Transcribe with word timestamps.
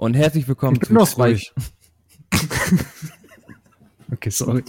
und 0.00 0.14
herzlich 0.14 0.48
willkommen 0.48 0.80
zu 0.80 0.94
noch 0.94 1.06
zwei. 1.06 1.38
okay, 4.12 4.30
sorry. 4.30 4.64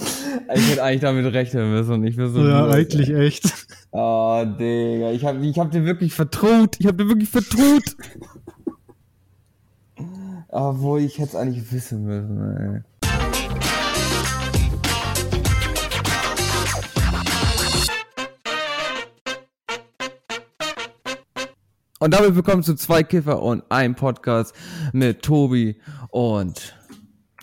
Ich 0.54 0.70
hätte 0.70 0.84
eigentlich 0.84 1.00
damit 1.00 1.34
rechnen 1.34 1.72
müssen 1.72 1.94
und 1.94 2.04
ich 2.06 2.18
bin 2.18 2.34
so. 2.34 2.46
Ja, 2.46 2.68
eigentlich 2.68 3.10
ey. 3.10 3.28
echt. 3.28 3.68
Oh, 3.92 4.44
Digga, 4.46 5.12
ich 5.12 5.24
hab, 5.24 5.42
ich 5.42 5.58
hab 5.58 5.72
dir 5.72 5.86
wirklich 5.86 6.14
vertraut. 6.14 6.76
Ich 6.80 6.86
hab 6.86 6.98
dir 6.98 7.08
wirklich 7.08 7.30
vertraut. 7.30 7.96
Obwohl, 10.50 11.00
ich 11.00 11.18
hätte 11.18 11.30
es 11.30 11.36
eigentlich 11.36 11.72
wissen 11.72 12.04
müssen, 12.04 12.58
ey. 12.58 12.82
Und 22.02 22.14
damit 22.16 22.36
willkommen 22.36 22.64
zu 22.64 22.74
zwei 22.76 23.04
Kiffer 23.04 23.42
und 23.44 23.64
ein 23.70 23.94
Podcast 23.96 24.56
mit 24.92 25.22
Tobi 25.22 25.76
und 26.10 26.76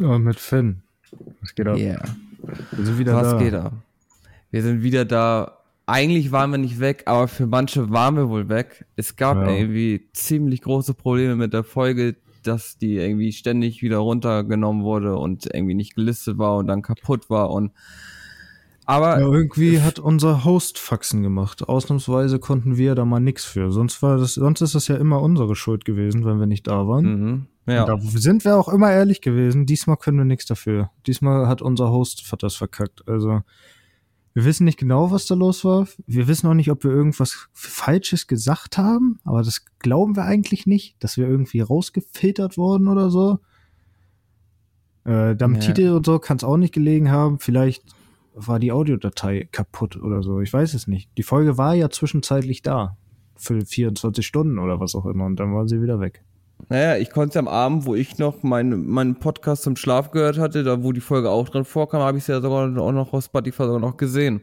Ja, 0.01 0.19
mit 0.19 0.41
Finn. 0.41 0.83
Was 1.41 1.55
geht 1.55 1.69
ab? 1.69 1.77
yeah. 1.77 2.03
Wir 2.73 2.85
sind 2.87 2.99
wieder 2.99 3.15
Was 3.15 3.31
da. 3.33 3.39
geht 3.39 3.55
ab? 3.55 3.73
Wir 4.51 4.63
sind 4.63 4.83
wieder 4.83 5.05
da. 5.05 5.59
Eigentlich 5.87 6.33
waren 6.33 6.51
wir 6.51 6.59
nicht 6.59 6.81
weg, 6.81 7.05
aber 7.07 7.29
für 7.29 7.47
manche 7.47 7.91
waren 7.91 8.17
wir 8.17 8.29
wohl 8.29 8.49
weg. 8.49 8.85
Es 8.97 9.15
gab 9.15 9.37
Ja. 9.37 9.49
irgendwie 9.51 10.09
ziemlich 10.13 10.61
große 10.63 10.95
Probleme 10.95 11.37
mit 11.37 11.53
der 11.53 11.63
Folge, 11.65 12.17
dass 12.43 12.79
die 12.79 12.97
irgendwie 12.97 13.31
ständig 13.33 13.81
wieder 13.83 13.99
runtergenommen 13.99 14.83
wurde 14.83 15.17
und 15.17 15.47
irgendwie 15.55 15.75
nicht 15.75 15.95
gelistet 15.95 16.37
war 16.39 16.57
und 16.57 16.67
dann 16.67 16.83
kaputt 16.83 17.31
war 17.31 17.51
und 17.51 17.71
aber 18.89 19.21
Ja, 19.21 19.29
irgendwie 19.29 19.83
hat 19.83 19.99
unser 19.99 20.45
Host 20.47 20.79
Faxen 20.79 21.23
gemacht. 21.23 21.69
Ausnahmsweise 21.69 22.39
konnten 22.39 22.79
wir 22.79 22.95
da 22.95 23.05
mal 23.05 23.21
nix 23.21 23.45
für. 23.45 23.71
Sonst 23.71 24.01
war 24.03 24.17
das, 24.17 24.33
sonst 24.35 24.63
ist 24.63 24.75
das 24.75 24.89
ja 24.89 24.97
immer 24.97 25.21
unsere 25.21 25.55
Schuld 25.57 25.85
gewesen, 25.85 26.25
wenn 26.25 26.41
wir 26.41 26.47
nicht 26.47 26.67
da 26.67 26.89
waren. 26.89 27.05
mhm, 27.05 27.47
ja. 27.67 27.85
Da 27.85 27.99
sind 28.01 28.47
wir 28.47 28.57
auch 28.57 28.69
immer 28.71 28.91
ehrlich 28.91 29.21
gewesen. 29.21 29.67
Diesmal 29.67 29.99
können 29.99 30.17
wir 30.17 30.25
nichts 30.25 30.47
dafür. 30.47 30.91
Diesmal 31.07 31.49
hat 31.49 31.61
unser 31.61 31.91
Host 31.91 32.25
das 32.41 32.55
verkackt. 32.57 33.07
Also, 33.07 33.43
wir 34.33 34.45
wissen 34.47 34.65
nicht 34.65 34.79
genau, 34.79 35.11
was 35.11 35.27
da 35.27 35.35
los 35.35 35.67
war. 35.67 35.87
Wir 36.07 36.27
wissen 36.27 36.47
auch 36.47 36.55
nicht, 36.55 36.71
ob 36.71 36.83
wir 36.83 36.91
irgendwas 36.91 37.49
Falsches 37.53 38.27
gesagt 38.27 38.79
haben. 38.79 39.19
Aber 39.25 39.43
das 39.43 39.67
glauben 39.81 40.17
wir 40.17 40.25
eigentlich 40.25 40.67
nicht, 40.67 40.97
dass 41.01 41.19
wir 41.19 41.29
irgendwie 41.29 41.61
rausgefiltert 41.61 42.57
wurden 42.57 42.89
oder 42.89 43.11
so. 43.11 43.39
Äh, 45.05 45.37
am 45.39 45.55
Ja. 45.57 45.61
Titel 45.61 45.91
und 45.91 46.07
so 46.07 46.19
kann 46.19 46.39
es 46.39 46.45
auch 46.45 46.57
nicht 46.57 46.73
gelegen 46.73 47.11
haben. 47.11 47.39
Vielleicht 47.39 47.85
war 48.47 48.59
die 48.59 48.73
Audiodatei 48.73 49.49
kaputt 49.51 49.97
oder 49.97 50.23
so. 50.23 50.41
Ich 50.41 50.53
weiß 50.53 50.75
es 50.75 50.87
nicht. 50.87 51.11
Die 51.19 51.23
Folge 51.23 51.59
war 51.59 51.75
ja 51.75 51.91
zwischenzeitlich 51.91 52.63
da. 52.63 52.97
Für 53.37 53.65
24 53.65 54.27
Stunden 54.27 54.59
oder 54.59 54.81
was 54.81 54.95
auch 54.95 55.07
immer. 55.07 55.27
Und 55.27 55.37
dann 55.37 55.55
war 55.55 55.69
sie 55.69 55.81
wieder 55.81 56.01
weg. 56.01 56.25
Naja, 56.69 56.97
ich 56.97 57.11
konnte 57.11 57.39
am 57.39 57.47
Abend, 57.47 57.87
wo 57.87 57.95
ich 57.95 58.19
noch 58.19 58.43
meinen 58.43 58.87
meinen 58.89 59.19
Podcast 59.21 59.63
zum 59.63 59.77
Schlaf 59.77 60.11
gehört 60.11 60.39
hatte, 60.39 60.65
da 60.65 60.83
wo 60.83 60.93
die 60.93 61.01
Folge 61.01 61.31
auch 61.31 61.49
drin 61.49 61.65
vorkam, 61.65 62.03
habe 62.03 62.19
ich 62.19 62.25
sie 62.25 62.33
ja 62.33 62.41
sogar 62.41 62.65
auch 62.81 62.93
noch 62.93 63.13
auf 63.13 63.25
Spotify 63.25 63.63
sogar 63.63 63.79
noch 63.79 63.97
gesehen. 63.97 64.43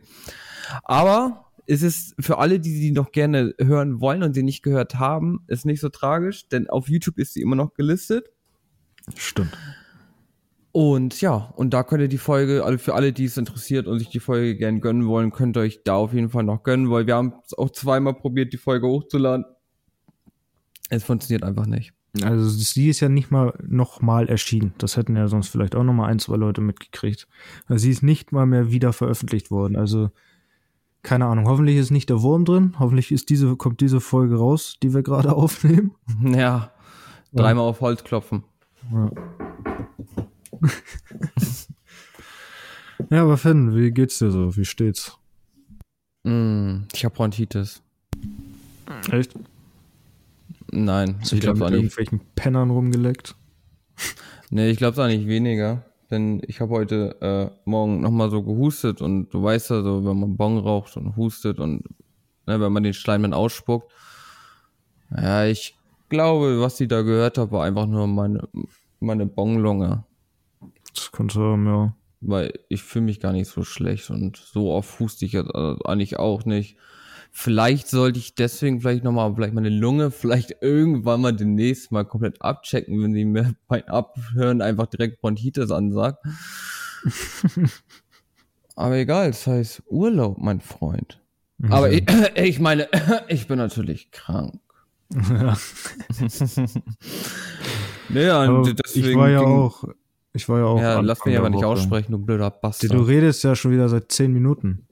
Aber 0.84 1.46
es 1.68 1.82
ist 1.82 2.16
für 2.20 2.38
alle, 2.38 2.60
die 2.60 2.72
sie 2.72 2.92
noch 2.92 3.12
gerne 3.12 3.54
hören 3.60 4.00
wollen 4.00 4.24
und 4.24 4.34
sie 4.34 4.44
nicht 4.44 4.64
gehört 4.64 4.96
haben, 4.96 5.44
ist 5.48 5.66
nicht 5.66 5.82
so 5.82 5.90
tragisch, 5.90 6.48
denn 6.48 6.70
auf 6.70 6.88
YouTube 6.88 7.18
ist 7.18 7.34
sie 7.34 7.42
immer 7.42 7.56
noch 7.56 7.74
gelistet. 7.74 8.30
Stimmt. 9.16 9.58
Und 10.76 11.22
ja, 11.22 11.54
und 11.56 11.74
da 11.74 11.84
könnt 11.84 12.02
ihr 12.02 12.10
die 12.10 12.18
Folge, 12.18 12.66
also 12.66 12.78
für 12.78 12.96
alle, 12.96 13.14
die 13.14 13.24
es 13.24 13.38
interessiert 13.38 13.88
und 13.88 13.98
sich 13.98 14.10
die 14.10 14.20
Folge 14.20 14.58
gern 14.58 14.82
gönnen 14.82 15.08
wollen, 15.08 15.32
könnt 15.32 15.56
ihr 15.56 15.62
euch 15.62 15.84
da 15.86 15.96
auf 15.96 16.14
jeden 16.14 16.28
Fall 16.28 16.44
noch 16.44 16.64
gönnen, 16.64 16.92
weil 16.92 17.08
wir 17.08 17.16
haben 17.16 17.32
es 17.46 17.58
auch 17.58 17.70
zweimal 17.70 18.14
probiert, 18.14 18.52
die 18.52 18.58
Folge 18.58 18.86
hochzuladen. 18.86 19.46
Es 20.90 21.06
funktioniert 21.06 21.44
einfach 21.44 21.66
nicht. 21.66 21.94
Also 22.22 22.50
sie 22.50 22.90
ist 22.90 23.00
ja 23.00 23.08
nicht 23.08 23.32
mal 23.32 23.54
noch 23.66 24.02
mal 24.02 24.28
erschienen. 24.28 24.74
Das 24.78 24.98
hätten 24.98 25.16
ja 25.16 25.30
sonst 25.30 25.48
vielleicht 25.48 25.78
auch 25.78 25.84
noch 25.86 25.94
mal 25.94 26.08
ein, 26.08 26.20
zwei 26.20 26.36
Leute 26.36 26.60
mitgekriegt. 26.60 27.26
Also 27.68 27.84
sie 27.84 27.92
ist 27.92 28.04
nicht 28.04 28.34
mal 28.34 28.46
mehr 28.46 28.70
wieder 28.70 28.92
veröffentlicht 28.92 29.52
worden. 29.52 29.78
Also 29.78 30.10
keine 31.04 31.26
Ahnung. 31.28 31.48
Hoffentlich 31.48 31.78
ist 31.78 31.92
nicht 31.92 32.10
der 32.10 32.22
Wurm 32.22 32.44
drin. 32.44 32.76
Hoffentlich 32.80 33.14
ist 33.14 33.30
diese 33.30 33.56
kommt 33.56 33.80
diese 33.80 34.02
Folge 34.02 34.36
raus, 34.36 34.76
die 34.84 34.94
wir 34.94 35.04
gerade 35.04 35.34
aufnehmen. 35.38 35.96
Ja, 36.22 36.74
dreimal 37.32 37.64
auf 37.64 37.80
Holz 37.80 38.04
klopfen. 38.04 38.44
Ja. 38.92 39.10
ja, 43.10 43.22
aber 43.24 43.38
Finn, 43.38 43.76
wie 43.76 43.92
geht's 43.92 44.20
dir 44.20 44.32
so? 44.32 44.56
Wie 44.56 44.66
steht's? 44.66 45.18
Mm, 46.24 46.84
ich 46.94 47.06
habe 47.06 47.16
Bronchitis. 47.16 47.82
Echt? 49.12 49.34
Nein, 50.72 51.18
Hast 51.22 51.34
ich 51.34 51.42
glaube 51.42 51.64
auch 51.64 51.70
nicht. 51.70 51.78
irgendwelchen 51.78 52.22
Pennern 52.36 52.70
rumgeleckt? 52.72 53.36
Nee, 54.52 54.70
ich 54.70 54.78
glaube 54.78 55.02
auch 55.04 55.08
nicht 55.08 55.28
weniger. 55.28 55.84
Denn 56.12 56.40
ich 56.46 56.62
habe 56.62 56.72
heute 56.72 57.20
äh, 57.20 57.50
Morgen 57.68 58.00
nochmal 58.02 58.30
so 58.30 58.44
gehustet 58.44 59.02
und 59.02 59.34
du 59.34 59.42
weißt 59.42 59.72
ja 59.72 59.82
so, 59.82 60.06
wenn 60.06 60.20
man 60.20 60.38
Bong 60.38 60.60
raucht 60.60 60.96
und 60.98 61.16
hustet 61.18 61.60
und 61.60 61.82
ne, 62.46 62.62
wenn 62.62 62.72
man 62.72 62.84
den 62.84 62.94
Schleim 62.94 63.24
dann 63.24 63.34
ausspuckt. 63.34 63.92
Ja, 65.18 65.46
ich 65.46 65.76
glaube, 66.10 66.62
was 66.62 66.80
ich 66.80 66.88
da 66.88 67.02
gehört 67.02 67.40
habe, 67.40 67.52
war 67.54 67.66
einfach 67.66 67.88
nur 67.88 68.06
meine, 68.06 68.48
meine 69.00 69.26
Bonglunge. 69.26 70.04
Das 70.96 71.12
könnte 71.12 71.40
ja. 71.40 71.96
Weil 72.22 72.60
ich 72.70 72.84
fühle 72.84 73.06
mich 73.06 73.20
gar 73.20 73.34
nicht 73.34 73.50
so 73.50 73.64
schlecht 73.64 74.10
und 74.10 74.38
so 74.38 74.72
oft 74.72 75.00
huste 75.00 75.26
ich 75.26 75.34
jetzt 75.34 75.52
äh, 75.54 75.76
eigentlich 75.84 76.18
auch 76.18 76.46
nicht. 76.46 76.78
Vielleicht 77.32 77.90
sollte 77.90 78.18
ich 78.18 78.36
deswegen 78.36 78.80
vielleicht 78.80 79.04
nochmal, 79.04 79.36
vielleicht 79.36 79.54
meine 79.54 79.70
Lunge, 79.70 80.10
vielleicht 80.10 80.56
irgendwann 80.62 81.20
mal 81.20 81.34
demnächst 81.34 81.92
mal 81.92 82.06
komplett 82.06 82.42
abchecken, 82.42 83.04
wenn 83.04 83.14
sie 83.14 83.26
mir 83.26 83.56
beim 83.68 83.84
Abhören 83.84 84.62
einfach 84.62 84.88
direkt 84.88 85.22
Bronchitis 85.22 85.70
ansagt. 85.70 86.24
Aber 88.76 88.96
egal, 88.96 89.28
das 89.28 89.46
heißt 89.46 89.84
Urlaub, 89.88 90.38
mein 90.38 90.62
Freund. 90.62 91.22
Aber 91.70 91.92
ich, 91.92 92.06
ich 92.36 92.60
meine, 92.60 92.88
ich 93.28 93.48
bin 93.48 93.58
natürlich 93.58 94.12
krank. 94.12 94.60
ja. 95.12 95.58
Naja, 98.10 98.62
deswegen. 98.62 99.10
ich 99.10 99.16
war 99.16 99.30
ja 99.30 99.42
auch. 99.42 99.84
Ich 100.36 100.50
war 100.50 100.60
ja 100.60 100.66
auch. 100.66 100.82
Ja, 100.82 101.00
lass 101.00 101.24
mich 101.26 101.38
aber 101.38 101.50
nicht 101.50 101.64
aussprechen, 101.64 102.12
du 102.12 102.18
blöder 102.18 102.52
Bastard. 102.52 102.92
Du 102.92 103.02
redest 103.02 103.44
ja 103.44 103.56
schon 103.56 103.72
wieder 103.72 103.88
seit 103.88 104.12
zehn 104.12 104.34
Minuten. 104.34 104.86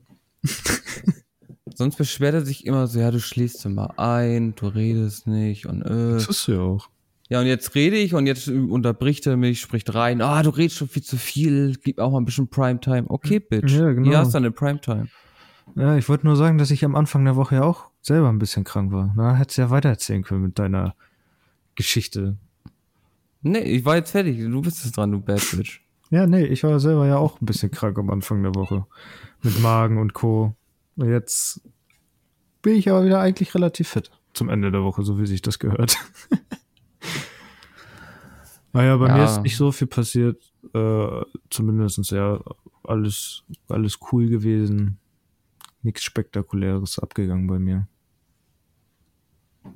Sonst 1.76 1.98
beschwert 1.98 2.34
er 2.34 2.46
sich 2.46 2.66
immer 2.66 2.88
so, 2.88 3.00
ja, 3.00 3.12
du 3.12 3.20
schläfst 3.20 3.66
immer 3.66 4.00
ein, 4.00 4.56
du 4.56 4.68
redest 4.68 5.28
nicht 5.28 5.66
und 5.66 5.82
äh. 5.82 6.14
Das 6.14 6.28
ist 6.28 6.48
ja 6.48 6.60
auch. 6.60 6.90
Ja, 7.30 7.42
und 7.42 7.48
jetzt 7.48 7.74
rede 7.76 7.98
ich 7.98 8.14
und 8.14 8.28
jetzt 8.28 8.48
unterbricht 8.48 9.26
er 9.28 9.38
mich, 9.38 9.60
spricht 9.60 9.94
rein, 9.94 10.22
ah, 10.22 10.44
du 10.44 10.50
redest 10.52 10.78
schon 10.78 10.88
viel 10.88 11.04
zu 11.04 11.18
viel, 11.18 11.76
gib 11.84 12.00
auch 12.00 12.12
mal 12.12 12.20
ein 12.20 12.26
bisschen 12.26 12.48
Primetime. 12.48 13.06
Okay, 13.10 13.40
Bitch, 13.40 13.72
Ja, 13.72 13.92
genau. 13.92 14.08
hier 14.08 14.20
hast 14.20 14.34
du 14.34 14.38
eine 14.38 14.52
Primetime. 14.52 15.08
Ja, 15.76 15.98
ich 15.98 16.08
wollte 16.08 16.26
nur 16.26 16.36
sagen, 16.36 16.58
dass 16.58 16.72
ich 16.72 16.86
am 16.86 16.96
Anfang 16.96 17.26
der 17.26 17.36
Woche 17.36 17.56
ja 17.56 17.64
auch 17.64 17.88
selber 18.02 18.30
ein 18.30 18.40
bisschen 18.40 18.64
krank 18.64 18.92
war. 18.92 19.14
Na, 19.16 19.36
hättest 19.36 19.58
ja 19.58 19.70
weitererzählen 19.70 20.24
können 20.24 20.44
mit 20.44 20.60
deiner 20.60 20.96
Geschichte. 21.76 22.38
Nee, 23.44 23.60
ich 23.60 23.86
war 23.86 23.96
jetzt 23.98 24.12
fertig, 24.12 24.40
du 24.40 24.62
bist 24.62 24.84
es 24.86 24.92
dran, 24.94 25.12
du 25.12 25.20
Bad 25.20 25.42
Bitch. 25.52 25.82
Ja, 26.10 26.26
nee, 26.28 26.46
ich 26.46 26.64
war 26.64 26.80
selber 26.80 27.06
ja 27.08 27.18
auch 27.18 27.42
ein 27.42 27.46
bisschen 27.46 27.72
krank 27.72 27.98
am 27.98 28.10
Anfang 28.10 28.42
der 28.44 28.56
Woche. 28.56 28.86
Mit 29.42 29.60
Magen 29.62 29.98
und 29.98 30.14
Co. 30.14 30.56
Und 30.96 31.10
Jetzt 31.10 31.62
bin 32.62 32.76
ich 32.76 32.90
aber 32.90 33.04
wieder 33.06 33.20
eigentlich 33.20 33.54
relativ 33.56 33.90
fit 33.90 34.12
zum 34.34 34.50
Ende 34.50 34.72
der 34.72 34.84
Woche, 34.84 35.04
so 35.04 35.20
wie 35.20 35.26
sich 35.26 35.42
das 35.42 35.60
gehört. 35.60 35.98
naja, 38.74 38.98
bei 38.98 39.08
Ja. 39.08 39.18
mir 39.18 39.26
ist 39.26 39.42
nicht 39.44 39.58
so 39.58 39.72
viel 39.72 39.88
passiert. 39.88 40.42
Äh, 40.74 41.22
zumindest 41.50 42.12
ja 42.12 42.40
alles, 42.84 43.44
alles 43.68 44.00
cool 44.12 44.28
gewesen. 44.30 44.98
Nichts 45.82 46.04
Spektakuläres 46.04 46.98
abgegangen 47.00 47.48
bei 47.48 47.60
mir. 47.60 47.88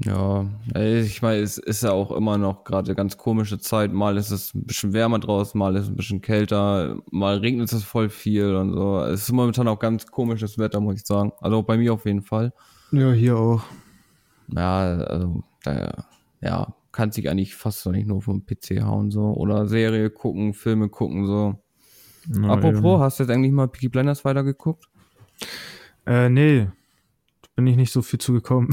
Ja, 0.03 0.46
ich 0.75 1.22
meine, 1.22 1.42
es 1.42 1.58
ist 1.58 1.84
ja 1.84 1.92
auch 1.92 2.12
immer 2.12 2.38
noch 2.38 2.64
gerade 2.64 2.94
ganz 2.94 3.18
komische 3.18 3.58
Zeit. 3.58 3.94
Mal 3.94 4.18
ist 4.18 4.31
es 4.31 4.53
ein 4.53 4.66
bisschen 4.66 4.94
wärmer 4.94 5.20
draußen, 5.20 5.58
mal 5.58 5.76
ist 5.76 5.84
es 5.84 5.90
ein 5.90 5.96
bisschen 5.96 6.22
kälter, 6.22 6.97
mal 7.09 7.38
regnet 7.38 7.72
es 7.72 7.84
voll 7.84 8.09
viel 8.09 8.56
und 8.56 8.73
so. 8.73 9.00
Es 9.02 9.23
ist 9.23 9.32
momentan 9.32 9.67
auch 9.67 9.79
ganz 9.79 10.06
komisches 10.06 10.58
Wetter, 10.58 10.79
muss 10.82 10.96
ich 10.96 11.06
sagen. 11.06 11.32
Also 11.40 11.64
bei 11.64 11.78
mir 11.78 11.94
auf 11.94 12.06
jeden 12.06 12.22
Fall. 12.22 12.53
Ja, 12.91 13.11
hier 13.11 13.38
auch. 13.38 13.64
Ja, 14.50 14.79
also, 14.79 15.44
da, 15.64 16.06
ja, 16.41 16.76
kann 16.91 17.11
sich 17.11 17.29
eigentlich 17.29 17.56
fast 17.56 17.85
noch 17.85 17.94
nicht 17.94 18.08
nur 18.08 18.22
vom 18.22 18.46
PC 18.46 18.82
hauen, 18.84 19.09
so. 19.09 19.34
Oder 19.34 19.67
Serie 19.67 20.09
gucken, 20.09 20.53
Filme 20.53 20.90
gucken, 20.90 21.26
so. 21.26 21.56
Na, 22.28 22.53
Apropos, 22.53 22.96
eben. 22.96 23.00
hast 23.00 23.20
du 23.20 23.23
jetzt 23.23 23.32
eigentlich 23.32 23.52
mal 23.52 23.67
Peaky 23.67 23.90
Blinders 23.90 24.26
weitergeguckt? 24.26 24.85
Äh, 26.06 26.29
nee. 26.29 26.67
Bin 27.58 27.66
ich 27.66 27.76
nicht 27.76 27.92
so 27.92 28.04
viel 28.04 28.20
zugekommen. 28.20 28.70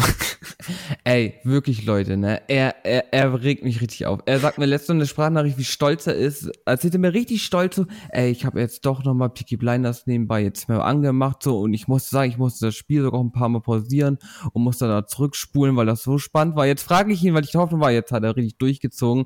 Ey, 1.05 1.41
wirklich, 1.43 1.87
Leute, 1.87 2.19
ne? 2.19 2.43
Er, 2.49 2.85
er, 2.85 3.15
er 3.15 3.43
regt 3.43 3.65
mich 3.65 3.81
richtig 3.81 4.05
auf. 4.05 4.21
Er 4.27 4.39
sagt 4.41 4.59
mir 4.59 4.67
letzte 4.67 4.93
eine 4.93 5.07
Sprachnachricht, 5.07 5.57
wie 5.57 5.65
stolz 5.65 6.07
er 6.07 6.15
ist. 6.15 6.51
Erzählt 6.67 6.93
er 6.93 7.01
mir 7.01 7.15
richtig 7.15 7.47
stolz 7.47 7.77
so, 7.77 7.87
ey, 8.11 8.31
ich 8.31 8.45
habe 8.45 8.61
jetzt 8.61 8.85
doch 8.85 9.03
nochmal 9.03 9.31
Peaky 9.31 9.57
Blinders 9.57 10.07
nebenbei 10.07 10.43
jetzt 10.43 10.69
mal 10.69 10.83
angemacht, 10.83 11.43
so, 11.43 11.61
und 11.61 11.73
ich 11.73 11.89
musste 11.89 12.11
sagen, 12.11 12.31
ich 12.31 12.37
musste 12.37 12.67
das 12.67 12.75
Spiel 12.75 13.01
sogar 13.01 13.25
ein 13.25 13.33
paar 13.33 13.49
Mal 13.49 13.63
pausieren 13.63 14.19
und 14.53 14.63
musste 14.63 14.87
da 14.87 15.07
zurückspulen, 15.07 15.75
weil 15.77 15.87
das 15.87 16.03
so 16.03 16.19
spannend 16.19 16.55
war. 16.55 16.67
Jetzt 16.67 16.83
frage 16.83 17.11
ich 17.11 17.25
ihn, 17.25 17.33
weil 17.33 17.45
ich 17.45 17.53
der 17.53 17.63
Hoffnung 17.63 17.81
war, 17.81 17.91
jetzt 17.91 18.13
hat 18.13 18.23
er 18.23 18.37
richtig 18.37 18.59
durchgezogen. 18.59 19.25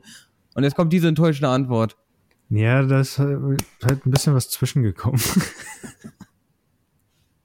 Und 0.55 0.63
jetzt 0.63 0.77
kommt 0.77 0.93
diese 0.93 1.09
enttäuschende 1.09 1.49
Antwort. 1.49 1.97
Ja, 2.49 2.85
da 2.85 3.01
ist 3.01 3.19
halt, 3.19 3.41
halt 3.83 4.07
ein 4.07 4.11
bisschen 4.13 4.37
was 4.37 4.51
zwischengekommen. 4.51 5.21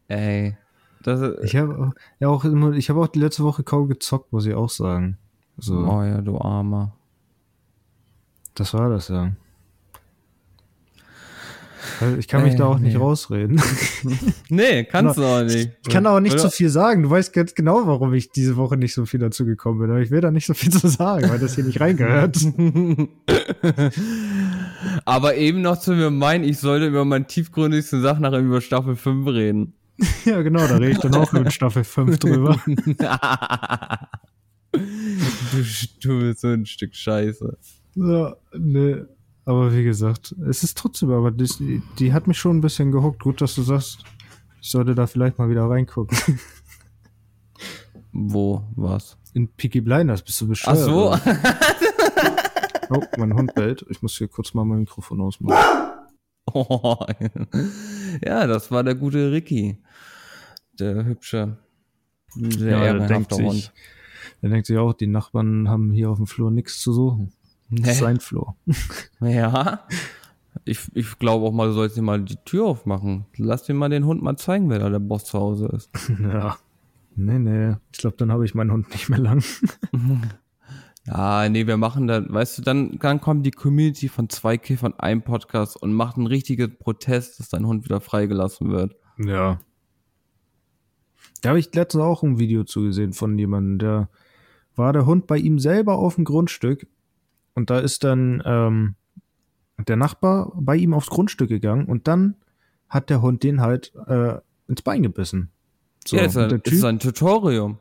Ey. 0.08 0.58
Das, 1.04 1.22
ich 1.44 1.56
habe 1.56 1.92
ja 2.20 2.30
auch 2.30 2.46
immer, 2.46 2.72
ich 2.72 2.90
habe 2.90 3.02
auch 3.02 3.08
die 3.08 3.20
letzte 3.20 3.44
Woche 3.44 3.64
kaum 3.64 3.88
gezockt, 3.88 4.32
muss 4.32 4.46
ich 4.46 4.54
auch 4.54 4.70
sagen. 4.70 5.18
So. 5.58 5.78
Oh 5.80 6.02
ja, 6.04 6.22
du 6.22 6.40
Armer. 6.40 6.94
Das 8.56 8.74
war 8.74 8.90
das 8.90 9.10
ja. 9.10 9.34
Ich 12.18 12.28
kann 12.28 12.44
mich 12.44 12.54
äh, 12.54 12.58
da 12.58 12.66
auch 12.66 12.80
nee. 12.80 12.88
nicht 12.88 13.00
rausreden. 13.00 13.62
nee, 14.50 14.86
kannst 14.86 15.18
du 15.18 15.24
auch 15.24 15.44
nicht. 15.44 15.72
Ich 15.86 15.90
kann 15.94 16.08
auch 16.08 16.20
nicht 16.20 16.40
so 16.40 16.50
viel 16.50 16.70
sagen. 16.70 17.04
Du 17.04 17.10
weißt 17.10 17.34
ganz 17.34 17.56
genau, 17.56 17.86
warum 17.88 18.14
ich 18.14 18.32
diese 18.32 18.56
Woche 18.56 18.78
nicht 18.78 18.94
so 18.94 19.06
viel 19.06 19.20
dazu 19.20 19.46
gekommen 19.46 19.80
bin. 19.80 19.90
Aber 19.90 20.00
ich 20.00 20.10
will 20.10 20.22
da 20.22 20.32
nicht 20.32 20.46
so 20.46 20.54
viel 20.54 20.72
zu 20.72 20.88
sagen, 20.88 21.30
weil 21.30 21.40
das 21.40 21.56
hier 21.56 21.66
nicht 21.66 21.82
reingehört. 21.82 22.38
Aber 25.06 25.36
eben 25.36 25.62
noch 25.62 25.78
zu 25.78 25.92
mir 25.94 26.10
meinen, 26.10 26.44
ich 26.44 26.60
sollte 26.60 26.88
über 26.88 27.06
meine 27.06 27.28
tiefgründigsten 27.28 28.02
Sachen 28.02 28.22
nachher 28.22 28.40
über 28.40 28.62
Staffel 28.62 28.96
5 28.96 29.28
reden. 29.28 29.74
ja, 30.26 30.42
genau, 30.42 30.68
da 30.68 30.78
rede 30.78 30.92
ich 30.92 31.00
dann 31.00 31.16
auch 31.16 31.34
in 31.34 31.50
Staffel 31.52 31.84
5 31.84 32.18
drüber. 32.20 32.60
du, 32.66 32.76
du 36.02 36.20
bist 36.20 36.42
so 36.42 36.48
ein 36.48 36.66
Stück 36.66 36.96
Scheiße. 36.96 37.58
Ja, 37.96 38.36
ne. 38.58 39.08
Aber 39.46 39.76
wie 39.76 39.84
gesagt, 39.84 40.34
es 40.48 40.64
ist 40.64 40.78
trotzdem, 40.78 41.12
aber 41.12 41.32
die, 41.32 41.82
die 42.00 42.14
hat 42.14 42.28
mich 42.28 42.38
schon 42.38 42.58
ein 42.58 42.62
bisschen 42.62 42.92
gehuckt. 42.92 43.24
Gut, 43.24 43.42
dass 43.42 43.56
du 43.56 43.62
sagst, 43.62 44.04
ich 44.62 44.70
sollte 44.70 44.96
da 44.96 45.06
vielleicht 45.06 45.38
mal 45.38 45.50
wieder 45.50 45.70
reingucken. 45.70 46.18
Wo, 48.14 48.64
was? 48.76 49.18
In 49.34 49.50
Peaky 49.50 49.82
Blinders, 49.82 50.22
bist 50.22 50.40
du 50.40 50.48
bescheuert? 50.48 50.78
Ach 50.78 50.86
so. 50.86 51.18
oh, 52.90 53.04
mein 53.18 53.34
Hund 53.34 53.54
bellt. 53.56 53.86
Ich 53.90 54.02
muss 54.02 54.18
hier 54.18 54.28
kurz 54.28 54.54
mal 54.54 54.64
mein 54.64 54.80
Mikrofon 54.80 55.22
ausmachen. 55.22 55.58
Oh, 56.56 56.98
ja, 58.24 58.48
das 58.48 58.72
war 58.72 58.84
der 58.84 58.96
gute 58.96 59.32
Ricky. 59.32 59.78
Der 60.80 61.06
hübsche, 61.06 61.58
der 62.36 62.70
ja, 62.70 62.86
ehrenhafte 62.86 63.36
Hund. 63.36 63.72
Der 64.42 64.50
denkt 64.50 64.68
sich 64.68 64.78
auch, 64.78 64.94
die 64.94 65.08
Nachbarn 65.08 65.70
haben 65.70 65.92
hier 65.92 66.10
auf 66.10 66.18
dem 66.18 66.28
Flur 66.28 66.52
nichts 66.52 66.82
zu 66.82 66.94
suchen. 66.94 67.32
Nee. 67.70 67.94
Sein 67.94 68.20
Flur. 68.20 68.56
Ja. 69.22 69.88
Ich, 70.66 70.80
ich 70.94 71.18
glaube 71.18 71.46
auch 71.48 71.52
mal, 71.52 71.68
du 71.68 71.74
sollst 71.74 71.98
dir 71.98 72.04
mal 72.04 72.22
die 72.22 72.38
Tür 72.46 72.66
aufmachen. 72.66 73.26
Lass 73.38 73.64
dir 73.64 73.74
mal 73.74 73.90
den 73.90 74.06
Hund 74.06 74.22
mal 74.22 74.38
zeigen, 74.38 74.70
wer 74.70 74.80
da 74.80 74.90
der 74.90 75.00
Boss 75.00 75.26
zu 75.26 75.40
Hause 75.40 75.68
ist. 75.68 75.90
Ja. 76.20 76.58
Nee, 77.16 77.40
nee. 77.40 77.76
Ich 77.92 78.00
glaube, 78.00 78.18
dann 78.18 78.32
habe 78.32 78.44
ich 78.44 78.56
meinen 78.56 78.72
Hund 78.72 78.90
nicht 78.90 79.08
mehr 79.10 79.20
lang. 79.20 79.44
Ja, 81.06 81.50
nee, 81.50 81.68
wir 81.68 81.78
machen 81.78 82.08
da, 82.08 82.24
weißt 82.28 82.58
du, 82.58 82.62
dann, 82.62 82.98
dann 83.00 83.20
kommt 83.20 83.46
die 83.46 83.52
Community 83.52 84.08
von 84.08 84.30
zwei 84.30 84.58
Kiffern, 84.58 84.94
einem 84.98 85.22
Podcast 85.22 85.82
und 85.82 85.94
macht 85.94 86.16
einen 86.16 86.28
richtigen 86.28 86.78
Protest, 86.78 87.40
dass 87.40 87.50
dein 87.50 87.68
Hund 87.68 87.84
wieder 87.84 88.00
freigelassen 88.00 88.72
wird. 88.72 88.96
Ja. 89.18 89.60
Da 91.42 91.50
habe 91.50 91.60
ich 91.60 91.74
letztens 91.76 92.04
auch 92.04 92.24
ein 92.24 92.40
Video 92.40 92.64
zugesehen 92.64 93.12
von 93.12 93.38
jemandem, 93.38 93.80
der 93.80 94.10
war 94.76 94.94
der 94.94 95.06
Hund 95.06 95.28
bei 95.28 95.38
ihm 95.38 95.60
selber 95.60 95.96
auf 95.96 96.16
dem 96.16 96.24
Grundstück 96.24 96.88
und 97.54 97.70
da 97.70 97.80
ist 97.80 98.06
dann 98.06 98.42
ähm, 98.46 98.96
der 99.78 99.98
Nachbar 99.98 100.54
bei 100.56 100.78
ihm 100.78 100.94
aufs 100.94 101.10
Grundstück 101.10 101.50
gegangen 101.50 101.86
und 101.86 102.08
dann 102.08 102.36
hat 102.88 103.10
der 103.10 103.22
Hund 103.22 103.44
den 103.44 103.60
halt 103.60 103.94
äh, 104.08 104.36
ins 104.68 104.82
Bein 104.82 105.04
gebissen. 105.04 105.52
So, 106.08 106.16
ja, 106.16 106.24
ist 106.24 106.38
ein, 106.38 106.50
typ, 106.50 106.68
ist 106.68 106.84
ein 106.84 107.00
Tutorium. 107.00 107.78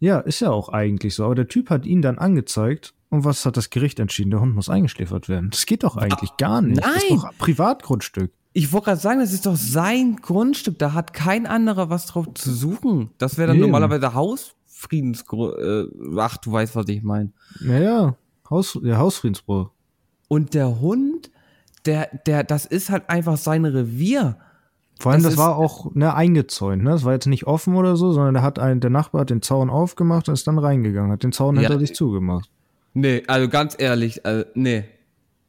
Ja, 0.00 0.18
ist 0.18 0.40
ja 0.40 0.50
auch 0.50 0.70
eigentlich 0.70 1.14
so. 1.14 1.24
Aber 1.24 1.34
der 1.34 1.48
Typ 1.48 1.70
hat 1.70 1.86
ihn 1.86 2.02
dann 2.02 2.18
angezeigt 2.18 2.94
und 3.10 3.24
was 3.24 3.44
hat 3.44 3.56
das 3.56 3.70
Gericht 3.70 4.00
entschieden? 4.00 4.30
Der 4.30 4.40
Hund 4.40 4.54
muss 4.54 4.68
eingeschläfert 4.68 5.28
werden. 5.28 5.50
Das 5.50 5.66
geht 5.66 5.84
doch 5.84 5.96
eigentlich 5.96 6.36
gar 6.38 6.62
nicht. 6.62 6.80
Nein. 6.80 6.92
Das 6.94 7.02
ist 7.04 7.10
doch 7.10 7.38
Privatgrundstück. 7.38 8.32
Ich 8.52 8.72
wollte 8.72 8.86
gerade 8.86 9.00
sagen, 9.00 9.20
das 9.20 9.32
ist 9.32 9.46
doch 9.46 9.56
sein 9.56 10.16
Grundstück. 10.16 10.78
Da 10.78 10.92
hat 10.92 11.12
kein 11.12 11.46
anderer 11.46 11.90
was 11.90 12.06
drauf 12.06 12.26
zu 12.34 12.52
suchen. 12.52 13.10
Das 13.18 13.38
wäre 13.38 13.48
dann 13.48 13.56
Eben. 13.56 13.66
normalerweise 13.66 14.14
Hausfriedensgrund. 14.14 15.54
Äh, 15.58 15.84
ach, 16.18 16.36
du 16.38 16.50
weißt, 16.50 16.74
was 16.74 16.88
ich 16.88 17.02
meine. 17.02 17.30
Naja, 17.60 18.16
Haus, 18.48 18.78
der 18.82 18.98
Hausfriedensbruch. 18.98 19.70
Und 20.28 20.54
der 20.54 20.80
Hund, 20.80 21.30
der, 21.86 22.08
der, 22.26 22.42
das 22.42 22.66
ist 22.66 22.90
halt 22.90 23.08
einfach 23.08 23.36
sein 23.36 23.64
Revier. 23.64 24.38
Vor 25.00 25.12
allem, 25.12 25.22
das, 25.22 25.32
das 25.32 25.38
war 25.38 25.56
auch 25.56 25.94
ne, 25.94 26.14
eingezäunt, 26.14 26.82
ne? 26.82 26.90
Das 26.90 27.04
war 27.04 27.14
jetzt 27.14 27.26
nicht 27.26 27.46
offen 27.46 27.74
oder 27.74 27.96
so, 27.96 28.12
sondern 28.12 28.34
der 28.34 28.42
hat 28.42 28.58
ein, 28.58 28.80
der 28.80 28.90
Nachbar 28.90 29.22
hat 29.22 29.30
den 29.30 29.40
Zaun 29.40 29.70
aufgemacht 29.70 30.28
und 30.28 30.34
ist 30.34 30.46
dann 30.46 30.58
reingegangen, 30.58 31.10
hat 31.10 31.22
den 31.22 31.32
Zaun 31.32 31.56
ja, 31.56 31.62
hinter 31.62 31.78
sich 31.78 31.94
zugemacht. 31.94 32.50
Nee, 32.92 33.22
also 33.26 33.48
ganz 33.48 33.74
ehrlich, 33.78 34.26
also, 34.26 34.44
nee. 34.52 34.84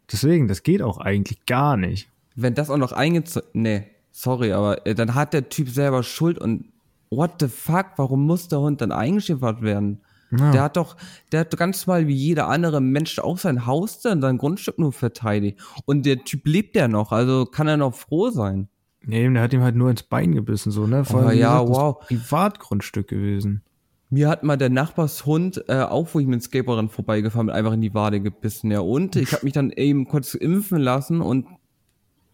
Deswegen, 0.10 0.48
das 0.48 0.64
geht 0.64 0.82
auch 0.82 1.00
eigentlich 1.00 1.46
gar 1.46 1.76
nicht. 1.76 2.08
Wenn 2.36 2.54
das 2.54 2.70
auch 2.70 2.78
noch 2.78 2.94
eingezäunt, 2.94 3.48
nee, 3.52 3.88
sorry, 4.14 4.54
aber 4.54 4.88
äh, 4.88 4.96
dann 4.96 5.16
hat 5.16 5.34
der 5.34 5.50
Typ 5.50 5.68
selber 5.68 6.02
Schuld 6.04 6.38
und 6.40 6.72
what 7.10 7.32
the 7.42 7.50
fuck, 7.50 7.88
warum 7.98 8.26
muss 8.26 8.48
der 8.48 8.62
Hund 8.62 8.80
dann 8.80 8.94
eingeschiffert 8.94 9.62
werden? 9.62 10.00
Ja. 10.32 10.52
Der 10.52 10.62
hat 10.64 10.78
doch, 10.78 10.96
der 11.34 11.42
hat 11.42 11.58
ganz 11.58 11.88
mal 11.88 12.08
wie 12.08 12.16
jeder 12.16 12.48
andere 12.48 12.80
Mensch 12.80 13.20
auch 13.20 13.38
sein 13.38 13.66
Haus 13.66 14.06
und 14.06 14.22
sein 14.22 14.38
Grundstück 14.38 14.80
nur 14.80 14.94
verteidigt. 14.94 15.60
Und 15.84 16.06
der 16.06 16.24
Typ 16.24 16.48
lebt 16.48 16.78
ja 16.78 16.88
noch, 16.88 17.12
also 17.12 17.46
kann 17.46 17.68
er 17.68 17.76
noch 17.76 17.94
froh 17.94 18.30
sein. 18.30 18.70
Nee, 19.04 19.28
der 19.30 19.42
hat 19.42 19.54
ihm 19.54 19.62
halt 19.62 19.76
nur 19.76 19.90
ins 19.90 20.04
Bein 20.04 20.34
gebissen, 20.34 20.72
so, 20.72 20.86
ne? 20.86 21.06
Vor 21.06 21.22
allem, 21.22 21.40
ja, 21.40 21.68
wow. 21.68 22.00
Privatgrundstück 22.00 23.08
gewesen. 23.08 23.64
Mir 24.10 24.30
hat 24.30 24.44
mal 24.44 24.58
der 24.58 24.70
Nachbarshund, 24.70 25.64
äh, 25.70 25.82
auch 25.82 26.10
wo 26.14 26.20
ich 26.20 26.28
mit 26.28 26.40
dem 26.40 26.42
Skateboardern 26.42 26.90
vorbeigefahren 26.90 27.48
bin, 27.48 27.56
einfach 27.56 27.74
in 27.74 27.82
die 27.82 27.94
Wade 27.94 28.22
gebissen, 28.22 28.70
ja. 28.70 28.82
Und 28.82 29.16
ich 29.16 29.32
habe 29.32 29.46
mich 29.46 29.54
dann 29.54 29.72
eben 29.72 30.08
kurz 30.08 30.34
impfen 30.34 30.80
lassen 30.80 31.22
und 31.22 31.48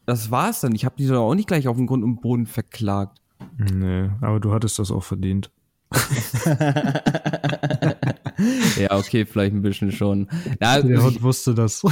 das 0.05 0.31
war's 0.31 0.61
dann. 0.61 0.73
Ich 0.73 0.85
habe 0.85 0.95
die 0.97 1.07
doch 1.07 1.21
auch 1.21 1.35
nicht 1.35 1.47
gleich 1.47 1.67
auf 1.67 1.77
den 1.77 1.85
Grund 1.85 2.03
und 2.03 2.21
Boden 2.21 2.47
verklagt. 2.47 3.21
Nee, 3.57 4.09
aber 4.21 4.39
du 4.39 4.51
hattest 4.53 4.79
das 4.79 4.91
auch 4.91 5.03
verdient. 5.03 5.51
ja, 8.77 8.91
okay, 8.91 9.25
vielleicht 9.25 9.53
ein 9.53 9.61
bisschen 9.61 9.91
schon. 9.91 10.27
Ja, 10.61 10.81
der 10.81 11.03
Hund 11.03 11.21
wusste 11.21 11.53
das. 11.53 11.85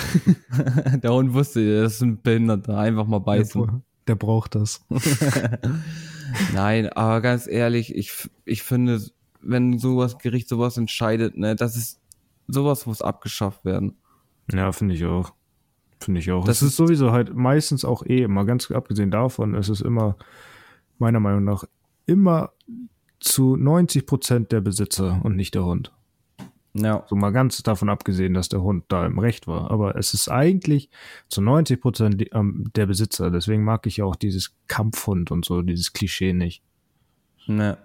der 1.04 1.14
Hund 1.14 1.34
wusste, 1.34 1.84
das 1.84 1.96
ist 1.96 2.02
ein 2.02 2.22
Behinderter. 2.22 2.78
Einfach 2.78 3.06
mal 3.06 3.20
beißen. 3.20 3.84
Der, 4.08 4.16
braucht 4.16 4.56
das. 4.56 4.86
Nein, 6.54 6.90
aber 6.90 7.22
ganz 7.22 7.48
ehrlich, 7.48 7.96
ich, 7.96 8.30
ich 8.46 8.64
finde, 8.64 9.02
wenn 9.42 9.80
sowas 9.80 10.18
Gericht 10.18 10.48
sowas 10.48 10.78
entscheidet, 10.78 11.38
ne, 11.38 11.56
das 11.56 11.76
ist 11.76 12.00
sowas 12.48 12.86
muss 12.86 13.02
abgeschafft 13.02 13.66
werden. 13.66 13.96
Ja, 14.52 14.72
finde 14.72 14.96
ich 14.96 15.06
auch. 15.06 15.34
Finde 16.00 16.20
ich 16.20 16.32
auch. 16.32 16.46
Das, 16.46 16.60
das 16.60 16.70
ist 16.70 16.76
sowieso 16.76 17.12
halt 17.12 17.36
meistens 17.36 17.86
auch 17.86 18.06
eh 18.06 18.24
immer, 18.24 18.46
ganz 18.46 18.70
abgesehen 18.70 19.12
davon, 19.12 19.56
es 19.56 19.70
ist 19.70 19.82
immer, 19.82 20.18
meiner 21.00 21.20
Meinung 21.20 21.44
nach, 21.44 21.64
immer 22.06 22.52
zu 23.20 23.56
90 23.56 24.06
Prozent 24.06 24.52
der 24.52 24.62
Besitzer 24.62 25.20
und 25.24 25.36
nicht 25.36 25.56
der 25.56 25.66
Hund. 25.66 25.95
Ja. 26.78 27.06
So 27.08 27.16
mal 27.16 27.32
ganz 27.32 27.64
davon 27.64 27.88
abgesehen, 27.88 28.34
dass 28.34 28.50
der 28.50 28.62
Hund 28.62 28.84
da 28.90 29.06
im 29.06 29.18
Recht 29.18 29.48
war. 29.48 29.72
Aber 29.72 29.96
es 29.96 30.14
ist 30.14 30.28
eigentlich 30.28 30.90
zu 31.30 31.42
90 31.42 31.80
Prozent 31.80 32.26
ähm, 32.34 32.70
der 32.76 32.86
Besitzer. 32.86 33.32
Deswegen 33.32 33.64
mag 33.64 33.88
ich 33.88 34.02
auch 34.02 34.18
dieses 34.18 34.54
Kampfhund 34.68 35.32
und 35.32 35.46
so, 35.46 35.62
dieses 35.62 35.94
Klischee 35.94 36.34
nicht. 36.34 36.62
Ne. 37.48 37.78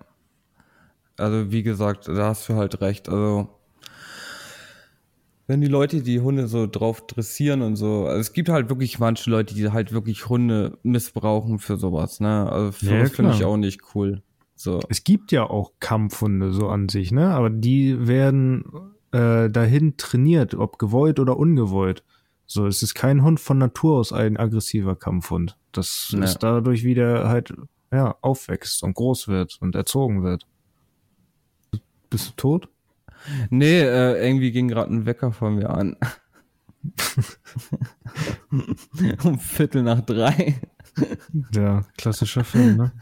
Also, 1.17 1.53
wie 1.53 1.63
gesagt, 1.63 2.09
da 2.09 2.29
hast 2.29 2.49
du 2.49 2.55
halt 2.55 2.81
recht. 2.81 3.09
Also, 3.09 3.49
wenn 5.47 5.61
die 5.61 5.69
Leute 5.69 6.03
die 6.03 6.21
Hunde 6.21 6.49
so 6.49 6.67
drauf 6.67 7.07
dressieren 7.07 7.63
und 7.63 7.77
so, 7.77 8.07
also 8.07 8.21
es 8.21 8.33
gibt 8.33 8.49
halt 8.49 8.71
wirklich 8.71 8.99
manche 8.99 9.31
Leute, 9.31 9.55
die 9.55 9.71
halt 9.71 9.93
wirklich 9.93 10.29
Hunde 10.29 10.79
missbrauchen 10.83 11.61
für 11.61 11.77
sowas, 11.77 12.19
ne? 12.19 12.51
Also, 12.51 12.73
für 12.73 12.87
ja, 12.87 13.07
finde 13.07 13.35
ich 13.35 13.45
auch 13.45 13.57
nicht 13.57 13.95
cool. 13.95 14.23
So. 14.61 14.79
Es 14.91 15.05
gibt 15.05 15.33
ja 15.33 15.49
auch 15.49 15.73
Kampfhunde 15.81 16.53
so 16.53 16.69
an 16.69 16.91
sich, 16.91 17.13
ne? 17.13 17.31
Aber 17.31 17.49
die 17.49 18.07
werden 18.07 18.93
äh, 19.11 19.49
dahin 19.49 19.97
trainiert, 19.97 20.55
ob 20.55 20.79
gewollt 20.79 21.19
oder 21.19 21.39
ungewollt. 21.39 22.05
So, 22.45 22.67
es 22.67 22.83
ist 22.83 22.95
kein 22.95 23.23
Hund 23.23 23.41
von 23.41 23.57
Natur 23.57 23.97
aus 23.99 24.13
ein 24.13 24.37
aggressiver 24.37 24.97
Kampfhund. 24.97 25.57
Das 25.73 26.11
ja. 26.15 26.23
ist 26.23 26.41
dadurch, 26.41 26.85
wie 26.85 26.93
der 26.93 27.31
halt 27.31 27.55
ja, 27.91 28.15
aufwächst 28.21 28.83
und 28.83 28.93
groß 28.93 29.29
wird 29.29 29.57
und 29.63 29.75
erzogen 29.75 30.23
wird. 30.25 30.47
Bist 32.11 32.29
du 32.29 32.33
tot? 32.37 32.69
Nee, 33.49 33.81
äh, 33.81 34.23
irgendwie 34.23 34.53
ging 34.53 34.69
gerade 34.69 34.93
ein 34.93 35.07
Wecker 35.07 35.33
von 35.33 35.55
mir 35.55 35.71
an. 35.71 35.97
um 39.25 39.39
Viertel 39.39 39.83
nach 39.85 40.03
drei. 40.03 40.61
Ja, 41.55 41.85
klassischer 41.97 42.45
Film, 42.45 42.77
ne? 42.77 42.93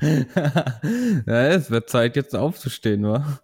ja, 1.26 1.46
es 1.48 1.70
wird 1.70 1.88
Zeit, 1.90 2.16
jetzt 2.16 2.34
aufzustehen, 2.36 3.02
wa? 3.04 3.40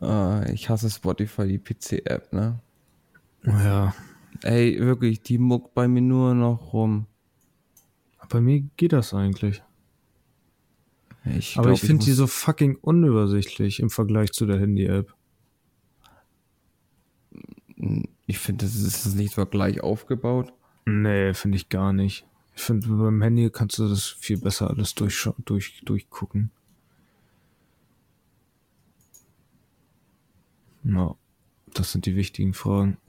oh, 0.00 0.40
ich 0.52 0.68
hasse 0.68 0.90
Spotify, 0.90 1.46
die 1.48 1.58
PC-App, 1.58 2.32
ne? 2.32 2.60
Ja. 3.44 3.94
Ey, 4.42 4.78
wirklich, 4.80 5.22
die 5.22 5.38
muckt 5.38 5.74
bei 5.74 5.86
mir 5.88 6.00
nur 6.02 6.34
noch 6.34 6.72
rum. 6.72 7.06
Bei 8.28 8.40
mir 8.40 8.62
geht 8.76 8.92
das 8.92 9.14
eigentlich. 9.14 9.62
Ich 11.36 11.56
Aber 11.56 11.68
glaub, 11.68 11.74
ich 11.76 11.80
finde 11.80 11.96
muss- 11.96 12.04
die 12.06 12.12
so 12.12 12.26
fucking 12.26 12.76
unübersichtlich 12.76 13.80
im 13.80 13.90
Vergleich 13.90 14.32
zu 14.32 14.46
der 14.46 14.58
Handy-App. 14.60 15.14
Ich 18.26 18.38
finde, 18.38 18.64
das 18.64 18.74
ist 18.74 18.86
das 18.86 19.06
ist 19.06 19.14
nicht 19.16 19.34
so 19.34 19.44
gleich 19.46 19.82
aufgebaut. 19.82 20.52
Nee, 20.86 21.34
finde 21.34 21.56
ich 21.56 21.68
gar 21.68 21.92
nicht. 21.92 22.26
Ich 22.56 22.62
finde, 22.62 22.86
beim 22.88 23.20
Handy 23.22 23.50
kannst 23.50 23.78
du 23.78 23.88
das 23.88 24.06
viel 24.06 24.38
besser 24.38 24.70
alles 24.70 24.96
durchscha- 24.96 25.34
durch, 25.44 25.82
durchgucken. 25.84 26.50
Ja, 30.84 31.16
das 31.72 31.92
sind 31.92 32.06
die 32.06 32.14
wichtigen 32.14 32.54
Fragen. 32.54 32.98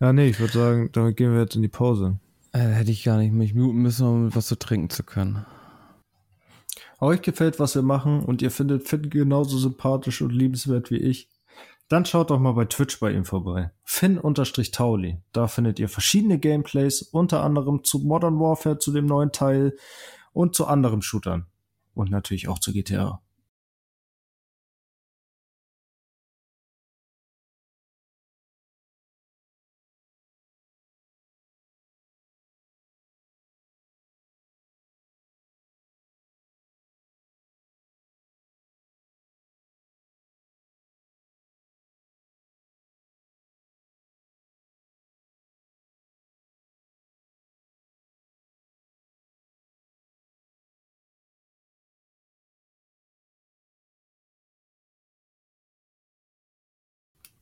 ja, 0.00 0.12
nee, 0.12 0.28
ich 0.28 0.40
würde 0.40 0.52
sagen, 0.52 0.90
damit 0.92 1.16
gehen 1.16 1.32
wir 1.32 1.40
jetzt 1.40 1.56
in 1.56 1.62
die 1.62 1.68
Pause. 1.68 2.18
Äh, 2.52 2.58
hätte 2.60 2.90
ich 2.90 3.04
gar 3.04 3.18
nicht 3.18 3.32
mich 3.32 3.54
muten 3.54 3.82
müssen, 3.82 4.06
um 4.06 4.34
was 4.34 4.46
zu 4.46 4.58
trinken 4.58 4.90
zu 4.90 5.02
können. 5.04 5.44
Euch 7.00 7.22
gefällt, 7.22 7.58
was 7.60 7.74
wir 7.74 7.82
machen 7.82 8.20
und 8.24 8.42
ihr 8.42 8.50
findet 8.50 8.88
Finn 8.88 9.10
genauso 9.10 9.58
sympathisch 9.58 10.22
und 10.22 10.30
liebenswert 10.30 10.90
wie 10.90 10.98
ich, 10.98 11.30
dann 11.88 12.04
schaut 12.04 12.30
doch 12.30 12.40
mal 12.40 12.52
bei 12.52 12.64
Twitch 12.64 12.98
bei 12.98 13.12
ihm 13.12 13.24
vorbei. 13.24 13.70
Finn-Tauli. 13.84 15.22
Da 15.32 15.46
findet 15.46 15.78
ihr 15.78 15.88
verschiedene 15.88 16.38
Gameplays, 16.38 17.02
unter 17.02 17.44
anderem 17.44 17.84
zu 17.84 18.00
Modern 18.00 18.40
Warfare, 18.40 18.78
zu 18.78 18.92
dem 18.92 19.06
neuen 19.06 19.30
Teil 19.30 19.76
und 20.32 20.56
zu 20.56 20.66
anderen 20.66 21.02
Shootern. 21.02 21.46
Und 21.94 22.10
natürlich 22.10 22.48
auch 22.48 22.58
zu 22.58 22.72
GTA. 22.72 23.22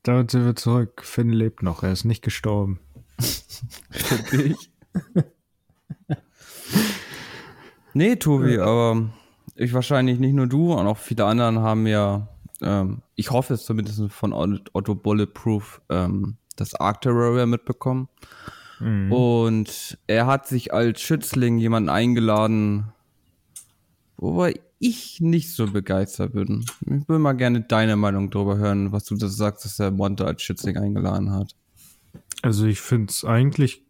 Damit 0.04 0.30
sind 0.30 0.44
wir 0.44 0.54
zurück. 0.54 1.02
Finn 1.02 1.30
lebt 1.30 1.62
noch, 1.62 1.82
er 1.82 1.90
ist 1.90 2.04
nicht 2.04 2.22
gestorben. 2.22 2.78
Für 3.90 4.36
dich. 4.36 4.70
nee, 7.94 8.16
Tobi, 8.16 8.58
aber 8.58 9.08
ich 9.56 9.72
wahrscheinlich 9.72 10.18
nicht 10.18 10.34
nur 10.34 10.46
du 10.46 10.74
und 10.74 10.86
auch 10.86 10.98
viele 10.98 11.24
anderen 11.24 11.60
haben 11.60 11.86
ja, 11.86 12.28
ähm, 12.60 13.00
ich 13.14 13.30
hoffe 13.30 13.54
es 13.54 13.64
zumindest 13.64 14.12
von 14.12 14.32
Otto 14.34 14.94
Bulletproof, 14.94 15.80
ähm, 15.88 16.36
das 16.56 16.74
Arc 16.74 17.00
Terrarium 17.00 17.50
mitbekommen. 17.50 18.08
Mhm. 18.80 19.10
Und 19.10 19.98
er 20.06 20.26
hat 20.26 20.46
sich 20.46 20.74
als 20.74 21.00
Schützling 21.00 21.56
jemanden 21.56 21.88
eingeladen, 21.88 22.92
wobei 24.18 24.60
ich 24.84 25.20
nicht 25.22 25.54
so 25.54 25.66
begeistert 25.66 26.34
bin. 26.34 26.66
Ich 26.82 27.08
will 27.08 27.18
mal 27.18 27.32
gerne 27.32 27.62
deine 27.62 27.96
Meinung 27.96 28.30
darüber 28.30 28.58
hören, 28.58 28.92
was 28.92 29.04
du 29.04 29.16
das 29.16 29.34
sagst, 29.36 29.64
dass 29.64 29.78
er 29.78 29.90
Monte 29.90 30.26
als 30.26 30.42
Schützling 30.42 30.76
eingeladen 30.76 31.32
hat. 31.32 31.54
Also 32.42 32.66
ich 32.66 32.82
finde 32.82 33.10
es 33.10 33.24
eigentlich 33.24 33.82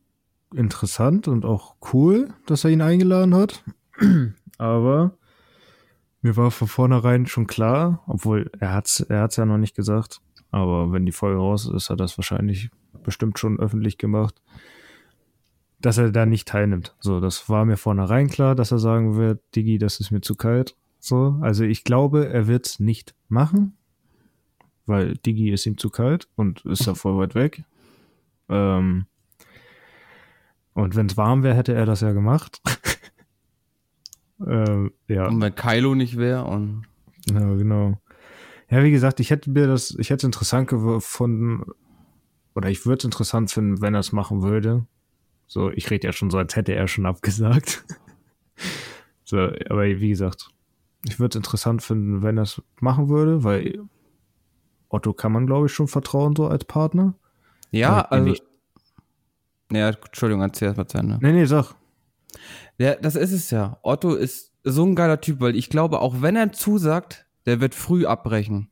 interessant 0.55 1.27
und 1.27 1.45
auch 1.45 1.75
cool, 1.93 2.29
dass 2.47 2.63
er 2.63 2.71
ihn 2.71 2.81
eingeladen 2.81 3.35
hat. 3.35 3.65
Aber 4.59 5.19
mir 6.23 6.37
war 6.37 6.53
von 6.53 6.69
vornherein 6.69 7.27
schon 7.27 7.49
klar, 7.49 8.05
obwohl 8.07 8.53
er 8.61 8.73
hat's, 8.73 9.01
er 9.01 9.29
ja 9.29 9.45
noch 9.45 9.59
nicht 9.59 9.75
gesagt. 9.75 10.21
Aber 10.53 10.93
wenn 10.93 11.07
die 11.07 11.13
Folge 11.13 11.41
raus 11.41 11.67
ist, 11.67 11.91
hat 11.91 11.95
er 11.95 12.05
das 12.05 12.17
wahrscheinlich 12.17 12.71
bestimmt 13.03 13.41
schon 13.41 13.59
öffentlich 13.59 13.99
gemacht, 13.99 14.41
dass 15.81 15.99
er 15.99 16.13
da 16.13 16.25
nicht 16.25 16.47
teilnimmt. 16.47 16.95
So, 17.01 17.19
das 17.19 17.49
war 17.49 17.65
mir 17.65 17.77
vornherein 17.77 18.29
klar, 18.29 18.55
dass 18.55 18.71
er 18.71 18.79
sagen 18.79 19.17
wird, 19.17 19.43
Digi, 19.57 19.79
das 19.79 19.99
ist 19.99 20.13
mir 20.13 20.21
zu 20.21 20.37
kalt. 20.37 20.77
So, 21.05 21.39
also 21.43 21.65
ich 21.65 21.85
glaube, 21.85 22.31
er 22.31 22.47
wird's 22.47 22.81
nicht 22.81 23.15
machen, 23.29 23.77
weil 24.87 25.19
Digi 25.19 25.51
ist 25.51 25.67
ihm 25.67 25.77
zu 25.77 25.91
kalt 25.91 26.29
und 26.35 26.65
ist 26.65 26.87
da 26.87 26.95
voll 26.95 27.19
weit 27.19 27.35
weg. 27.35 27.63
Ähm, 28.49 29.05
und 30.73 30.97
wenn 30.97 31.05
es 31.05 31.19
warm 31.19 31.43
wäre, 31.43 31.57
hätte 31.57 31.75
er 31.75 31.85
das 31.85 32.01
ja 32.01 32.13
gemacht. 32.13 32.63
ähm, 34.47 34.93
ja, 35.07 35.29
Und 35.29 35.43
wenn 35.43 35.55
Kylo 35.55 35.95
nicht 35.95 36.17
wäre 36.17 36.45
und 36.45 36.87
ja, 37.31 37.55
genau. 37.55 38.01
Ja, 38.71 38.83
wie 38.83 38.91
gesagt, 38.91 39.21
ich 39.21 39.29
hätte 39.29 39.51
mir 39.51 39.67
das, 39.67 39.95
ich 39.99 40.09
hätte 40.09 40.21
es 40.21 40.25
interessant 40.25 40.69
gefunden, 40.69 41.71
oder 42.55 42.71
ich 42.71 42.87
würde 42.87 43.01
es 43.01 43.05
interessant 43.05 43.51
finden, 43.51 43.83
wenn 43.83 43.93
er 43.93 44.01
es 44.01 44.13
machen 44.13 44.41
würde. 44.41 44.87
So, 45.49 45.71
ich 45.71 45.91
rede 45.91 46.07
ja 46.07 46.15
schon 46.15 46.31
so, 46.31 46.39
als 46.39 46.57
hätte 46.57 46.75
er 46.75 46.89
schon 46.89 47.05
abgesagt. 47.05 47.85
so, 49.25 49.37
aber 49.69 49.85
wie 49.85 50.09
gesagt, 50.09 50.49
ich 51.07 51.19
würde 51.21 51.37
es 51.37 51.37
interessant 51.37 51.83
finden, 51.83 52.23
wenn 52.23 52.39
er 52.39 52.45
es 52.45 52.63
machen 52.81 53.09
würde, 53.09 53.45
weil 53.45 53.81
Otto 54.89 55.13
kann 55.13 55.33
man, 55.33 55.47
glaube 55.47 55.67
ich, 55.67 55.73
schon 55.73 55.89
vertrauen, 55.89 56.35
so 56.37 56.47
als 56.47 56.65
Partner. 56.65 57.15
Ja, 57.71 57.99
Oder 57.99 58.13
also. 58.13 58.35
Ja, 59.73 59.89
Entschuldigung, 59.89 60.43
erzähl 60.43 60.69
erst 60.69 60.79
mal 60.79 60.87
zu 60.87 60.99
Ende. 60.99 61.19
Nee, 61.21 61.33
nee, 61.33 61.45
sag. 61.47 61.75
Ja, 62.79 62.95
das 62.95 63.17
ist 63.17 63.33
es 63.33 63.51
ja. 63.51 63.79
Otto 63.83 64.15
ist 64.15 64.53
so 64.63 64.85
ein 64.85 64.95
geiler 64.95 65.21
Typ, 65.21 65.41
weil 65.41 65.57
ich 65.57 65.69
glaube, 65.71 66.01
auch 66.01 66.23
wenn 66.23 66.37
er 66.37 66.53
zusagt, 66.53 67.27
der 67.47 67.61
wird 67.61 67.75
früh 67.75 68.07
abbrechen. 68.07 68.71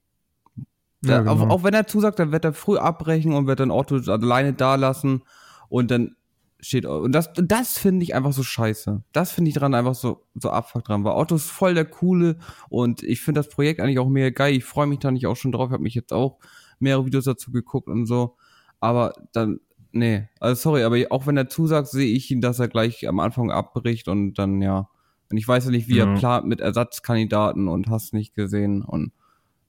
Ja, 1.04 1.22
Der, 1.22 1.32
auch, 1.32 1.40
genau. 1.40 1.54
auch 1.54 1.64
wenn 1.64 1.74
er 1.74 1.86
zusagt, 1.86 2.18
dann 2.18 2.32
wird 2.32 2.44
er 2.44 2.52
früh 2.52 2.78
abbrechen 2.78 3.34
und 3.34 3.46
wird 3.46 3.60
dann 3.60 3.70
Otto 3.70 3.96
alleine 4.10 4.52
da 4.52 4.76
lassen 4.76 5.22
und 5.68 5.90
dann 5.90 6.16
steht 6.62 6.86
und 6.86 7.12
das 7.12 7.30
das 7.34 7.76
finde 7.78 8.04
ich 8.04 8.14
einfach 8.14 8.32
so 8.32 8.42
scheiße. 8.42 9.02
Das 9.12 9.32
finde 9.32 9.48
ich 9.50 9.56
dran 9.56 9.74
einfach 9.74 9.94
so 9.94 10.24
so 10.34 10.50
abfuck 10.50 10.84
dran, 10.84 11.04
weil 11.04 11.12
Otto 11.14 11.34
ist 11.34 11.50
voll 11.50 11.74
der 11.74 11.84
coole 11.84 12.38
und 12.70 13.02
ich 13.02 13.20
finde 13.20 13.40
das 13.40 13.48
Projekt 13.48 13.80
eigentlich 13.80 13.98
auch 13.98 14.08
mega 14.08 14.30
geil. 14.30 14.54
Ich 14.54 14.64
freue 14.64 14.86
mich 14.86 15.00
da 15.00 15.10
nicht 15.10 15.26
auch 15.26 15.36
schon 15.36 15.52
drauf. 15.52 15.68
Ich 15.70 15.72
habe 15.74 15.82
mich 15.82 15.94
jetzt 15.94 16.12
auch 16.12 16.38
mehrere 16.78 17.06
Videos 17.06 17.24
dazu 17.24 17.50
geguckt 17.52 17.88
und 17.88 18.06
so, 18.06 18.36
aber 18.80 19.12
dann 19.32 19.60
nee, 19.92 20.28
also 20.40 20.60
sorry, 20.60 20.84
aber 20.84 20.96
auch 21.10 21.26
wenn 21.26 21.36
er 21.36 21.48
zusagt, 21.48 21.88
sehe 21.88 22.14
ich 22.14 22.30
ihn, 22.30 22.40
dass 22.40 22.58
er 22.60 22.68
gleich 22.68 23.08
am 23.08 23.20
Anfang 23.20 23.50
abbricht 23.50 24.08
und 24.08 24.34
dann 24.34 24.62
ja 24.62 24.88
und 25.30 25.36
ich 25.38 25.48
weiß 25.48 25.64
ja 25.64 25.70
nicht, 25.70 25.88
wie 25.88 25.98
Ja. 25.98 26.04
er 26.04 26.06
plant 26.14 26.46
mit 26.46 26.60
Ersatzkandidaten 26.60 27.68
und 27.68 27.88
hast 27.88 28.14
nicht 28.14 28.34
gesehen 28.34 28.82
und 28.82 29.12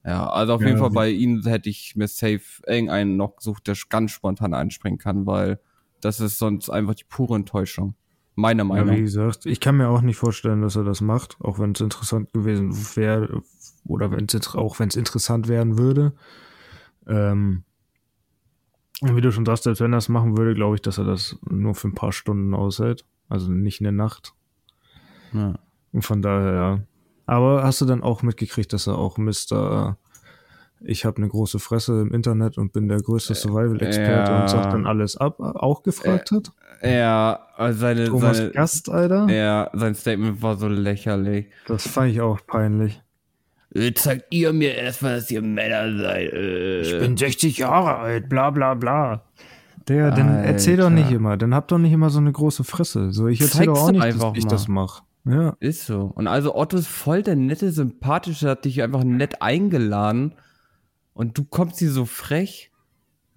ja, 0.06 0.30
also 0.30 0.54
auf 0.56 0.62
Ja, 0.62 0.68
jeden 0.68 0.78
Fall 0.80 0.92
bei 0.92 1.10
ihm 1.10 1.42
hätte 1.44 1.70
ich 1.70 1.96
mir 1.96 2.08
safe 2.08 2.42
irgendeinen 2.68 3.16
noch 3.16 3.38
gesucht, 3.38 3.68
der 3.68 3.76
ganz 3.90 4.12
spontan 4.12 4.54
einspringen 4.54 5.00
kann, 5.00 5.26
weil 5.26 5.60
das 6.06 6.20
ist 6.20 6.38
sonst 6.40 6.70
einfach 6.70 6.96
die 6.96 7.06
pure 7.08 7.36
Enttäuschung. 7.36 7.96
Meine 8.36 8.62
Ja, 8.62 8.66
Meinung. 8.66 8.96
wie 8.98 9.02
gesagt, 9.02 9.46
ich 9.46 9.60
kann 9.60 9.78
mir 9.78 9.90
auch 9.90 10.02
nicht 10.02 10.18
vorstellen, 10.18 10.62
dass 10.62 10.76
er 10.76 10.84
das 10.84 11.02
macht, 11.02 11.38
auch 11.40 11.60
wenn 11.60 11.72
es 11.74 11.82
interessant 11.82 12.34
gewesen 12.34 12.72
wäre 12.96 13.42
oder 13.86 14.12
wenn 14.12 14.26
es 14.26 14.56
auch 14.56 14.80
wenn 14.80 14.90
es 14.90 14.96
interessant 14.96 15.48
werden 15.48 15.78
würde. 15.78 16.14
Ähm, 17.06 17.64
wie 19.02 19.22
du 19.22 19.32
schon 19.32 19.46
sagst, 19.46 19.64
selbst 19.64 19.82
wenn 19.82 19.94
er 19.94 19.98
es 19.98 20.10
machen 20.10 20.38
würde, 20.38 20.54
glaube 20.56 20.76
ich, 20.76 20.82
dass 20.82 20.98
er 20.98 21.04
das 21.04 21.38
nur 21.50 21.76
für 21.76 21.90
ein 21.90 21.96
paar 21.96 22.12
Stunden 22.14 22.54
aushält, 22.54 23.06
also 23.30 23.52
nicht 23.52 23.82
eine 23.82 23.92
Nacht. 23.92 24.34
ja. 25.34 25.60
Und 25.92 26.02
von 26.04 26.24
daher, 26.24 26.54
ja. 26.54 26.80
Aber 27.28 27.64
hast 27.64 27.80
du 27.82 27.86
dann 27.86 28.02
auch 28.02 28.24
mitgekriegt, 28.24 28.74
dass 28.74 28.88
er 28.88 28.98
auch 28.98 29.18
Mr. 29.20 29.98
Ich 30.84 31.06
habe 31.06 31.18
eine 31.18 31.30
große 31.30 31.60
Fresse 31.60 32.02
im 32.02 32.14
Internet 32.14 32.58
und 32.58 32.74
bin 32.74 32.88
der 32.88 33.02
größte 33.02 33.36
Survival-Experte 33.36 34.32
ja. 34.32 34.42
und 34.42 34.50
sagt 34.50 34.74
dann 34.74 34.86
alles 34.86 35.18
ab, 35.18 35.40
auch 35.40 35.84
gefragt 35.84 36.32
hat? 36.32 36.52
Ja, 36.82 37.48
also 37.56 37.80
seine, 37.80 38.06
Thomas 38.06 38.38
seine 38.38 38.52
Gast, 38.52 38.90
Alter? 38.90 39.28
ja, 39.30 39.70
sein 39.74 39.96
Statement 39.96 40.42
war 40.42 40.58
so 40.58 40.68
lächerlich. 40.68 41.48
Das 41.68 41.88
fand 41.88 42.12
ich 42.12 42.22
auch 42.22 42.40
peinlich. 42.46 43.02
Äh, 43.74 43.94
Zeigt 43.94 44.26
ihr 44.32 44.54
mir 44.54 44.76
erstmal, 44.76 45.16
dass 45.16 45.32
ihr 45.32 45.42
Männer 45.42 45.98
seid. 45.98 46.34
Äh. 46.34 46.82
Ich 46.82 47.00
bin 47.00 47.16
60 47.18 47.58
Jahre 47.60 47.98
alt, 47.98 48.30
bla 48.30 48.50
bla 48.50 48.74
bla. 48.74 49.24
Der, 49.88 50.12
dann 50.12 50.30
Alter. 50.30 50.50
erzähl 50.50 50.78
doch 50.78 50.90
nicht 50.90 51.12
immer, 51.12 51.36
dann 51.38 51.54
hab 51.54 51.68
doch 51.68 51.78
nicht 51.78 51.92
immer 51.92 52.10
so 52.10 52.20
eine 52.20 52.32
große 52.32 52.64
Fresse. 52.64 53.12
So, 53.12 53.28
ich 53.28 53.42
erzähl 53.42 53.66
doch 53.66 53.80
auch 53.80 53.92
nicht, 53.92 54.02
einfach 54.02 54.30
dass 54.30 54.38
ich 54.38 54.46
mal. 54.46 54.50
das 54.50 54.68
mache. 54.68 55.04
Ja. 55.26 55.56
Ist 55.60 55.86
so. 55.86 56.12
Und 56.16 56.28
also 56.28 56.56
Otto 56.56 56.78
ist 56.78 56.88
voll 56.88 57.24
der 57.24 57.36
nette, 57.36 57.72
sympathische, 57.72 58.50
hat 58.50 58.66
dich 58.66 58.82
einfach 58.82 59.04
nett 59.04 59.42
eingeladen. 59.42 60.34
Und 61.14 61.38
du 61.38 61.44
kommst 61.44 61.80
hier 61.80 61.92
so 61.92 62.06
frech. 62.06 62.72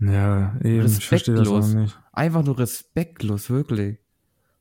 Ja, 0.00 0.56
eben, 0.62 0.86
ich 0.86 1.06
verstehe 1.06 1.34
das 1.34 1.48
auch 1.48 1.58
Respektlos. 1.58 1.82
nicht. 1.82 2.00
Einfach 2.12 2.44
nur 2.44 2.58
respektlos, 2.58 3.50
wirklich. 3.50 3.98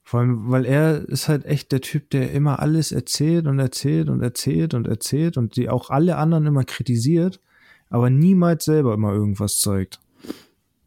Vor 0.04 0.20
allem, 0.20 0.52
weil 0.52 0.66
er 0.66 1.08
ist 1.10 1.28
halt 1.30 1.46
echt 1.46 1.72
der 1.72 1.82
Typ, 1.82 2.10
der 2.12 2.32
immer 2.32 2.60
alles 2.60 2.92
erzählt 2.92 3.48
und 3.48 3.60
erzählt 3.60 4.10
und 4.10 4.22
erzählt 4.22 4.74
und 4.74 4.88
erzählt 4.88 5.36
und 5.38 5.56
die 5.56 5.70
auch 5.70 5.90
alle 5.90 6.18
anderen 6.18 6.46
immer 6.46 6.64
kritisiert, 6.64 7.42
aber 7.90 8.10
niemals 8.10 8.66
selber 8.66 8.94
immer 8.94 9.14
irgendwas 9.14 9.60
zeigt. 9.60 10.00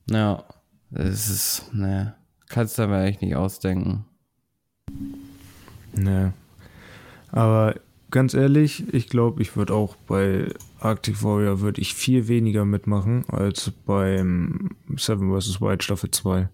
Ja. 0.08 0.44
Es 0.90 1.28
ist, 1.28 1.74
ne, 1.74 2.14
kannst 2.48 2.78
du 2.78 2.82
aber 2.82 3.02
echt 3.02 3.20
nicht 3.20 3.36
ausdenken. 3.36 4.06
Nee. 5.92 6.30
Aber 7.30 7.74
ganz 8.10 8.32
ehrlich, 8.32 8.92
ich 8.94 9.08
glaube, 9.08 9.42
ich 9.42 9.56
würde 9.56 9.74
auch 9.74 9.96
bei 9.96 10.54
Arctic 10.80 11.22
Warrior 11.22 11.60
würde 11.60 11.80
ich 11.80 11.94
viel 11.94 12.28
weniger 12.28 12.64
mitmachen 12.64 13.24
als 13.28 13.72
beim 13.84 14.70
Seven 14.96 15.38
vs. 15.38 15.60
Wild 15.60 15.82
Staffel 15.82 16.10
2. 16.10 16.48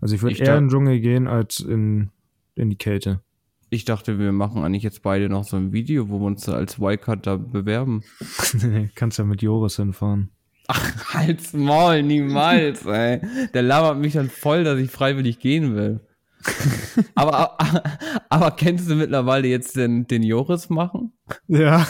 Also 0.00 0.14
ich 0.14 0.22
würde 0.22 0.36
eher 0.36 0.56
in 0.56 0.64
den 0.64 0.70
Dschungel 0.70 1.00
gehen 1.00 1.26
als 1.26 1.60
in, 1.60 2.10
in 2.54 2.70
die 2.70 2.76
Kälte. 2.76 3.20
Ich 3.70 3.84
dachte, 3.84 4.18
wir 4.18 4.32
machen 4.32 4.64
eigentlich 4.64 4.82
jetzt 4.82 5.02
beide 5.02 5.28
noch 5.28 5.44
so 5.44 5.56
ein 5.56 5.72
Video, 5.72 6.08
wo 6.08 6.20
wir 6.20 6.26
uns 6.26 6.48
als 6.48 6.80
Wildcard 6.80 7.26
da 7.26 7.36
bewerben. 7.36 8.02
nee, 8.62 8.90
kannst 8.94 9.18
ja 9.18 9.24
mit 9.24 9.42
Joris 9.42 9.76
hinfahren. 9.76 10.30
Ach, 10.68 11.14
halt's 11.14 11.52
Maul, 11.52 12.02
niemals, 12.02 12.84
ey. 12.86 13.20
Der 13.52 13.62
labert 13.62 13.98
mich 13.98 14.14
dann 14.14 14.30
voll, 14.30 14.64
dass 14.64 14.78
ich 14.78 14.90
freiwillig 14.90 15.38
gehen 15.38 15.74
will. 15.74 16.00
aber, 17.14 17.58
aber 18.28 18.50
kennst 18.52 18.88
du 18.88 18.94
mittlerweile 18.94 19.48
jetzt 19.48 19.76
den, 19.76 20.06
den 20.06 20.22
Joris 20.22 20.70
machen? 20.70 21.12
Ja. 21.46 21.86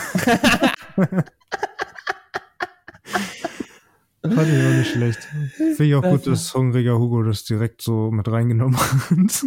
Fand 4.35 4.49
ich 4.49 4.67
auch 4.67 4.77
nicht 4.79 4.91
schlecht. 4.91 5.29
Finde 5.57 5.85
ich 5.85 5.95
auch 5.95 6.03
gut, 6.03 6.27
dass 6.27 6.55
hungriger 6.55 6.99
Hugo 6.99 7.23
das 7.23 7.45
direkt 7.45 7.83
so 7.83 8.11
mit 8.11 8.29
reingenommen 8.29 8.77
hat. 8.79 9.45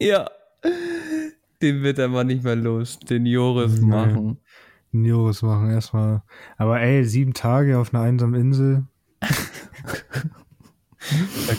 Ja. 0.00 0.30
Den 1.62 1.82
wird 1.82 1.98
er 1.98 2.08
mal 2.08 2.24
nicht 2.24 2.42
mehr 2.42 2.56
los, 2.56 2.98
den 3.00 3.26
Joris 3.26 3.80
Nee. 3.80 3.86
machen. 3.86 4.38
Joris 4.92 5.42
machen 5.42 5.70
erstmal. 5.70 6.22
Aber 6.56 6.80
ey, 6.80 7.04
sieben 7.04 7.34
Tage 7.34 7.78
auf 7.78 7.92
einer 7.94 8.02
einsamen 8.02 8.40
Insel. 8.40 8.86
da 9.20 9.28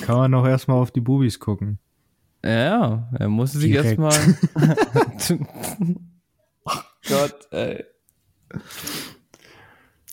kann 0.01 0.17
man 0.17 0.33
auch 0.33 0.45
erstmal 0.47 0.77
auf 0.77 0.91
die 0.91 1.01
Bubis 1.01 1.39
gucken. 1.39 1.77
Ja, 2.43 3.09
er 3.17 3.29
musste 3.29 3.59
sich 3.59 3.71
erstmal. 3.71 4.13
oh 6.65 6.71
Gott, 7.07 7.47
ey. 7.51 7.85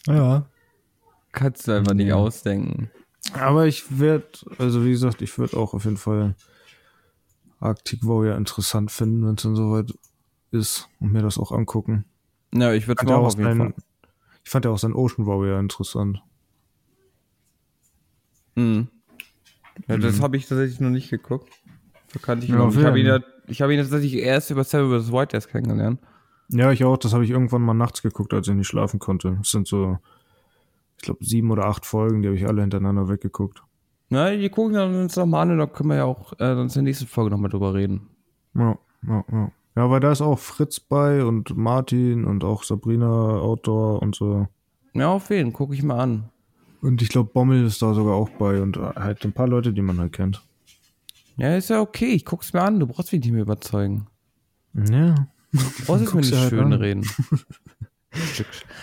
Ja. 0.07 0.47
Kannst 1.33 1.69
du 1.69 1.73
einfach 1.73 1.95
nicht 1.95 2.13
ausdenken. 2.13 2.91
Aber 3.35 3.67
ich 3.67 3.99
werde, 3.99 4.27
also 4.59 4.85
wie 4.85 4.91
gesagt, 4.91 5.21
ich 5.23 5.37
würde 5.39 5.57
auch 5.57 5.75
auf 5.75 5.85
jeden 5.85 5.97
Fall 5.99 6.35
Arctic 7.61 8.05
Warrior 8.07 8.37
interessant 8.37 8.91
finden, 8.91 9.27
wenn 9.27 9.35
es 9.35 9.43
dann 9.43 9.57
soweit 9.57 9.93
ist 10.51 10.89
und 11.01 11.13
mir 11.13 11.23
das 11.23 11.39
auch 11.39 11.53
angucken. 11.53 12.05
Ja, 12.55 12.73
ich 12.73 12.87
würde 12.89 13.03
es 13.05 13.11
auch 13.11 13.25
auf 13.27 13.39
jeden 13.39 13.57
Fall. 13.57 13.75
ich 14.45 14.51
fand 14.51 14.65
ja 14.65 14.71
auch 14.71 14.79
sein 14.79 14.95
Ocean 14.95 15.27
Warrior 15.27 15.61
interessant. 15.61 16.23
Mhm. 18.55 18.89
Ja, 19.87 19.97
das 19.99 20.19
Mhm. 20.19 20.23
habe 20.23 20.37
ich 20.37 20.47
tatsächlich 20.47 20.81
noch 20.81 20.91
nicht 20.91 21.11
geguckt. 21.11 21.49
Da 22.13 22.19
kannte 22.21 22.45
ich 22.47 22.51
Ja, 22.51 22.57
noch. 22.59 22.75
Ich 22.75 22.83
habe 22.85 22.99
ihn, 22.99 23.07
ja, 23.07 23.19
hab 23.21 23.71
ihn 23.71 23.79
tatsächlich 23.79 24.15
erst 24.15 24.51
über 24.51 24.65
Seven 24.65 24.91
vs. 25.03 25.13
White 25.13 25.37
erst 25.37 25.49
kennengelernt. 25.49 26.01
Ja, 26.49 26.73
ich 26.73 26.83
auch. 26.85 26.97
Das 26.97 27.13
habe 27.13 27.25
ich 27.25 27.31
irgendwann 27.31 27.63
mal 27.63 27.75
nachts 27.75 28.01
geguckt, 28.03 28.33
als 28.33 28.49
ich 28.49 28.55
nicht 28.55 28.67
schlafen 28.67 28.99
konnte. 28.99 29.39
Es 29.43 29.51
sind 29.51 29.69
so, 29.69 29.99
ich 30.99 31.03
glaube, 31.03 31.25
sieben 31.25 31.51
oder 31.51 31.67
acht 31.67 31.87
Folgen, 31.87 32.23
die 32.23 32.29
habe 32.29 32.37
ich 32.37 32.47
alle 32.47 32.61
hintereinander 32.61 33.09
weggeguckt. 33.09 33.63
Na, 34.11 34.35
die 34.35 34.49
gucken 34.49 34.75
dann 34.75 34.95
uns 34.95 35.17
nochmal 35.17 35.43
an 35.43 35.53
und 35.53 35.59
da 35.59 35.67
können 35.67 35.91
wir 35.91 35.97
ja 35.97 36.05
auch 36.05 36.33
äh, 36.41 36.55
sonst 36.55 36.77
in 36.77 36.85
der 36.85 36.91
nächsten 36.91 37.07
Folge 37.07 37.31
nochmal 37.31 37.51
drüber 37.51 37.75
reden. 37.75 38.09
Ja, 38.55 38.79
ja, 39.07 39.25
ja. 39.31 39.53
Ja, 39.77 39.91
weil 39.91 40.01
da 40.01 40.11
ist 40.11 40.23
auch 40.23 40.41
Fritz 40.41 40.81
bei 40.81 41.25
und 41.25 41.57
Martin 41.57 42.25
und 42.25 42.43
auch 42.43 42.65
Sabrina 42.65 43.07
Outdoor 43.07 44.03
und 44.03 44.17
so. 44.17 44.49
Ja, 44.93 45.11
auf 45.13 45.31
jeden, 45.31 45.53
gucke 45.53 45.75
ich 45.75 45.85
mal 45.85 46.01
an. 46.01 46.25
Und 46.81 47.01
ich 47.01 47.11
glaube, 47.11 47.31
Bommel 47.33 47.65
ist 47.65 47.81
da 47.81 47.95
sogar 47.95 48.15
auch 48.15 48.29
bei 48.31 48.61
und 48.61 48.77
halt 48.77 49.25
ein 49.25 49.33
paar 49.33 49.47
Leute, 49.47 49.73
die 49.73 49.83
man 49.83 49.99
halt 49.99 50.13
kennt. 50.13 50.43
Ja, 51.37 51.55
ist 51.55 51.71
ja 51.71 51.81
okay, 51.81 52.07
ich 52.07 52.25
guck's 52.25 52.53
mir 52.53 52.63
an, 52.63 52.81
du 52.81 52.89
brauchst 52.89 53.13
mich 53.13 53.23
nicht 53.23 53.31
mehr 53.31 53.43
überzeugen. 53.43 54.09
Ja. 54.75 55.29
Du 55.53 55.59
brauchst 55.87 56.03
jetzt 56.03 56.15
mir 56.15 56.21
nicht 56.23 56.35
halt 56.35 56.51
schön 56.51 56.73
an. 56.73 56.73
reden. 56.73 57.07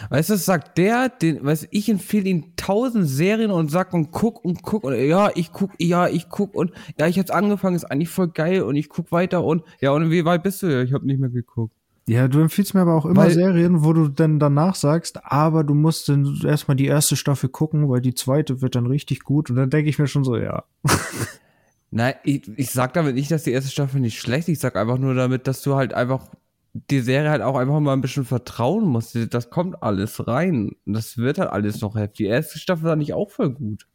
Weißt 0.09 0.29
du, 0.29 0.33
das 0.33 0.45
sagt 0.45 0.77
der, 0.77 1.09
den, 1.09 1.43
weißt 1.43 1.63
du, 1.63 1.67
ich 1.71 1.89
empfehle 1.89 2.29
ihm 2.29 2.55
tausend 2.55 3.07
Serien 3.07 3.51
und 3.51 3.71
sag 3.71 3.93
und 3.93 4.11
guck 4.11 4.43
und 4.45 4.61
guck 4.61 4.83
und 4.83 4.95
ja, 4.95 5.31
ich 5.33 5.51
guck, 5.51 5.71
ja, 5.79 6.07
ich 6.07 6.29
guck 6.29 6.53
und 6.53 6.71
ja, 6.99 7.07
ich 7.07 7.17
hab's 7.17 7.31
angefangen, 7.31 7.75
ist 7.75 7.85
eigentlich 7.85 8.09
voll 8.09 8.27
geil 8.29 8.61
und 8.61 8.75
ich 8.75 8.87
guck 8.89 9.11
weiter 9.11 9.43
und 9.43 9.63
ja, 9.81 9.91
und 9.91 10.11
wie 10.11 10.25
weit 10.25 10.43
bist 10.43 10.61
du? 10.61 10.67
Ja, 10.67 10.81
ich 10.83 10.93
hab 10.93 11.03
nicht 11.03 11.19
mehr 11.19 11.29
geguckt. 11.29 11.73
Ja, 12.07 12.27
du 12.27 12.39
empfiehlst 12.39 12.75
mir 12.75 12.81
aber 12.81 12.93
auch 12.93 13.05
immer 13.07 13.23
Weil- 13.23 13.31
Serien, 13.31 13.83
wo 13.83 13.91
du 13.93 14.07
dann 14.09 14.37
danach 14.39 14.75
sagst, 14.75 15.25
aber 15.25 15.63
du 15.63 15.73
musst 15.73 16.07
dann 16.07 16.39
erstmal 16.45 16.77
die 16.77 16.85
erste 16.85 17.15
Staffel 17.15 17.49
gucken, 17.49 17.89
weil 17.89 18.01
die 18.01 18.13
zweite 18.13 18.61
wird 18.61 18.75
dann 18.75 18.85
richtig 18.85 19.23
gut. 19.23 19.49
Und 19.49 19.55
dann 19.55 19.71
denke 19.71 19.89
ich 19.89 19.97
mir 19.97 20.05
schon 20.07 20.23
so, 20.23 20.37
ja. 20.37 20.65
Nein, 21.91 22.13
ich, 22.23 22.43
ich 22.57 22.69
sag 22.69 22.93
damit 22.93 23.15
nicht, 23.15 23.31
dass 23.31 23.43
die 23.43 23.51
erste 23.51 23.71
Staffel 23.71 24.01
nicht 24.01 24.19
schlecht 24.19 24.47
ist. 24.49 24.53
Ich 24.53 24.59
sag 24.59 24.75
einfach 24.75 24.99
nur 24.99 25.15
damit, 25.15 25.47
dass 25.47 25.63
du 25.63 25.75
halt 25.75 25.95
einfach 25.95 26.27
die 26.75 26.99
Serie 26.99 27.29
halt 27.29 27.41
auch 27.41 27.55
einfach 27.55 27.79
mal 27.79 27.93
ein 27.93 28.01
bisschen 28.01 28.25
vertrauen 28.25 28.85
musst. 28.85 29.17
Das 29.33 29.49
kommt 29.49 29.81
alles 29.81 30.27
rein. 30.27 30.75
Das 30.85 31.17
wird 31.17 31.37
halt 31.37 31.49
alles 31.49 31.79
noch 31.81 31.95
heftig. 31.95 32.17
Die 32.17 32.25
erste 32.25 32.59
Staffel 32.59 32.83
war 32.83 32.95
nicht 32.97 33.13
auch 33.13 33.31
voll 33.31 33.51
gut. 33.51 33.87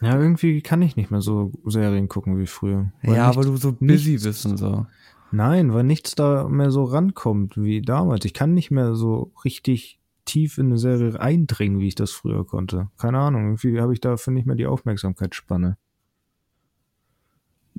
Ja, 0.00 0.18
irgendwie 0.18 0.62
kann 0.62 0.82
ich 0.82 0.96
nicht 0.96 1.10
mehr 1.10 1.20
so 1.20 1.52
Serien 1.64 2.08
gucken 2.08 2.38
wie 2.38 2.46
früher. 2.46 2.92
Weil 3.02 3.16
ja, 3.16 3.26
aber 3.26 3.42
du 3.42 3.56
so 3.56 3.72
busy 3.72 4.18
bist 4.18 4.46
und 4.46 4.56
so. 4.56 4.86
Nein, 5.32 5.72
weil 5.74 5.84
nichts 5.84 6.14
da 6.14 6.48
mehr 6.48 6.70
so 6.70 6.84
rankommt 6.84 7.56
wie 7.56 7.82
damals. 7.82 8.24
Ich 8.24 8.34
kann 8.34 8.54
nicht 8.54 8.70
mehr 8.70 8.94
so 8.94 9.32
richtig 9.44 9.98
tief 10.24 10.58
in 10.58 10.66
eine 10.66 10.78
Serie 10.78 11.18
eindringen, 11.18 11.80
wie 11.80 11.88
ich 11.88 11.94
das 11.94 12.12
früher 12.12 12.46
konnte. 12.46 12.90
Keine 12.98 13.18
Ahnung, 13.18 13.44
irgendwie 13.44 13.80
habe 13.80 13.92
ich 13.92 14.00
dafür 14.00 14.32
nicht 14.32 14.46
mehr 14.46 14.56
die 14.56 14.66
Aufmerksamkeitsspanne. 14.66 15.76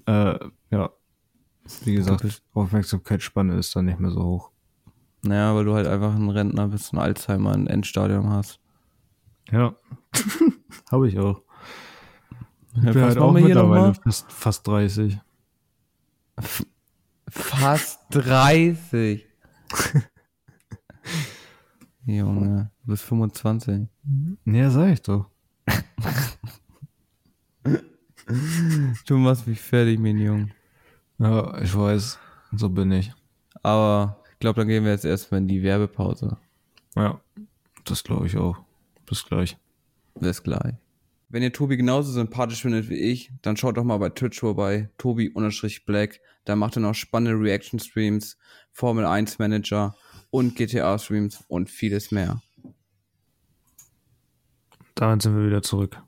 Äh, 0.06 0.39
ja. 0.71 0.91
Wie 1.84 1.95
gesagt, 1.95 2.43
Aufmerksamkeitsspanne 2.54 3.56
ist 3.56 3.76
dann 3.76 3.86
nicht 3.86 3.99
mehr 3.99 4.12
so 4.12 4.23
hoch. 4.23 4.52
Naja, 5.21 5.56
weil 5.56 5.65
du 5.65 5.73
halt 5.73 5.88
einfach 5.88 6.13
ein 6.13 6.30
Rentner 6.30 6.67
bist, 6.67 6.93
ein 6.93 6.99
Alzheimer, 6.99 7.54
ein 7.54 7.67
Endstadium 7.67 8.30
hast. 8.30 8.60
Ja. 9.52 9.76
habe 10.91 11.08
ich 11.08 11.17
auch. 11.19 11.41
Ich 12.76 12.84
Ja, 12.84 12.91
bin 12.91 13.04
halt 13.04 13.17
auch 13.17 13.32
mittlerweile 13.32 13.93
fast, 13.93 14.32
fast 14.32 14.67
30. 14.67 15.19
Fast 17.30 17.99
30. 18.10 19.26
Junge, 22.06 22.71
du 22.84 22.91
bist 22.91 23.04
25. 23.04 23.88
Ja, 24.45 24.69
sag 24.69 24.91
ich 24.93 25.02
doch. 25.02 25.30
Du 29.06 29.17
machst 29.17 29.47
mich 29.47 29.60
fertig, 29.60 29.99
mein 29.99 30.17
Junge. 30.17 30.49
Ja, 31.19 31.60
ich 31.62 31.76
weiß. 31.76 32.19
So 32.56 32.69
bin 32.69 32.91
ich. 32.91 33.13
Aber 33.62 34.17
ich 34.32 34.39
glaube, 34.39 34.60
dann 34.60 34.67
gehen 34.67 34.84
wir 34.84 34.91
jetzt 34.91 35.06
erstmal 35.06 35.41
in 35.41 35.47
die 35.47 35.63
Werbepause. 35.63 36.38
Ja, 36.95 37.19
das 37.86 38.04
glaube 38.04 38.28
ich 38.28 38.38
auch. 38.38 38.58
Bis 39.06 39.26
gleich. 39.26 39.58
Bis 40.15 40.43
gleich. 40.43 40.76
Wenn 41.30 41.41
ihr 41.41 41.52
Tobi 41.52 41.78
genauso 41.78 42.12
sympathisch 42.12 42.62
findet 42.62 42.89
wie 42.89 42.99
ich, 42.99 43.32
dann 43.41 43.58
schaut 43.58 43.78
doch 43.78 43.84
mal 43.84 43.97
bei 43.97 44.10
Twitch 44.10 44.39
vorbei, 44.39 44.91
Tobi-Black. 44.99 46.19
Da 46.45 46.56
macht 46.56 46.78
er 46.78 46.82
noch 46.82 46.93
spannende 46.93 47.39
Reaction-Streams, 47.39 48.38
Formel 48.71 49.06
1 49.06 49.39
Manager 49.39 49.95
und 50.30 50.56
GTA-Streams 50.56 51.43
und 51.47 51.71
vieles 51.71 52.12
mehr. 52.12 52.39
Damit 54.93 55.23
sind 55.23 55.36
wir 55.36 55.47
wieder 55.47 55.63
zurück. 55.63 55.99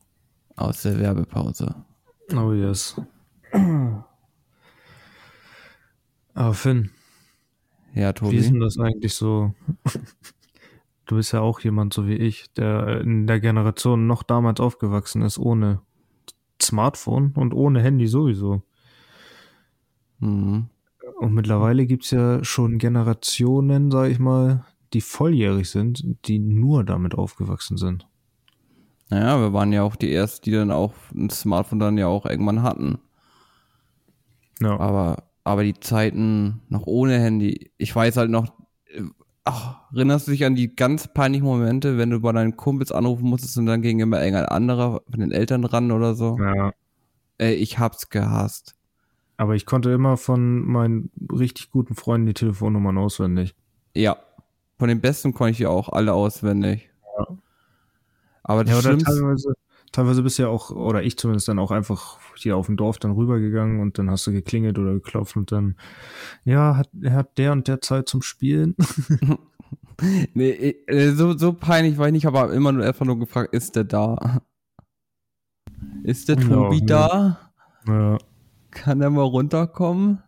Aus 0.55 0.83
der 0.83 0.99
Werbepause. 0.99 1.73
Oh 2.35 2.53
yes. 2.53 2.95
Aber 6.35 6.53
Finn, 6.53 6.91
Ja, 7.95 8.13
wie 8.21 8.35
ist 8.35 8.49
denn 8.49 8.55
Tobi. 8.55 8.65
das 8.65 8.77
eigentlich 8.77 9.13
so? 9.15 9.53
Du 11.05 11.15
bist 11.15 11.31
ja 11.31 11.39
auch 11.39 11.59
jemand 11.61 11.93
so 11.93 12.07
wie 12.07 12.15
ich, 12.15 12.51
der 12.53 13.01
in 13.01 13.25
der 13.25 13.39
Generation 13.39 14.05
noch 14.05 14.21
damals 14.21 14.59
aufgewachsen 14.59 15.21
ist, 15.21 15.37
ohne 15.39 15.81
Smartphone 16.61 17.31
und 17.35 17.53
ohne 17.53 17.81
Handy 17.81 18.07
sowieso. 18.07 18.63
Mhm. 20.19 20.67
Und 21.19 21.33
mittlerweile 21.33 21.85
gibt's 21.85 22.11
ja 22.11 22.43
schon 22.43 22.79
Generationen, 22.79 23.91
sag 23.91 24.09
ich 24.09 24.19
mal, 24.19 24.65
die 24.93 25.01
volljährig 25.01 25.69
sind, 25.69 26.03
die 26.25 26.39
nur 26.39 26.83
damit 26.83 27.15
aufgewachsen 27.15 27.77
sind. 27.77 28.07
Naja, 29.09 29.39
wir 29.39 29.53
waren 29.53 29.71
ja 29.71 29.83
auch 29.83 29.95
die 29.95 30.11
Ersten, 30.11 30.45
die 30.45 30.51
dann 30.51 30.71
auch 30.71 30.93
ein 31.13 31.29
Smartphone 31.29 31.79
dann 31.79 31.97
ja 31.97 32.07
auch 32.07 32.25
irgendwann 32.25 32.63
hatten. 32.63 32.97
Ja. 34.59 34.79
Aber, 34.79 35.23
aber 35.45 35.63
die 35.63 35.79
Zeiten 35.79 36.63
noch 36.69 36.87
ohne 36.87 37.19
Handy, 37.19 37.71
ich 37.77 37.95
weiß 37.95 38.17
halt 38.17 38.31
noch, 38.31 38.47
äh, 38.87 39.03
ach, 39.45 39.77
erinnerst 39.93 40.27
du 40.27 40.31
dich 40.31 40.43
an 40.43 40.55
die 40.55 40.75
ganz 40.75 41.07
peinlichen 41.13 41.45
Momente, 41.45 41.97
wenn 41.97 42.09
du 42.09 42.19
bei 42.19 42.31
deinen 42.33 42.57
Kumpels 42.57 42.91
anrufen 42.91 43.29
musstest 43.29 43.57
und 43.59 43.67
dann 43.67 43.83
ging 43.83 43.99
immer 43.99 44.19
irgendein 44.19 44.49
anderer 44.49 45.01
von 45.09 45.19
den 45.19 45.31
Eltern 45.31 45.63
ran 45.63 45.91
oder 45.91 46.15
so? 46.15 46.37
ja. 46.39 46.73
Ey, 47.37 47.53
ich 47.53 47.79
hab's 47.79 48.09
gehasst. 48.09 48.75
Aber 49.35 49.55
ich 49.55 49.65
konnte 49.65 49.91
immer 49.91 50.15
von 50.15 50.61
meinen 50.61 51.11
richtig 51.29 51.69
guten 51.69 51.93
Freunden 51.93 52.27
die 52.27 52.33
Telefonnummern 52.33 52.97
auswendig. 52.97 53.55
Ja. 53.93 54.17
Von 54.79 54.87
den 54.87 55.01
besten 55.01 55.33
konnte 55.33 55.51
ich 55.51 55.59
ja 55.59 55.69
auch 55.69 55.89
alle 55.89 56.13
auswendig. 56.13 56.89
Ja. 57.17 57.37
Aber 58.43 58.63
das 58.63 58.83
Ja, 58.83 58.91
oder 58.91 58.97
teilweise 58.97 59.53
Teilweise 59.95 60.23
bist 60.23 60.37
du 60.37 60.43
ja 60.43 60.49
auch, 60.49 60.71
oder 60.71 61.03
ich 61.03 61.17
zumindest 61.17 61.47
dann 61.47 61.57
auch 61.57 61.71
einfach 61.71 62.19
hier 62.35 62.57
auf 62.57 62.65
dem 62.65 62.75
Dorf 62.75 62.99
dann 62.99 63.13
rübergegangen 63.13 63.79
und 63.79 63.97
dann 63.97 64.11
hast 64.11 64.27
du 64.27 64.33
geklingelt 64.33 64.77
oder 64.77 64.91
geklopft 64.91 65.37
und 65.37 65.53
dann, 65.53 65.77
ja, 66.43 66.75
hat, 66.75 66.89
hat 67.09 67.37
der 67.37 67.53
und 67.53 67.69
der 67.69 67.79
Zeit 67.79 68.09
zum 68.09 68.21
Spielen. 68.21 68.75
nee, 70.33 70.51
äh, 70.87 71.11
so, 71.11 71.37
so 71.37 71.53
peinlich 71.53 71.97
war 71.97 72.07
ich 72.07 72.11
nicht, 72.11 72.25
aber 72.25 72.51
immer 72.51 72.73
nur 72.73 72.83
einfach 72.83 73.05
nur 73.05 73.17
gefragt, 73.17 73.53
ist 73.53 73.77
der 73.77 73.85
da? 73.85 74.41
Ist 76.03 76.27
der 76.27 76.41
Tobi 76.41 76.79
Ja, 76.79 76.85
da? 76.85 77.39
Ja, 77.87 78.17
Kann 78.71 78.99
er 78.99 79.09
mal 79.09 79.21
runterkommen, 79.21 80.21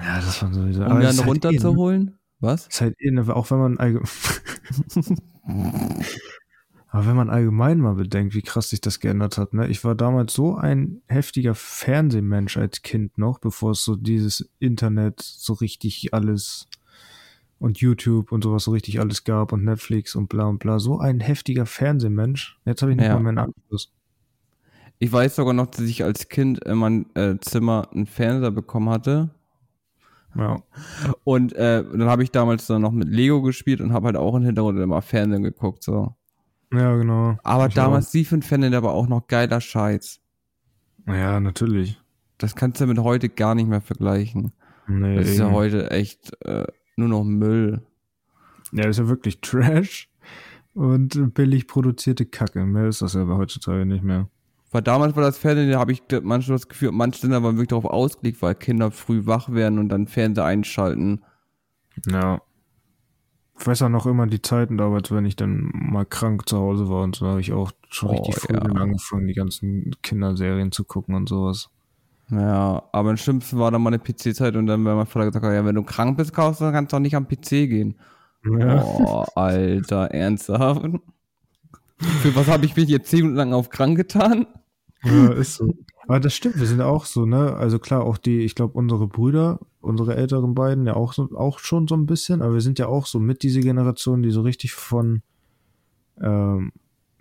ja 0.00 0.20
das 0.20 0.40
war 0.42 0.54
sowieso. 0.54 0.84
um 0.84 0.92
aber 0.92 1.00
ihn 1.00 1.08
ist 1.08 1.18
dann 1.18 1.26
halt 1.26 1.44
eh, 1.44 1.48
ne? 1.48 1.50
runterzuholen? 1.50 2.18
Was? 2.38 2.68
Ist 2.68 2.80
halt 2.80 2.94
eh, 3.00 3.10
ne, 3.10 3.34
auch 3.34 3.50
wenn 3.50 3.58
man 3.58 3.78
aber 6.94 7.06
wenn 7.06 7.16
man 7.16 7.30
allgemein 7.30 7.78
mal 7.78 7.94
bedenkt, 7.94 8.34
wie 8.34 8.42
krass 8.42 8.68
sich 8.68 8.82
das 8.82 9.00
geändert 9.00 9.38
hat, 9.38 9.54
ne? 9.54 9.66
Ich 9.68 9.82
war 9.82 9.94
damals 9.94 10.34
so 10.34 10.56
ein 10.56 11.00
heftiger 11.06 11.54
Fernsehmensch 11.54 12.58
als 12.58 12.82
Kind 12.82 13.16
noch, 13.16 13.38
bevor 13.38 13.70
es 13.70 13.82
so 13.82 13.96
dieses 13.96 14.50
Internet 14.58 15.20
so 15.22 15.54
richtig 15.54 16.12
alles 16.12 16.68
und 17.58 17.78
YouTube 17.78 18.30
und 18.30 18.44
sowas 18.44 18.64
so 18.64 18.72
richtig 18.72 19.00
alles 19.00 19.24
gab 19.24 19.52
und 19.52 19.64
Netflix 19.64 20.14
und 20.16 20.28
bla 20.28 20.44
und 20.44 20.58
bla. 20.58 20.78
So 20.80 20.98
ein 20.98 21.20
heftiger 21.20 21.64
Fernsehmensch. 21.64 22.58
Jetzt 22.66 22.82
habe 22.82 22.92
ich 22.92 22.98
nicht 22.98 23.06
Ja. 23.06 23.14
mal 23.14 23.22
meinen 23.22 23.38
Anschluss. 23.38 23.90
Ich 24.98 25.10
weiß 25.10 25.36
sogar 25.36 25.54
noch, 25.54 25.68
dass 25.68 25.80
ich 25.86 26.04
als 26.04 26.28
Kind 26.28 26.62
in 26.62 26.76
mein 26.76 27.06
äh, 27.14 27.36
Zimmer 27.40 27.88
einen 27.92 28.04
Fernseher 28.06 28.50
bekommen 28.50 28.90
hatte. 28.90 29.30
Ja. 30.36 30.62
Und 31.24 31.54
äh, 31.54 31.82
dann 31.84 32.04
habe 32.10 32.22
ich 32.22 32.32
damals 32.32 32.66
dann 32.66 32.82
noch 32.82 32.92
mit 32.92 33.08
Lego 33.08 33.40
gespielt 33.40 33.80
und 33.80 33.94
habe 33.94 34.06
halt 34.06 34.16
auch 34.16 34.34
im 34.34 34.42
Hintergrund 34.44 34.78
immer 34.78 35.00
Fernsehen 35.00 35.42
geguckt. 35.42 35.82
so. 35.82 36.14
Ja, 36.72 36.96
genau. 36.96 37.36
Aber 37.42 37.66
Ich 37.68 37.74
damals 37.74 38.12
lief 38.14 38.32
im 38.32 38.42
Fernsehen 38.42 38.74
aber 38.74 38.92
auch 38.92 39.06
noch 39.08 39.26
geiler 39.28 39.60
Scheiß. 39.60 40.20
Auch. 41.06 41.12
Ja, 41.12 41.40
natürlich. 41.40 42.00
Das 42.38 42.56
kannst 42.56 42.80
du 42.80 42.86
mit 42.86 42.98
heute 42.98 43.28
gar 43.28 43.54
nicht 43.54 43.68
mehr 43.68 43.80
vergleichen. 43.80 44.52
Nee, 44.88 45.16
Das 45.16 45.28
ist 45.28 45.38
ja 45.38 45.50
heute 45.50 45.90
echt 45.90 46.32
äh, 46.44 46.66
nur 46.96 47.08
noch 47.08 47.24
Müll. 47.24 47.82
Ja, 48.72 48.84
das 48.84 48.96
ist 48.96 48.98
ja 48.98 49.08
wirklich 49.08 49.40
Trash 49.42 50.08
und 50.74 51.34
billig 51.34 51.66
produzierte 51.66 52.26
Kacke. 52.26 52.64
Mehr 52.64 52.86
ist 52.86 53.02
das 53.02 53.14
ja 53.14 53.22
aber 53.22 53.36
heutzutage 53.36 53.86
nicht 53.86 54.02
mehr. 54.02 54.28
Weil 54.70 54.82
damals 54.82 55.14
war 55.14 55.22
das 55.22 55.36
Fernsehen, 55.36 55.70
da 55.70 55.78
habe 55.78 55.92
ich 55.92 56.02
manchmal 56.22 56.56
das 56.56 56.66
Gefühl, 56.66 56.92
manche 56.92 57.20
sind 57.20 57.34
aber 57.34 57.52
wirklich 57.52 57.68
darauf 57.68 57.84
ausgelegt, 57.84 58.40
weil 58.40 58.54
Kinder 58.54 58.90
früh 58.90 59.26
wach 59.26 59.50
werden 59.52 59.78
und 59.78 59.90
dann 59.90 60.06
Fernseher 60.06 60.46
einschalten. 60.46 61.22
Ja. 62.06 62.40
Auch 63.54 63.88
noch 63.88 64.06
immer 64.06 64.26
die 64.26 64.42
Zeiten 64.42 64.76
damals, 64.76 65.10
wenn 65.10 65.24
ich 65.24 65.36
dann 65.36 65.70
mal 65.72 66.04
krank 66.04 66.48
zu 66.48 66.58
Hause 66.58 66.88
war 66.88 67.02
und 67.04 67.16
so, 67.16 67.26
habe 67.26 67.40
ich 67.40 67.52
auch 67.52 67.70
schon 67.90 68.08
Oh, 68.08 68.12
richtig 68.12 68.36
früh 68.36 68.54
ja. 68.54 68.60
angefangen, 68.62 69.26
die 69.28 69.34
ganzen 69.34 69.92
Kinderserien 70.02 70.72
zu 70.72 70.84
gucken 70.84 71.14
und 71.14 71.28
sowas. 71.28 71.70
Ja, 72.30 72.82
aber 72.92 73.10
am 73.10 73.16
schlimmsten 73.16 73.58
war 73.58 73.70
dann 73.70 73.82
mal 73.82 73.90
eine 73.92 73.98
PC-Zeit 73.98 74.56
und 74.56 74.66
dann, 74.66 74.84
wenn 74.84 74.96
mein 74.96 75.06
Vater 75.06 75.26
gesagt 75.26 75.44
hat, 75.44 75.52
ja, 75.52 75.64
wenn 75.64 75.74
du 75.74 75.82
krank 75.82 76.16
bist, 76.16 76.32
kaufst, 76.32 76.60
dann 76.60 76.72
kannst 76.72 76.92
du 76.92 76.96
auch 76.96 77.00
nicht 77.00 77.14
am 77.14 77.28
PC 77.28 77.68
gehen. 77.68 77.98
Ja. 78.44 78.82
Oh, 78.82 79.24
Alter, 79.34 80.10
ernsthaft? 80.10 80.82
Für 81.98 82.34
was 82.34 82.48
habe 82.48 82.64
ich 82.64 82.74
mich 82.74 82.88
jetzt 82.88 83.10
zehn 83.10 83.20
Minuten 83.20 83.36
lang 83.36 83.52
auf 83.52 83.70
krank 83.70 83.96
getan? 83.96 84.46
ja, 85.04 85.32
ist 85.32 85.56
so. 85.56 85.74
Aber 86.08 86.20
das 86.20 86.34
stimmt, 86.34 86.58
wir 86.58 86.66
sind 86.66 86.80
auch 86.80 87.04
so, 87.04 87.26
ne? 87.26 87.54
Also 87.56 87.78
klar, 87.78 88.02
auch 88.04 88.18
die, 88.18 88.40
ich 88.40 88.54
glaube, 88.54 88.76
unsere 88.78 89.06
Brüder, 89.06 89.60
unsere 89.80 90.16
älteren 90.16 90.54
beiden, 90.54 90.86
ja 90.86 90.94
auch, 90.94 91.12
so, 91.12 91.30
auch 91.36 91.58
schon 91.60 91.86
so 91.88 91.94
ein 91.94 92.06
bisschen, 92.06 92.42
aber 92.42 92.54
wir 92.54 92.60
sind 92.60 92.78
ja 92.78 92.86
auch 92.88 93.06
so 93.06 93.18
mit 93.20 93.42
diese 93.42 93.60
Generation, 93.60 94.22
die 94.22 94.30
so 94.30 94.42
richtig 94.42 94.72
von, 94.72 95.22
ähm, 96.20 96.72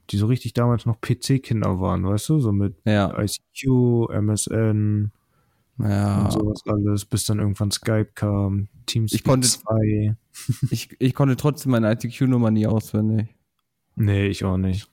die 0.10 0.18
so 0.18 0.26
richtig 0.26 0.54
damals 0.54 0.86
noch 0.86 1.00
PC-Kinder 1.00 1.80
waren, 1.80 2.04
weißt 2.06 2.30
du? 2.30 2.40
So 2.40 2.52
mit 2.52 2.76
Ja, 2.86 3.18
ICQ, 3.18 4.10
MSN 4.10 5.12
ja. 5.80 6.24
und 6.26 6.32
sowas 6.34 6.62
alles, 6.66 7.06
bis 7.06 7.26
dann 7.26 7.40
irgendwann 7.40 7.72
Skype 7.72 8.10
kam, 8.16 8.68
Teamspeak 8.88 9.20
Ich 9.20 9.24
konnte- 9.24 9.48
2. 9.48 10.16
Ich, 10.72 10.90
ich 11.00 11.14
konnte 11.14 11.36
trotzdem 11.36 11.72
meine 11.74 11.92
ITQ-Nummer 11.92 12.52
nie 12.52 12.66
auswendig. 12.66 13.36
Nee, 13.96 14.28
ich 14.28 14.44
auch 14.46 14.58
nicht. 14.58 14.90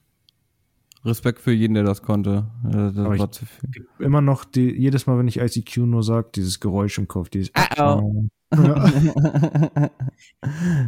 Respekt 1.05 1.39
für 1.39 1.51
jeden, 1.51 1.73
der 1.75 1.83
das 1.83 2.01
konnte. 2.01 2.47
Äh, 2.65 2.71
Das 2.71 2.97
Aber 2.97 3.15
ich- 3.15 3.21
war 3.21 3.31
zu 3.31 3.45
viel. 3.45 3.87
Immer 3.99 4.21
noch, 4.21 4.43
die, 4.45 4.69
jedes 4.75 5.07
Mal, 5.07 5.17
wenn 5.17 5.27
ich 5.27 5.39
ICQ 5.39 5.77
nur 5.85 6.03
sag, 6.03 6.33
dieses 6.33 6.59
Geräusch 6.59 6.97
im 6.97 7.07
Kopf, 7.07 7.29
dieses 7.29 7.51
Ah, 7.55 7.67
Ja. 7.77 8.01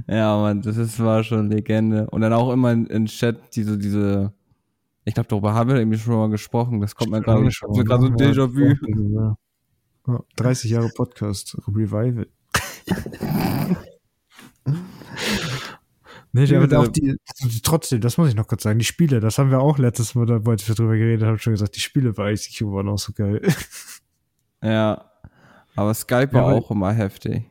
ja, 0.07 0.37
Mann, 0.41 0.61
das 0.61 0.77
ist, 0.77 0.99
war 0.99 1.23
schon 1.23 1.49
Legende. 1.49 2.09
Und 2.09 2.21
dann 2.21 2.33
auch 2.33 2.51
immer 2.51 2.71
in, 2.71 2.87
in 2.87 3.05
Chat 3.05 3.37
diese, 3.55 3.77
diese, 3.77 4.33
ich 5.05 5.13
glaube, 5.13 5.29
darüber 5.29 5.53
haben 5.53 5.69
wir 5.69 5.77
irgendwie 5.77 5.97
schon 5.99 6.15
mal 6.15 6.29
gesprochen. 6.29 6.81
Das 6.81 6.95
kommt 6.95 7.11
mir 7.11 7.21
gerade 7.21 7.49
so 7.51 7.67
Déjà-vu. 7.67 9.37
Ja, 10.07 10.19
30 10.37 10.71
Jahre 10.71 10.89
Podcast, 10.95 11.55
Revival. 11.67 12.27
nee, 16.33 16.45
Ja, 16.45 16.61
aber 16.61 16.79
auch 16.79 16.87
die, 16.87 17.17
trotzdem, 17.63 18.01
das 18.01 18.17
muss 18.17 18.29
ich 18.29 18.35
noch 18.35 18.47
kurz 18.47 18.63
sagen, 18.63 18.79
die 18.79 18.85
Spiele, 18.85 19.19
das 19.19 19.37
haben 19.37 19.51
wir 19.51 19.59
auch 19.59 19.77
letztes 19.77 20.15
Mal, 20.15 20.25
da, 20.25 20.39
als 20.45 20.67
wir 20.67 20.75
drüber 20.75 20.95
geredet 20.97 21.25
haben, 21.27 21.37
schon 21.39 21.53
gesagt, 21.53 21.75
die 21.75 21.81
Spiele 21.81 22.13
bei 22.13 22.33
ICQ 22.33 22.61
waren 22.71 22.89
auch 22.89 22.99
so 22.99 23.13
geil. 23.13 23.41
Ja. 24.63 25.05
Aber 25.75 25.93
Skype 25.95 26.33
war 26.33 26.51
Ja, 26.51 26.57
auch 26.57 26.69
immer 26.69 26.91
heftig. 26.93 27.49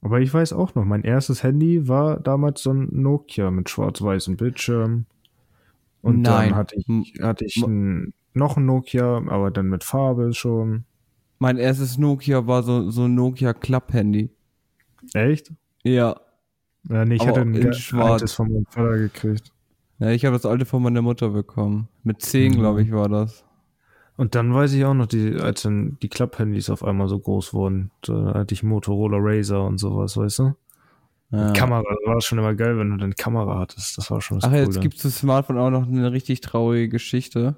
Aber 0.00 0.20
ich 0.20 0.32
weiß 0.32 0.54
auch 0.54 0.74
noch, 0.74 0.84
mein 0.84 1.02
erstes 1.02 1.42
Handy 1.42 1.86
war 1.88 2.18
damals 2.20 2.62
so 2.62 2.72
ein 2.72 2.88
Nokia 2.92 3.50
mit 3.50 3.68
schwarz-weißem 3.68 4.36
Bildschirm. 4.38 5.04
Und 6.00 6.22
Nein. 6.22 6.50
dann 6.50 6.58
hatte 6.58 6.76
ich, 6.76 7.20
hatte 7.20 7.44
ich 7.44 7.56
ein, 7.56 8.14
noch 8.32 8.56
ein 8.56 8.64
Nokia, 8.64 9.16
aber 9.26 9.50
dann 9.50 9.66
mit 9.66 9.84
Farbe 9.84 10.32
schon. 10.32 10.84
Mein 11.38 11.58
erstes 11.58 11.98
Nokia 11.98 12.46
war 12.46 12.62
so, 12.62 12.90
so 12.90 13.04
ein 13.04 13.14
Nokia 13.14 13.52
Club-Handy. 13.52 14.30
Echt? 15.12 15.52
Ja. 15.82 16.20
Ja, 16.88 17.04
nee, 17.04 17.16
ich 17.16 17.22
Aber 17.22 17.30
hatte 17.30 17.40
ein 17.42 17.54
in 17.54 17.60
ge- 17.62 17.72
schwarz. 17.72 18.10
altes 18.12 18.32
von 18.34 18.52
meinem 18.52 18.66
Vater 18.66 18.98
gekriegt. 18.98 19.52
Ja, 19.98 20.10
ich 20.10 20.24
habe 20.24 20.36
das 20.36 20.46
alte 20.46 20.64
von 20.66 20.82
meiner 20.82 21.02
Mutter 21.02 21.30
bekommen. 21.30 21.88
Mit 22.04 22.22
10, 22.22 22.52
Mhm. 22.52 22.56
glaube 22.58 22.82
ich, 22.82 22.92
war 22.92 23.08
das. 23.08 23.44
Und 24.16 24.34
dann 24.34 24.54
weiß 24.54 24.72
ich 24.72 24.84
auch 24.84 24.94
noch, 24.94 25.06
die, 25.06 25.34
als 25.36 25.62
dann 25.62 25.98
die 26.02 26.08
Klapphandys 26.08 26.70
auf 26.70 26.82
einmal 26.84 27.08
so 27.08 27.18
groß 27.18 27.52
wurden, 27.54 27.90
da 28.02 28.34
hatte 28.34 28.54
ich 28.54 28.62
Motorola 28.62 29.18
Razer 29.20 29.62
und 29.64 29.78
sowas, 29.78 30.16
weißt 30.16 30.38
du? 30.40 30.54
Ja. 31.32 31.52
Kamera, 31.52 31.82
da 31.82 32.08
war 32.08 32.14
das 32.14 32.24
schon 32.24 32.38
immer 32.38 32.54
geil, 32.54 32.78
wenn 32.78 32.90
du 32.90 32.96
dann 32.98 33.14
Kamera 33.16 33.58
hattest. 33.58 33.98
Das 33.98 34.10
war 34.10 34.20
schon 34.20 34.38
das 34.38 34.48
Ach, 34.48 34.54
jetzt 34.54 34.68
Coole. 34.68 34.80
gibt's 34.80 35.02
das 35.02 35.18
Smartphone 35.18 35.58
auch 35.58 35.70
noch 35.70 35.86
eine 35.86 36.12
richtig 36.12 36.40
traurige 36.40 36.88
Geschichte. 36.88 37.56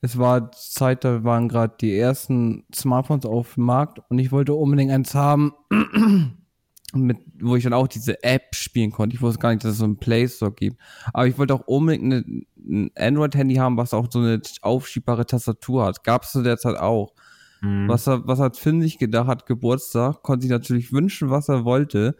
Es 0.00 0.16
war 0.18 0.50
Zeit, 0.52 1.04
da 1.04 1.22
waren 1.24 1.48
gerade 1.48 1.74
die 1.80 1.96
ersten 1.98 2.64
Smartphones 2.74 3.24
auf 3.26 3.54
dem 3.54 3.64
Markt 3.64 4.00
und 4.08 4.18
ich 4.18 4.32
wollte 4.32 4.54
unbedingt 4.54 4.90
eins 4.92 5.14
haben, 5.14 5.52
mit, 6.92 7.18
wo 7.40 7.56
ich 7.56 7.64
dann 7.64 7.72
auch 7.72 7.88
diese 7.88 8.22
App 8.22 8.54
spielen 8.54 8.90
konnte. 8.90 9.16
Ich 9.16 9.22
wusste 9.22 9.40
gar 9.40 9.50
nicht, 9.50 9.64
dass 9.64 9.72
es 9.72 9.78
so 9.78 9.84
einen 9.84 9.96
Play 9.96 10.28
Store 10.28 10.52
gibt. 10.52 10.76
Aber 11.12 11.26
ich 11.26 11.38
wollte 11.38 11.54
auch 11.54 11.66
unbedingt 11.66 12.04
eine, 12.04 12.24
ein 12.58 12.90
Android-Handy 12.96 13.56
haben, 13.56 13.76
was 13.76 13.94
auch 13.94 14.08
so 14.10 14.18
eine 14.20 14.40
aufschiebbare 14.60 15.26
Tastatur 15.26 15.84
hat. 15.86 16.04
Gab 16.04 16.24
es 16.24 16.32
zu 16.32 16.42
der 16.42 16.58
Zeit 16.58 16.76
auch. 16.76 17.14
Mhm. 17.62 17.88
Was, 17.88 18.06
er, 18.06 18.26
was 18.26 18.38
hat 18.38 18.56
Finn 18.56 18.82
sich 18.82 18.98
gedacht, 18.98 19.26
hat 19.26 19.46
Geburtstag, 19.46 20.22
konnte 20.22 20.42
sich 20.42 20.50
natürlich 20.50 20.92
wünschen, 20.92 21.30
was 21.30 21.48
er 21.48 21.64
wollte, 21.64 22.16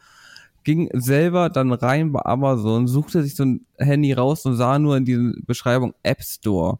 ging 0.65 0.89
selber 0.95 1.51
dann 1.51 1.73
rein 1.73 2.13
bei 2.13 2.25
Amazon, 2.25 2.87
suchte 2.87 3.23
sich 3.23 3.35
so 3.35 3.45
ein 3.45 3.67
Handy 3.77 4.13
raus 4.13 4.47
und 4.47 4.55
sah 4.57 4.79
nur 4.79 4.97
in 4.97 5.05
dieser 5.05 5.33
Beschreibung 5.45 5.95
App 6.03 6.23
Store. 6.23 6.79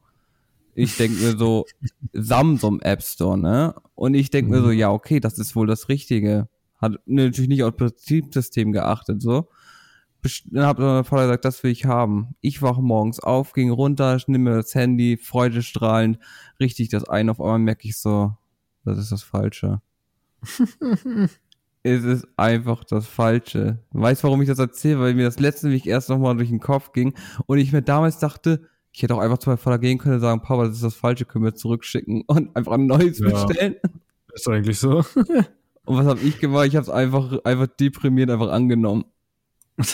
Ich 0.75 0.97
denke 0.97 1.21
mir 1.23 1.37
so, 1.37 1.67
Samsung 2.13 2.81
App 2.81 3.03
Store, 3.03 3.37
ne? 3.37 3.75
Und 3.95 4.15
ich 4.15 4.31
denke 4.31 4.51
mir 4.51 4.63
so, 4.63 4.69
Mhm. 4.69 4.79
ja, 4.79 4.91
okay, 4.91 5.21
das 5.21 5.39
ist 5.39 5.55
wohl 5.57 5.67
das 5.67 5.89
Richtige. 5.89 6.49
Hat 6.83 7.01
natürlich 7.07 7.49
nicht 7.49 7.63
auf 7.63 7.75
das 7.77 7.93
Betriebssystem 7.93 8.73
geachtet, 8.73 9.23
so. 9.23 9.49
Dann 10.51 10.67
hat 10.67 10.79
mein 10.79 11.05
Vater 11.05 11.23
gesagt, 11.23 11.45
das 11.45 11.63
will 11.65 11.73
ich 11.73 11.85
haben. 11.85 12.37
Ich 12.41 12.63
wache 12.63 12.83
morgens 12.83 13.19
auf, 13.19 13.55
ging 13.55 13.71
runter, 13.71 14.19
nehme 14.27 14.51
mir 14.51 14.57
das 14.57 14.75
Handy, 14.75 15.17
freudestrahlend, 15.17 16.19
richtig 16.61 16.91
das 16.91 17.09
ein. 17.09 17.29
Auf 17.31 17.41
einmal 17.41 17.59
merke 17.59 17.89
ich 17.89 17.97
so, 17.97 18.37
das 18.85 18.99
ist 18.99 19.11
das 19.11 19.23
Falsche. 19.23 19.81
es 21.83 22.05
ist 22.05 22.27
einfach 22.37 22.85
das 22.85 23.07
Falsche. 23.07 23.79
Weißt 23.91 24.23
du, 24.23 24.29
warum 24.29 24.43
ich 24.43 24.49
das 24.49 24.59
erzähle? 24.61 25.01
Weil 25.01 25.15
mir 25.15 25.25
das 25.25 25.41
letzte 25.41 25.71
Weg 25.71 25.87
erst 25.87 26.09
nochmal 26.09 26.37
durch 26.37 26.51
den 26.51 26.61
Kopf 26.61 26.93
ging 26.93 27.15
und 27.47 27.59
ich 27.59 27.73
mir 27.73 27.83
damals 27.83 28.19
dachte, 28.19 28.69
ich 28.93 29.03
hätte 29.03 29.15
auch 29.15 29.21
einfach 29.21 29.39
zu 29.39 29.49
meinem 29.49 29.59
Vater 29.59 29.79
gehen 29.79 29.99
können 29.99 30.17
und 30.17 30.21
sagen, 30.21 30.43
Papa, 30.43 30.67
das 30.67 30.77
ist 30.77 30.85
das 30.85 30.95
Falsche, 30.95 31.25
können 31.25 31.45
wir 31.45 31.55
zurückschicken 31.55 32.23
und 32.27 32.55
einfach 32.55 32.73
ein 32.73 32.87
neues 32.87 33.19
Ja. 33.19 33.31
bestellen. 33.45 33.77
Ist 34.33 34.49
eigentlich 34.49 34.79
so. 34.79 35.05
Und 35.85 35.97
was 35.97 36.07
habe 36.07 36.21
ich 36.21 36.39
gemacht? 36.39 36.67
Ich 36.69 36.77
habe 36.77 36.85
es 36.85 36.91
einfach, 36.91 37.39
einfach 37.45 37.67
deprimiert 37.67 38.31
einfach 38.31 38.51
angenommen. 38.51 39.05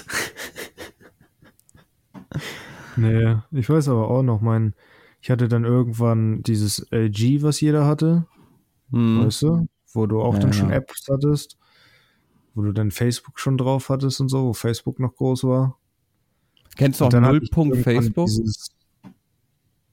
nee, 2.96 3.36
ich 3.52 3.68
weiß 3.68 3.88
aber 3.88 4.08
auch 4.10 4.22
noch, 4.22 4.40
mein, 4.40 4.74
ich 5.20 5.30
hatte 5.30 5.48
dann 5.48 5.64
irgendwann 5.64 6.42
dieses 6.42 6.80
LG, 6.90 7.42
was 7.42 7.60
jeder 7.60 7.86
hatte, 7.86 8.26
Hm. 8.90 9.24
weißt 9.24 9.42
du? 9.42 9.66
Wo 9.92 10.06
du 10.06 10.20
auch 10.20 10.34
Ja, 10.34 10.40
dann 10.40 10.52
schon 10.52 10.70
ja. 10.70 10.76
Apps 10.76 11.06
hattest, 11.10 11.56
wo 12.54 12.62
du 12.62 12.72
dann 12.72 12.90
Facebook 12.90 13.38
schon 13.40 13.56
drauf 13.58 13.88
hattest 13.88 14.20
und 14.20 14.28
so, 14.28 14.44
wo 14.44 14.52
Facebook 14.52 14.98
noch 14.98 15.14
groß 15.14 15.44
war. 15.44 15.78
Kennst 16.76 17.00
du 17.00 17.06
auch 17.06 17.12
Nullpunkt 17.12 17.78
Facebook? 17.78 18.26
Dieses, 18.26 18.70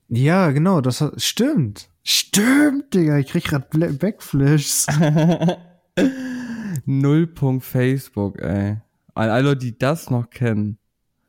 Ja, 0.10 0.51
genau, 0.51 0.81
das 0.81 1.01
hat, 1.01 1.21
stimmt. 1.21 1.89
Stimmt, 2.03 2.93
Digga, 2.93 3.17
ich 3.17 3.27
krieg 3.27 3.45
grad 3.45 3.69
Bla- 3.71 3.88
Backflashes. 5.95 6.81
Null 6.86 7.27
Punkt 7.27 7.65
Facebook, 7.65 8.39
ey. 8.41 8.77
An 9.13 9.29
alle 9.29 9.49
Leute, 9.49 9.60
die 9.60 9.77
das 9.77 10.10
noch 10.10 10.29
kennen. 10.29 10.77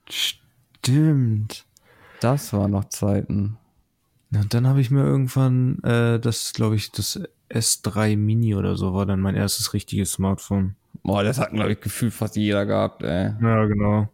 Stimmt. 0.09 1.67
Das 2.21 2.53
waren 2.53 2.73
noch 2.73 2.87
Zeiten. 2.87 3.59
Und 4.35 4.53
dann 4.53 4.67
habe 4.67 4.81
ich 4.81 4.91
mir 4.91 5.05
irgendwann, 5.05 5.79
äh, 5.83 6.19
das 6.19 6.53
glaube 6.53 6.77
ich, 6.77 6.91
das 6.91 7.21
S3 7.49 8.17
Mini 8.17 8.55
oder 8.55 8.77
so 8.77 8.93
war 8.93 9.07
dann 9.07 9.21
mein 9.21 9.37
erstes 9.37 9.73
richtiges 9.73 10.13
Smartphone. 10.13 10.75
Boah, 11.03 11.23
das 11.23 11.39
hat, 11.39 11.53
glaube 11.53 11.73
ich, 11.73 11.81
gefühlt 11.81 12.13
fast 12.13 12.37
jeder 12.37 12.67
gehabt, 12.67 13.03
ey. 13.03 13.33
Ja, 13.41 13.65
genau. 13.67 14.09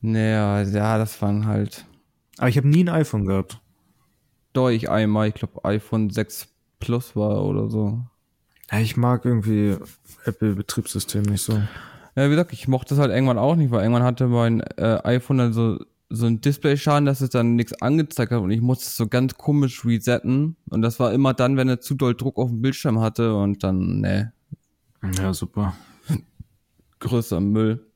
Naja, 0.00 0.62
ja, 0.62 0.98
das 0.98 1.20
waren 1.20 1.46
halt. 1.46 1.84
Aber 2.38 2.48
ich 2.48 2.56
habe 2.56 2.68
nie 2.68 2.84
ein 2.84 2.88
iPhone 2.88 3.26
gehabt. 3.26 3.60
Doch, 4.54 4.70
ich 4.70 4.88
einmal, 4.88 5.28
ich 5.28 5.34
glaube, 5.34 5.64
iPhone 5.64 6.08
6 6.10 6.48
Plus 6.78 7.14
war 7.14 7.44
oder 7.44 7.68
so. 7.68 8.02
Ja, 8.70 8.78
ich 8.78 8.96
mag 8.96 9.24
irgendwie 9.24 9.76
Apple-Betriebssystem 10.24 11.22
nicht 11.22 11.42
so. 11.42 11.54
Ja, 12.14 12.26
wie 12.26 12.30
gesagt, 12.30 12.52
ich 12.52 12.68
mochte 12.68 12.90
das 12.90 12.98
halt 12.98 13.12
irgendwann 13.12 13.38
auch 13.38 13.56
nicht, 13.56 13.70
weil 13.70 13.82
irgendwann 13.82 14.02
hatte 14.02 14.26
mein 14.26 14.60
äh, 14.76 14.98
iPhone 15.04 15.38
dann 15.38 15.52
so, 15.52 15.78
so 16.08 16.26
ein 16.26 16.40
Displayschaden, 16.40 17.06
dass 17.06 17.20
es 17.20 17.30
dann 17.30 17.54
nichts 17.54 17.80
angezeigt 17.80 18.32
hat 18.32 18.40
und 18.40 18.50
ich 18.50 18.60
musste 18.60 18.86
es 18.86 18.96
so 18.96 19.06
ganz 19.06 19.36
komisch 19.36 19.84
resetten. 19.84 20.56
Und 20.68 20.82
das 20.82 21.00
war 21.00 21.12
immer 21.12 21.34
dann, 21.34 21.56
wenn 21.56 21.68
er 21.68 21.80
zu 21.80 21.94
doll 21.94 22.14
Druck 22.14 22.36
auf 22.36 22.50
dem 22.50 22.62
Bildschirm 22.62 23.00
hatte 23.00 23.34
und 23.34 23.62
dann, 23.62 24.00
ne, 24.00 24.32
Ja, 25.16 25.32
super. 25.32 25.74
größer 27.00 27.40
Müll. 27.40 27.86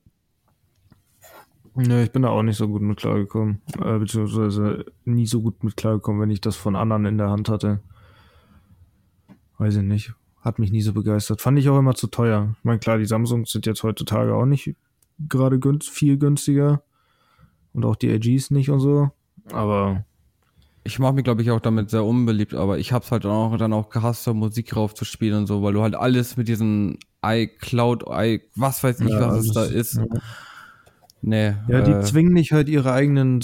Ne, 1.75 2.03
ich 2.03 2.11
bin 2.11 2.21
da 2.21 2.29
auch 2.29 2.43
nicht 2.43 2.55
so 2.55 2.69
gut 2.69 2.81
mit 2.81 2.97
klargekommen. 2.97 3.61
Äh, 3.81 3.99
beziehungsweise 3.99 4.85
nie 5.03 5.27
so 5.27 5.41
gut 5.41 5.61
mit 5.61 5.75
klargekommen, 5.75 6.21
wenn 6.21 6.29
ich 6.29 6.39
das 6.39 6.55
von 6.55 6.77
anderen 6.77 7.05
in 7.05 7.17
der 7.17 7.29
Hand 7.29 7.49
hatte. 7.49 7.81
Weiß 9.57 9.75
ich 9.75 9.83
nicht. 9.83 10.13
Hat 10.45 10.59
mich 10.59 10.71
nie 10.71 10.81
so 10.81 10.93
begeistert. 10.93 11.41
Fand 11.41 11.59
ich 11.59 11.67
auch 11.69 11.77
immer 11.79 11.95
zu 11.95 12.07
teuer. 12.07 12.55
Ich 12.59 12.63
meine, 12.63 12.79
klar, 12.79 12.97
die 12.99 13.05
Samsungs 13.05 13.51
sind 13.51 13.65
jetzt 13.65 13.81
heutzutage 13.83 14.33
auch 14.35 14.45
nicht 14.45 14.75
gerade 15.27 15.59
günst, 15.59 15.89
viel 15.89 16.17
günstiger. 16.17 16.83
Und 17.73 17.83
auch 17.83 17.95
die 17.97 18.09
LGs 18.09 18.51
nicht 18.51 18.69
und 18.69 18.79
so. 18.79 19.09
Aber 19.51 20.05
Ich 20.83 20.99
mache 20.99 21.13
mich, 21.13 21.23
glaube 21.23 21.41
ich, 21.41 21.49
auch 21.51 21.59
damit 21.59 21.89
sehr 21.89 22.05
unbeliebt, 22.05 22.53
aber 22.53 22.77
ich 22.77 22.93
hab's 22.93 23.11
halt 23.11 23.25
auch, 23.25 23.57
dann 23.57 23.73
auch 23.73 23.89
gehasst, 23.89 24.27
da 24.27 24.33
Musik 24.33 24.75
raufzuspielen 24.75 25.39
und 25.39 25.47
so, 25.47 25.63
weil 25.63 25.73
du 25.73 25.81
halt 25.81 25.95
alles 25.95 26.37
mit 26.37 26.47
diesen 26.47 26.99
iCloud, 27.25 28.03
i, 28.07 28.41
was 28.55 28.83
weiß 28.83 28.99
ich, 29.01 29.09
Ja, 29.09 29.29
was 29.31 29.45
es 29.47 29.51
da 29.51 29.65
ist. 29.65 29.95
ja. 29.95 30.05
Nee. 31.21 31.55
Ja, 31.67 31.81
die 31.81 31.91
äh, 31.91 32.01
zwingen 32.01 32.35
dich 32.35 32.51
halt 32.51 32.69
ihre 32.69 32.93
eigenen 32.93 33.41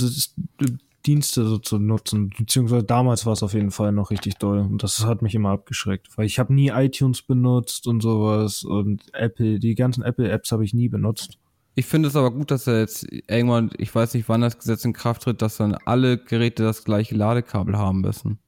Dienste 1.06 1.46
so 1.46 1.58
zu 1.58 1.80
nutzen. 1.80 2.30
Beziehungsweise 2.30 2.84
damals 2.84 3.26
war 3.26 3.34
es 3.34 3.44
auf 3.44 3.54
jeden 3.54 3.72
Fall 3.72 3.92
noch 3.92 4.12
richtig 4.12 4.36
doll. 4.36 4.60
Und 4.60 4.84
das 4.84 5.06
hat 5.06 5.22
mich 5.22 5.36
immer 5.36 5.50
abgeschreckt. 5.50 6.18
Weil 6.18 6.26
ich 6.26 6.40
habe 6.40 6.54
nie 6.54 6.70
iTunes 6.70 7.22
benutzt 7.22 7.88
und 7.88 8.02
sowas. 8.02 8.64
Und 8.64 9.04
Apple, 9.14 9.60
die 9.60 9.76
ganzen 9.76 10.04
Apple-Apps 10.04 10.52
habe 10.52 10.64
ich 10.64 10.74
nie 10.74 10.90
benutzt. 10.90 11.38
Ich 11.76 11.86
finde 11.86 12.10
es 12.10 12.16
aber 12.16 12.32
gut, 12.32 12.52
dass 12.52 12.68
er 12.68 12.80
jetzt 12.80 13.08
irgendwann, 13.28 13.72
ich 13.78 13.94
weiß 13.94 14.14
nicht, 14.14 14.28
wann 14.28 14.42
das 14.42 14.58
Gesetz 14.58 14.84
in 14.84 14.94
Kraft 14.94 15.24
tritt, 15.24 15.42
dass 15.42 15.58
dann 15.58 15.76
alle 15.86 16.18
Geräte 16.18 16.64
das 16.64 16.84
gleiche 16.84 17.16
Ladekabel 17.16 17.78
haben 17.78 18.02
müssen. 18.02 18.40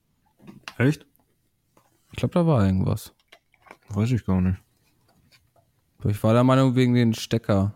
Echt? 0.77 1.05
Ich 2.11 2.17
glaube, 2.17 2.33
da 2.33 2.45
war 2.45 2.65
irgendwas. 2.65 3.13
Weiß 3.89 4.11
ich 4.11 4.25
gar 4.25 4.41
nicht. 4.41 4.57
Ich 6.05 6.21
war 6.21 6.33
der 6.33 6.43
Meinung 6.43 6.75
wegen 6.75 6.93
den 6.93 7.13
Stecker. 7.13 7.73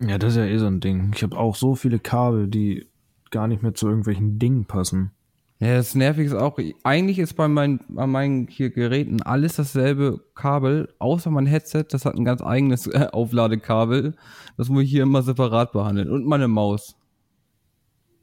Ja, 0.00 0.18
das 0.18 0.32
ist 0.32 0.38
ja 0.38 0.46
eh 0.46 0.58
so 0.58 0.66
ein 0.66 0.80
Ding. 0.80 1.12
Ich 1.14 1.22
habe 1.22 1.36
auch 1.36 1.54
so 1.54 1.74
viele 1.74 1.98
Kabel, 1.98 2.48
die 2.48 2.88
gar 3.32 3.48
nicht 3.48 3.62
mehr 3.62 3.74
zu 3.74 3.88
irgendwelchen 3.88 4.38
Dingen 4.38 4.66
passen. 4.66 5.10
Ja, 5.58 5.76
das 5.76 5.94
nervig 5.94 6.26
ist 6.26 6.34
auch, 6.34 6.58
eigentlich 6.82 7.20
ist 7.20 7.34
bei 7.34 7.46
meinen, 7.46 7.80
bei 7.88 8.06
meinen 8.06 8.48
hier 8.48 8.70
Geräten 8.70 9.22
alles 9.22 9.54
dasselbe 9.54 10.20
Kabel, 10.34 10.92
außer 10.98 11.30
mein 11.30 11.46
Headset, 11.46 11.84
das 11.90 12.04
hat 12.04 12.16
ein 12.16 12.24
ganz 12.24 12.42
eigenes 12.42 12.88
äh, 12.88 13.08
Aufladekabel. 13.12 14.16
Das 14.56 14.68
muss 14.68 14.82
ich 14.82 14.90
hier 14.90 15.04
immer 15.04 15.22
separat 15.22 15.70
behandeln. 15.70 16.10
Und 16.10 16.26
meine 16.26 16.48
Maus. 16.48 16.96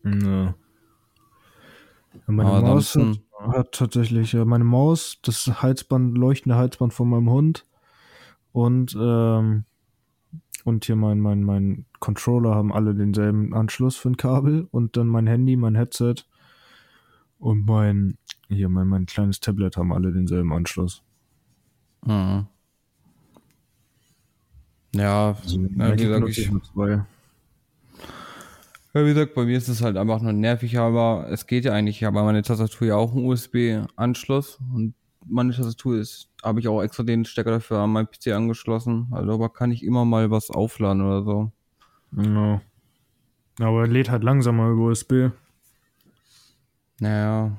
Ja. 0.03 0.53
Meine 2.27 2.49
Aber 2.49 2.61
Maus 2.61 2.95
hat, 2.95 3.19
hat 3.55 3.71
tatsächlich, 3.71 4.33
ja, 4.33 4.43
meine 4.43 4.65
Maus, 4.65 5.19
das 5.21 5.61
Halsband, 5.61 6.17
leuchtende 6.17 6.57
Halsband 6.57 6.93
von 6.93 7.09
meinem 7.09 7.29
Hund 7.29 7.65
und, 8.51 8.97
ähm, 8.99 9.63
und 10.69 10.85
hier 10.85 10.95
mein, 10.95 11.19
mein, 11.19 11.43
mein 11.43 11.85
Controller 11.99 12.55
haben 12.55 12.71
alle 12.71 12.95
denselben 12.95 13.53
Anschluss 13.53 13.97
für 13.97 14.09
ein 14.09 14.17
Kabel 14.17 14.67
und 14.71 14.95
dann 14.95 15.07
mein 15.07 15.27
Handy, 15.27 15.57
mein 15.57 15.75
Headset 15.75 16.15
und 17.39 17.65
mein, 17.65 18.17
hier 18.47 18.69
mein, 18.69 18.87
mein 18.87 19.05
kleines 19.05 19.39
Tablet 19.39 19.75
haben 19.77 19.91
alle 19.91 20.11
denselben 20.11 20.53
Anschluss. 20.53 21.03
Mhm. 22.05 22.47
Ja, 24.95 25.35
Also, 25.43 25.59
ja, 25.59 25.95
gesagt, 25.95 26.29
ich, 26.29 26.51
wie 28.93 29.13
gesagt, 29.13 29.35
bei 29.35 29.45
mir 29.45 29.57
ist 29.57 29.67
es 29.67 29.81
halt 29.81 29.97
einfach 29.97 30.21
nur 30.21 30.33
nervig, 30.33 30.77
aber 30.79 31.27
es 31.29 31.45
geht 31.45 31.65
ja 31.65 31.73
eigentlich. 31.73 31.97
Ich 31.97 32.03
habe 32.03 32.23
meine 32.23 32.41
Tastatur 32.41 32.87
ja 32.87 32.95
auch 32.95 33.13
einen 33.13 33.25
USB-Anschluss 33.25 34.59
und 34.73 34.95
meine 35.29 35.53
Tastatur 35.53 35.97
ist, 35.97 36.29
habe 36.43 36.59
ich 36.59 36.67
auch 36.67 36.81
extra 36.81 37.03
den 37.03 37.25
Stecker 37.25 37.51
dafür 37.51 37.79
an 37.79 37.91
meinen 37.91 38.07
PC 38.07 38.27
angeschlossen. 38.33 39.07
Also, 39.11 39.33
aber 39.33 39.49
kann 39.49 39.71
ich 39.71 39.83
immer 39.83 40.05
mal 40.05 40.31
was 40.31 40.49
aufladen 40.49 41.01
oder 41.01 41.23
so. 41.23 41.51
Ja. 42.15 42.61
Aber 43.59 43.81
er 43.81 43.87
lädt 43.87 44.09
halt 44.09 44.23
langsamer 44.23 44.69
über 44.69 44.83
USB. 44.85 45.31
Naja. 46.99 47.57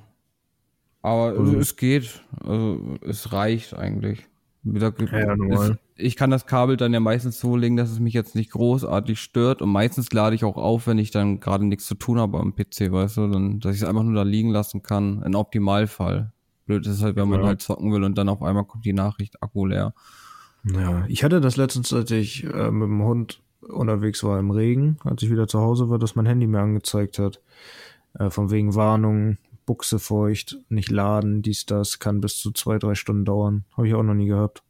Aber 1.02 1.38
Also- 1.38 1.56
es 1.58 1.76
geht. 1.76 2.22
Also 2.44 2.98
es 3.02 3.32
reicht 3.32 3.74
eigentlich. 3.74 4.26
Gesagt, 4.62 5.00
Ja, 5.00 5.34
es, 5.48 5.72
ich 5.96 6.16
kann 6.16 6.28
das 6.30 6.44
Kabel 6.44 6.76
dann 6.76 6.92
ja 6.92 7.00
meistens 7.00 7.40
so 7.40 7.56
legen, 7.56 7.78
dass 7.78 7.90
es 7.90 7.98
mich 7.98 8.12
jetzt 8.12 8.34
nicht 8.34 8.50
großartig 8.50 9.18
stört. 9.18 9.62
Und 9.62 9.70
meistens 9.70 10.12
lade 10.12 10.36
ich 10.36 10.44
auch 10.44 10.58
auf, 10.58 10.86
wenn 10.86 10.98
ich 10.98 11.10
dann 11.10 11.40
gerade 11.40 11.64
nichts 11.64 11.86
zu 11.86 11.94
tun 11.94 12.18
habe 12.18 12.38
am 12.38 12.54
PC, 12.54 12.92
weißt 12.92 13.16
du, 13.16 13.28
dann, 13.28 13.60
dass 13.60 13.74
ich 13.76 13.80
es 13.82 13.88
einfach 13.88 14.02
nur 14.02 14.14
da 14.14 14.22
liegen 14.22 14.50
lassen 14.50 14.82
kann. 14.82 15.22
Im 15.22 15.34
Optimalfall. 15.34 16.32
Blöd 16.70 16.86
ist 16.86 17.02
halt, 17.02 17.16
wenn 17.16 17.28
man 17.28 17.40
Ja. 17.40 17.46
halt 17.48 17.60
zocken 17.62 17.92
will 17.92 18.04
und 18.04 18.16
dann 18.16 18.28
auf 18.28 18.42
einmal 18.42 18.64
kommt 18.64 18.84
die 18.84 18.92
Nachricht 18.92 19.42
Akku 19.42 19.66
leer. 19.66 19.92
Ja, 20.64 21.04
ich 21.08 21.24
hatte 21.24 21.40
das 21.40 21.56
letztens, 21.56 21.92
als 21.92 22.10
ich 22.12 22.44
äh, 22.44 22.70
mit 22.70 22.86
dem 22.88 23.02
Hund 23.02 23.42
unterwegs 23.60 24.22
war 24.22 24.38
im 24.38 24.52
Regen, 24.52 24.98
als 25.02 25.22
ich 25.24 25.30
wieder 25.30 25.48
zu 25.48 25.58
Hause 25.60 25.90
war, 25.90 25.98
dass 25.98 26.14
mein 26.14 26.26
Handy 26.26 26.46
mir 26.46 26.60
angezeigt 26.60 27.18
hat. 27.18 27.40
Äh, 28.18 28.30
von 28.30 28.50
wegen 28.52 28.74
Warnung, 28.76 29.38
Buchse 29.66 29.98
feucht, 29.98 30.58
nicht 30.68 30.90
laden, 30.90 31.42
dies, 31.42 31.66
das, 31.66 31.98
kann 31.98 32.20
bis 32.20 32.38
zu 32.38 32.52
zwei, 32.52 32.78
drei 32.78 32.94
Stunden 32.94 33.24
dauern. 33.24 33.64
Habe 33.76 33.88
ich 33.88 33.94
auch 33.94 34.02
noch 34.04 34.14
nie 34.14 34.26
gehabt. 34.26 34.62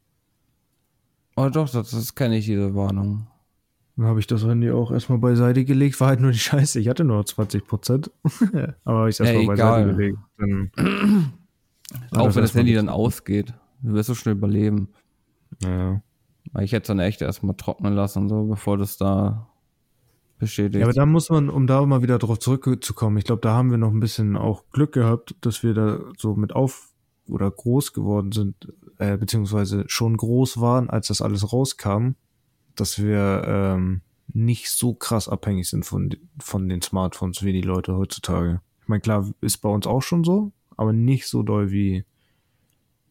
Oh 1.35 1.49
doch, 1.49 1.69
das, 1.69 1.91
das 1.91 2.15
kenne 2.15 2.37
ich, 2.37 2.45
diese 2.45 2.73
Warnung. 2.73 3.27
Dann 3.97 4.05
habe 4.07 4.19
ich 4.19 4.27
das 4.27 4.43
Handy 4.43 4.71
auch 4.71 4.91
erstmal 4.91 5.19
beiseite 5.19 5.65
gelegt, 5.65 5.99
war 5.99 6.07
halt 6.09 6.19
nur 6.21 6.31
die 6.31 6.37
Scheiße. 6.39 6.79
Ich 6.79 6.87
hatte 6.87 7.03
nur 7.03 7.17
noch 7.17 7.25
20 7.25 7.67
Prozent. 7.67 8.09
Aber 8.85 8.99
habe 8.99 9.09
ich 9.09 9.19
es 9.19 9.19
Ja, 9.19 9.25
erstmal 9.25 9.45
beiseite 9.57 9.81
egal. 9.81 9.95
gelegt. 9.95 10.17
Dann, 10.37 10.71
Auch 12.11 12.25
das 12.25 12.35
wenn 12.35 12.43
das 12.43 12.55
Handy 12.55 12.73
dann 12.73 12.89
ausgeht. 12.89 13.53
Du 13.81 13.93
wirst 13.93 14.07
so 14.07 14.15
schnell 14.15 14.35
überleben. 14.35 14.89
ja. 15.63 16.01
Weil 16.53 16.65
Ich 16.65 16.71
hätte 16.71 16.83
es 16.83 16.87
dann 16.87 16.99
echt 16.99 17.21
erstmal 17.21 17.55
trocknen 17.55 17.93
lassen, 17.93 18.27
so, 18.27 18.43
bevor 18.45 18.77
das 18.77 18.97
da 18.97 19.47
bestätigt. 20.37 20.79
Ja, 20.79 20.85
aber 20.85 20.93
da 20.93 21.05
muss 21.05 21.29
man, 21.29 21.49
um 21.49 21.67
da 21.67 21.85
mal 21.85 22.01
wieder 22.01 22.17
drauf 22.17 22.39
zurückzukommen, 22.39 23.17
ich 23.17 23.23
glaube, 23.23 23.41
da 23.41 23.53
haben 23.53 23.71
wir 23.71 23.77
noch 23.77 23.91
ein 23.91 23.99
bisschen 23.99 24.35
auch 24.35 24.63
Glück 24.71 24.91
gehabt, 24.91 25.35
dass 25.41 25.63
wir 25.63 25.73
da 25.73 25.99
so 26.17 26.35
mit 26.35 26.53
auf 26.53 26.89
oder 27.27 27.49
groß 27.49 27.93
geworden 27.93 28.31
sind, 28.31 28.73
äh, 28.97 29.17
beziehungsweise 29.17 29.85
schon 29.87 30.17
groß 30.17 30.59
waren, 30.59 30.89
als 30.89 31.07
das 31.07 31.21
alles 31.21 31.53
rauskam, 31.53 32.15
dass 32.75 33.01
wir 33.01 33.43
ähm, 33.45 34.01
nicht 34.33 34.69
so 34.69 34.93
krass 34.93 35.29
abhängig 35.29 35.69
sind 35.69 35.85
von, 35.85 36.09
von 36.39 36.67
den 36.67 36.81
Smartphones 36.81 37.43
wie 37.43 37.53
die 37.53 37.61
Leute 37.61 37.95
heutzutage. 37.95 38.61
Ich 38.81 38.87
meine, 38.87 39.01
klar, 39.01 39.29
ist 39.41 39.59
bei 39.59 39.69
uns 39.69 39.87
auch 39.87 40.01
schon 40.01 40.23
so, 40.23 40.51
aber 40.81 40.93
nicht 40.93 41.27
so 41.27 41.43
doll 41.43 41.69
wie 41.69 42.05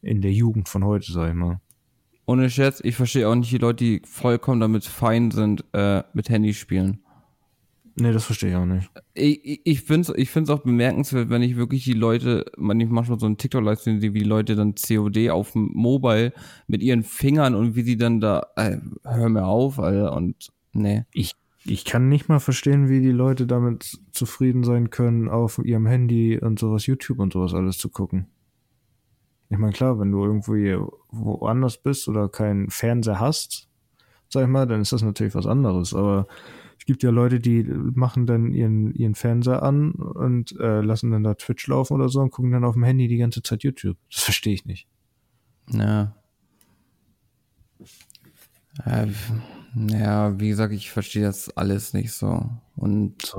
in 0.02 0.22
der 0.22 0.33
Jugend 0.33 0.68
von 0.68 0.85
heute, 0.85 1.12
sag 1.12 1.28
ich 1.28 1.37
mal. 1.37 1.61
Ohne 2.26 2.50
Scherz, 2.50 2.80
ich 2.83 2.96
verstehe 2.96 3.28
auch 3.28 3.35
nicht 3.37 3.52
die 3.52 3.59
Leute, 3.59 3.85
die 3.85 4.02
vollkommen 4.04 4.61
damit 4.61 4.85
fein 4.85 5.30
sind, 5.30 5.64
äh, 5.72 6.02
mit 6.12 6.28
Handy 6.28 6.52
spielen. 6.52 6.98
Nee, 7.94 8.12
das 8.12 8.24
verstehe 8.24 8.50
ich 8.50 8.56
auch 8.56 8.66
nicht. 8.66 8.90
Ich, 9.14 9.44
ich, 9.44 9.61
ich 9.62 9.83
finde 9.83 10.11
es 10.11 10.18
ich 10.18 10.30
find's 10.30 10.50
auch 10.50 10.62
bemerkenswert, 10.64 11.30
wenn 11.30 11.42
ich 11.42 11.56
wirklich 11.56 11.85
die 11.85 11.92
Leute, 11.92 12.44
man, 12.56 12.80
ich 12.80 12.88
mache 12.88 13.06
schon 13.06 13.20
so 13.20 13.26
einen 13.26 13.37
TikTok-Livestream, 13.37 14.00
sehe, 14.00 14.14
wie 14.14 14.20
die 14.20 14.24
Leute 14.24 14.56
dann 14.56 14.74
COD 14.74 15.30
auf 15.30 15.52
dem 15.52 15.70
Mobile 15.72 16.33
mit 16.66 16.83
ihren 16.83 17.04
Fingern 17.04 17.54
und 17.54 17.76
wie 17.76 17.83
sie 17.83 17.96
dann 17.96 18.20
da, 18.20 18.46
äh, 18.56 18.78
hör 19.04 19.28
mir 19.28 19.46
auf, 19.46 19.78
Alter, 19.78 20.12
und 20.16 20.50
nee. 20.72 21.04
Ich, 21.12 21.35
ich 21.64 21.85
kann 21.85 22.09
nicht 22.09 22.29
mal 22.29 22.40
verstehen, 22.40 22.88
wie 22.88 23.01
die 23.01 23.11
Leute 23.12 23.46
damit 23.46 23.99
zufrieden 24.12 24.64
sein 24.64 24.90
können, 24.90 25.29
auf 25.29 25.59
ihrem 25.62 25.87
Handy 25.87 26.38
und 26.38 26.59
sowas, 26.59 26.87
YouTube 26.87 27.18
und 27.18 27.33
sowas 27.33 27.55
alles 27.55 27.79
zu 27.79 27.88
gucken. 27.90 28.27
Ich 29.51 29.59
meine, 29.59 29.73
klar, 29.73 29.99
wenn 29.99 30.12
du 30.12 30.25
irgendwie 30.25 30.77
woanders 31.11 31.79
bist 31.83 32.09
oder 32.09 32.29
keinen 32.29 32.70
Fernseher 32.70 33.18
hast, 33.20 33.68
sag 34.29 34.44
ich 34.44 34.49
mal, 34.49 34.66
dann 34.66 34.81
ist 34.81 34.92
das 34.92 35.03
natürlich 35.03 35.35
was 35.35 35.46
anderes. 35.46 35.92
Aber 35.92 36.27
Es 36.79 36.87
gibt 36.87 37.03
ja 37.03 37.11
Leute, 37.11 37.40
die 37.40 37.64
machen 37.64 38.27
dann 38.27 38.53
ihren, 38.53 38.94
ihren 38.94 39.14
Fernseher 39.14 39.62
an 39.62 39.90
und 39.92 40.59
äh, 40.61 40.81
lassen 40.81 41.11
dann 41.11 41.25
da 41.25 41.35
Twitch 41.35 41.66
laufen 41.66 41.94
oder 41.94 42.09
so 42.09 42.20
und 42.20 42.31
gucken 42.31 42.53
dann 42.53 42.64
auf 42.64 42.75
dem 42.75 42.85
Handy 42.85 43.07
die 43.09 43.18
ganze 43.18 43.42
Zeit 43.42 43.64
YouTube. 43.64 43.99
Das 44.11 44.23
verstehe 44.23 44.55
ich 44.55 44.64
nicht. 44.64 44.87
Ja. 45.73 46.14
Ja, 48.87 49.07
w- 49.09 49.12
ja, 49.74 50.38
wie 50.40 50.48
gesagt, 50.48 50.72
ich 50.72 50.90
verstehe 50.90 51.22
das 51.22 51.56
alles 51.56 51.92
nicht 51.94 52.12
so. 52.12 52.44
Und. 52.76 53.35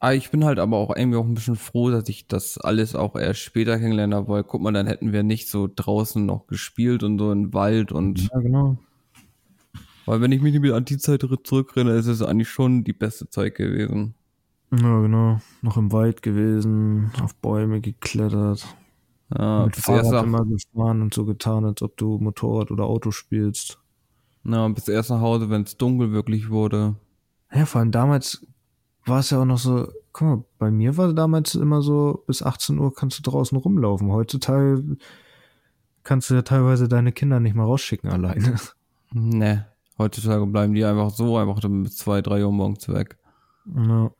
Ah, 0.00 0.12
ich 0.12 0.30
bin 0.30 0.44
halt 0.44 0.58
aber 0.58 0.76
auch 0.76 0.94
irgendwie 0.94 1.16
auch 1.16 1.24
ein 1.24 1.32
bisschen 1.34 1.56
froh, 1.56 1.90
dass 1.90 2.08
ich 2.10 2.26
das 2.28 2.58
alles 2.58 2.94
auch 2.94 3.16
erst 3.16 3.40
später 3.40 3.78
kennengelernt 3.78 4.12
habe, 4.12 4.28
weil 4.28 4.44
guck 4.44 4.60
mal, 4.60 4.72
dann 4.72 4.86
hätten 4.86 5.12
wir 5.12 5.22
nicht 5.22 5.48
so 5.48 5.66
draußen 5.74 6.26
noch 6.26 6.46
gespielt 6.46 7.02
und 7.02 7.18
so 7.18 7.32
im 7.32 7.54
Wald 7.54 7.90
und 7.90 8.28
Ja, 8.30 8.38
genau. 8.40 8.76
weil 10.04 10.20
wenn 10.20 10.32
ich 10.32 10.42
mich 10.42 10.58
mit 10.60 10.72
an 10.72 10.84
die 10.84 10.98
Zeit 10.98 11.24
zurückrenne, 11.44 11.92
ist 11.92 12.06
es 12.06 12.20
eigentlich 12.20 12.50
schon 12.50 12.84
die 12.84 12.92
beste 12.92 13.30
Zeit 13.30 13.54
gewesen. 13.54 14.14
Ja, 14.72 15.00
genau. 15.00 15.40
Noch 15.62 15.76
im 15.76 15.92
Wald 15.92 16.20
gewesen, 16.22 17.10
auf 17.22 17.34
Bäume 17.36 17.80
geklettert, 17.80 18.66
Ja, 19.36 19.64
mit 19.66 19.76
Fahrrad 19.76 20.24
immer 20.24 20.44
gefahren 20.44 21.00
und 21.00 21.14
so 21.14 21.24
getan, 21.24 21.64
als 21.64 21.80
ob 21.82 21.96
du 21.96 22.18
Motorrad 22.18 22.70
oder 22.70 22.84
Auto 22.84 23.10
spielst. 23.10 23.78
Na, 24.44 24.68
bis 24.68 24.88
erst 24.88 25.10
nach 25.10 25.20
Hause, 25.20 25.50
wenn 25.50 25.62
es 25.62 25.76
dunkel 25.76 26.12
wirklich 26.12 26.50
wurde. 26.50 26.94
Ja, 27.52 27.66
vor 27.66 27.80
allem 27.80 27.90
damals 27.90 28.46
war 29.06 29.20
es 29.20 29.30
ja 29.30 29.40
auch 29.40 29.44
noch 29.44 29.58
so, 29.58 29.88
guck 30.12 30.28
mal, 30.28 30.44
bei 30.58 30.70
mir 30.70 30.96
war 30.96 31.12
damals 31.12 31.54
immer 31.54 31.82
so, 31.82 32.22
bis 32.26 32.42
18 32.42 32.78
Uhr 32.78 32.94
kannst 32.94 33.18
du 33.18 33.30
draußen 33.30 33.56
rumlaufen. 33.56 34.12
Heutzutage 34.12 34.96
kannst 36.02 36.30
du 36.30 36.34
ja 36.34 36.42
teilweise 36.42 36.88
deine 36.88 37.12
Kinder 37.12 37.40
nicht 37.40 37.56
mal 37.56 37.64
rausschicken 37.64 38.10
alleine. 38.10 38.56
Ne, 39.16 39.64
heutzutage 39.96 40.44
bleiben 40.44 40.74
die 40.74 40.84
einfach 40.84 41.10
so 41.10 41.36
einfach 41.36 41.60
dann 41.60 41.84
bis 41.84 41.98
zwei, 41.98 42.20
drei 42.20 42.44
Uhr 42.44 42.50
morgens 42.50 42.88
weg. 42.88 43.16
Ja. 43.72 44.10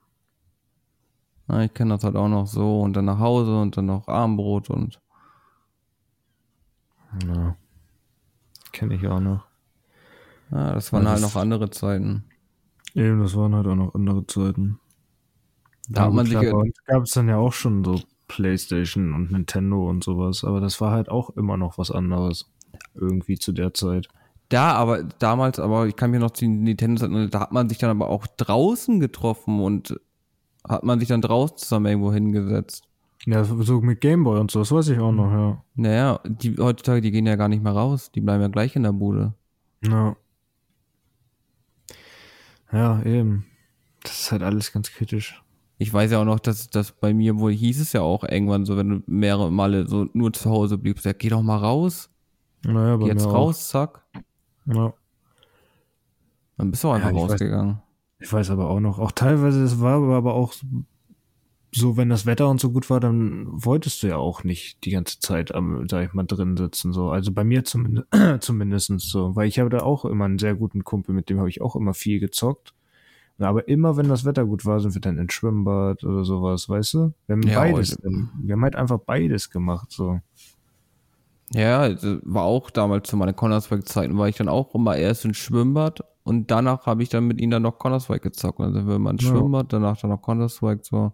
Ja, 1.48 1.62
ich 1.62 1.74
kenne 1.74 1.94
das 1.94 2.04
halt 2.04 2.14
auch 2.14 2.28
noch 2.28 2.46
so 2.46 2.80
und 2.80 2.94
dann 2.94 3.06
nach 3.06 3.18
Hause 3.18 3.60
und 3.60 3.76
dann 3.76 3.86
noch 3.86 4.06
Abendbrot 4.06 4.70
und 4.70 5.00
ja. 7.26 7.56
Kenne 8.70 8.94
ich 8.94 9.06
auch 9.08 9.18
noch. 9.18 9.48
Ja, 10.50 10.72
das 10.74 10.92
waren 10.92 11.02
Ja, 11.04 11.10
halt 11.10 11.22
das- 11.22 11.34
noch 11.34 11.40
andere 11.40 11.70
Zeiten. 11.70 12.24
Eben, 12.94 13.20
das 13.20 13.36
waren 13.36 13.54
halt 13.54 13.66
auch 13.66 13.74
noch 13.74 13.94
andere 13.94 14.26
Zeiten. 14.26 14.78
Da 15.88 16.04
hat 16.06 16.12
man 16.12 16.26
sich, 16.26 16.38
gab 16.86 17.02
es 17.02 17.10
dann 17.10 17.28
ja 17.28 17.36
auch 17.36 17.52
schon 17.52 17.84
so 17.84 18.00
Playstation 18.28 19.12
und 19.12 19.32
Nintendo 19.32 19.88
und 19.88 20.02
sowas, 20.02 20.44
aber 20.44 20.60
das 20.60 20.80
war 20.80 20.92
halt 20.92 21.08
auch 21.10 21.30
immer 21.30 21.56
noch 21.56 21.76
was 21.76 21.90
anderes. 21.90 22.50
Irgendwie 22.94 23.38
zu 23.38 23.52
der 23.52 23.74
Zeit. 23.74 24.08
Da, 24.48 24.72
aber 24.72 25.02
damals, 25.02 25.58
aber 25.58 25.86
ich 25.86 25.96
kann 25.96 26.10
mir 26.10 26.20
noch 26.20 26.30
die 26.30 26.48
Nintendo 26.48 27.26
da 27.26 27.40
hat 27.40 27.52
man 27.52 27.68
sich 27.68 27.78
dann 27.78 27.90
aber 27.90 28.08
auch 28.08 28.26
draußen 28.26 29.00
getroffen 29.00 29.60
und 29.60 29.98
hat 30.66 30.84
man 30.84 31.00
sich 31.00 31.08
dann 31.08 31.20
draußen 31.20 31.58
zusammen 31.58 31.86
irgendwo 31.86 32.12
hingesetzt. 32.12 32.84
Ja, 33.26 33.42
so 33.44 33.80
mit 33.80 34.00
Gameboy 34.00 34.38
und 34.38 34.50
so, 34.50 34.60
das 34.60 34.70
weiß 34.72 34.88
ich 34.88 34.98
auch 34.98 35.12
noch, 35.12 35.30
ja. 35.32 35.64
Naja, 35.74 36.20
die 36.26 36.56
heutzutage, 36.58 37.00
die 37.00 37.10
gehen 37.10 37.26
ja 37.26 37.36
gar 37.36 37.48
nicht 37.48 37.62
mehr 37.62 37.72
raus, 37.72 38.10
die 38.12 38.20
bleiben 38.20 38.42
ja 38.42 38.48
gleich 38.48 38.76
in 38.76 38.82
der 38.84 38.92
Bude. 38.92 39.34
Ja. 39.82 40.16
Ja, 42.74 43.00
eben. 43.04 43.46
Das 44.02 44.20
ist 44.20 44.32
halt 44.32 44.42
alles 44.42 44.72
ganz 44.72 44.90
kritisch. 44.92 45.40
Ich 45.78 45.92
weiß 45.92 46.10
ja 46.12 46.20
auch 46.20 46.24
noch, 46.24 46.40
dass 46.40 46.68
das 46.70 46.92
bei 46.92 47.14
mir 47.14 47.38
wohl 47.38 47.52
hieß 47.52 47.80
es 47.80 47.92
ja 47.92 48.00
auch 48.02 48.24
irgendwann 48.24 48.64
so, 48.64 48.76
wenn 48.76 48.88
du 48.88 49.02
mehrere 49.06 49.50
Male 49.50 49.86
so 49.88 50.08
nur 50.12 50.32
zu 50.32 50.50
Hause 50.50 50.76
bliebst, 50.78 51.04
ja, 51.04 51.12
geh 51.12 51.28
doch 51.28 51.42
mal 51.42 51.56
raus, 51.56 52.10
Naja, 52.64 52.96
bei 52.96 53.06
jetzt 53.06 53.26
raus, 53.26 53.68
zack. 53.68 54.02
Auch. 54.68 54.74
Ja. 54.74 54.94
Dann 56.56 56.70
bist 56.70 56.84
du 56.84 56.90
einfach 56.90 57.10
Ja, 57.10 57.16
ich 57.16 57.22
weiß- 57.22 57.30
rausgegangen. 57.32 57.78
Ich 58.20 58.32
weiß 58.32 58.50
aber 58.50 58.70
auch 58.70 58.80
noch, 58.80 58.98
auch 58.98 59.12
teilweise, 59.12 59.62
es 59.64 59.80
war 59.80 60.00
aber 60.14 60.34
auch 60.34 60.54
so, 61.74 61.96
wenn 61.96 62.08
das 62.08 62.24
Wetter 62.24 62.48
und 62.48 62.60
so 62.60 62.70
gut 62.70 62.88
war, 62.88 63.00
dann 63.00 63.46
wolltest 63.50 64.02
du 64.02 64.06
ja 64.06 64.16
auch 64.16 64.44
nicht 64.44 64.84
die 64.84 64.90
ganze 64.90 65.18
Zeit 65.18 65.54
am, 65.54 65.88
sag 65.88 66.06
ich 66.06 66.12
mal, 66.14 66.22
drin 66.24 66.56
sitzen, 66.56 66.92
so. 66.92 67.10
Also 67.10 67.32
bei 67.32 67.42
mir 67.42 67.64
zumindest, 67.64 68.06
zumindestens 68.40 69.08
so, 69.08 69.34
weil 69.34 69.48
ich 69.48 69.58
habe 69.58 69.70
da 69.70 69.80
auch 69.80 70.04
immer 70.04 70.24
einen 70.26 70.38
sehr 70.38 70.54
guten 70.54 70.84
Kumpel, 70.84 71.14
mit 71.14 71.28
dem 71.30 71.38
habe 71.38 71.48
ich 71.48 71.60
auch 71.60 71.74
immer 71.76 71.92
viel 71.94 72.20
gezockt. 72.20 72.74
Aber 73.38 73.66
immer, 73.66 73.96
wenn 73.96 74.08
das 74.08 74.24
Wetter 74.24 74.44
gut 74.46 74.64
war, 74.64 74.78
sind 74.78 74.94
wir 74.94 75.00
dann 75.00 75.18
ins 75.18 75.32
Schwimmbad 75.32 76.04
oder 76.04 76.24
sowas, 76.24 76.68
weißt 76.68 76.94
du? 76.94 77.12
Wir 77.26 77.32
haben 77.34 77.42
Ja, 77.42 77.58
beides, 77.58 77.98
heute- 78.04 78.28
wir 78.40 78.52
haben 78.54 78.62
halt 78.62 78.76
einfach 78.76 79.00
beides 79.00 79.50
gemacht, 79.50 79.90
so. 79.90 80.20
Ja, 81.52 81.88
das 81.88 82.04
war 82.22 82.44
auch 82.44 82.70
damals 82.70 83.08
zu 83.08 83.16
meinen 83.16 83.34
Counter-Strike-Zeiten, 83.36 84.16
war 84.16 84.28
ich 84.28 84.36
dann 84.36 84.48
auch 84.48 84.74
immer 84.74 84.96
erst 84.96 85.24
ins 85.24 85.36
Schwimmbad 85.36 86.00
und 86.22 86.50
danach 86.50 86.86
habe 86.86 87.02
ich 87.02 87.08
dann 87.08 87.26
mit 87.26 87.40
ihnen 87.40 87.50
dann 87.50 87.62
noch 87.62 87.78
Counter-Strike 87.78 88.22
gezockt. 88.30 88.60
Also 88.60 88.86
wenn 88.86 89.02
man 89.02 89.16
ins 89.16 89.24
Ja. 89.24 89.30
Schwimmbad, 89.30 89.72
danach 89.72 89.96
dann 90.00 90.10
noch 90.10 90.22
Counter-Strike, 90.22 90.82
so. 90.84 91.12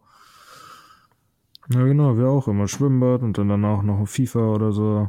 Ja, 1.72 1.84
genau, 1.84 2.16
wir 2.18 2.28
auch 2.28 2.48
immer 2.48 2.66
Schwimmbad 2.68 3.22
und 3.22 3.38
dann 3.38 3.48
danach 3.48 3.82
noch 3.82 4.04
FIFA 4.06 4.40
oder 4.54 4.72
so. 4.72 5.08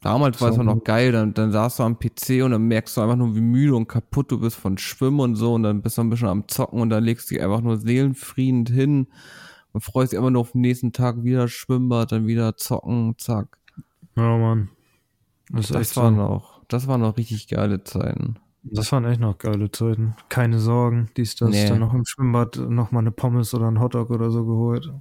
Damals 0.00 0.40
war 0.40 0.48
es 0.48 0.54
So. 0.54 0.62
auch 0.62 0.64
noch 0.64 0.82
geil, 0.82 1.12
dann, 1.12 1.34
dann 1.34 1.52
saßt 1.52 1.78
du 1.78 1.82
am 1.82 1.98
PC 1.98 2.42
und 2.42 2.52
dann 2.52 2.62
merkst 2.68 2.96
du 2.96 3.02
einfach 3.02 3.16
nur, 3.16 3.34
wie 3.36 3.40
müde 3.42 3.74
und 3.76 3.86
kaputt 3.86 4.30
du 4.32 4.40
bist 4.40 4.56
von 4.56 4.78
Schwimmen 4.78 5.20
und 5.20 5.36
so 5.36 5.54
und 5.54 5.62
dann 5.62 5.82
bist 5.82 5.98
du 5.98 6.02
ein 6.02 6.08
bisschen 6.08 6.28
am 6.28 6.48
Zocken 6.48 6.80
und 6.80 6.88
dann 6.88 7.04
legst 7.04 7.30
du 7.30 7.34
dich 7.34 7.44
einfach 7.44 7.60
nur 7.60 7.76
seelenfriedend 7.78 8.70
hin 8.70 9.08
und 9.72 9.82
freust 9.82 10.12
dich 10.12 10.18
einfach 10.18 10.30
nur 10.30 10.40
auf 10.40 10.52
den 10.52 10.62
nächsten 10.62 10.92
Tag 10.92 11.22
wieder 11.22 11.48
Schwimmbad, 11.48 12.12
dann 12.12 12.26
wieder 12.26 12.56
zocken, 12.56 13.14
zack. 13.18 13.58
Ja, 14.16 14.38
Mann. 14.38 14.70
Das, 15.50 15.68
Das 15.68 15.92
so. 15.94 16.00
waren 16.00 16.16
noch, 16.16 16.62
das 16.68 16.86
waren 16.86 17.02
noch 17.02 17.18
richtig 17.18 17.48
geile 17.48 17.84
Zeiten. 17.84 18.36
Das 18.62 18.92
waren 18.92 19.04
echt 19.06 19.20
noch 19.20 19.38
geile 19.38 19.70
Zeiten. 19.70 20.14
Keine 20.28 20.58
Sorgen, 20.58 21.08
dies, 21.16 21.34
das. 21.36 21.50
Nee. 21.50 21.68
Dann 21.68 21.78
noch 21.80 21.94
im 21.94 22.04
Schwimmbad 22.04 22.56
noch 22.56 22.90
mal 22.92 23.00
eine 23.00 23.10
Pommes 23.10 23.54
oder 23.54 23.70
ein 23.70 23.80
Hotdog 23.80 24.10
oder 24.10 24.30
so 24.30 24.44
geholt. 24.44 24.92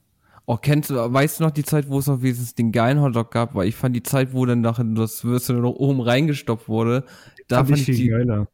Oh, 0.45 0.57
kennst 0.57 0.89
du, 0.89 0.95
weißt 0.95 1.39
du 1.39 1.43
noch 1.43 1.51
die 1.51 1.63
Zeit, 1.63 1.89
wo 1.89 1.99
es 1.99 2.07
noch 2.07 2.21
wenigstens 2.21 2.55
den 2.55 2.71
geilen 2.71 3.01
Hotdog 3.01 3.31
gab? 3.31 3.53
Weil 3.55 3.67
ich 3.67 3.75
fand 3.75 3.95
die 3.95 4.01
Zeit, 4.03 4.33
wo 4.33 4.45
dann 4.45 4.61
nachher 4.61 4.85
das 4.85 5.23
Würstchen 5.23 5.61
noch 5.61 5.71
oben 5.73 6.01
reingestopft 6.01 6.67
wurde, 6.69 7.03
da 7.47 7.57
Fand 7.57 7.69
fand 7.69 7.79
ich 7.79 7.85
viel 7.85 7.95
die, 7.95 8.07
geiler. 8.07 8.47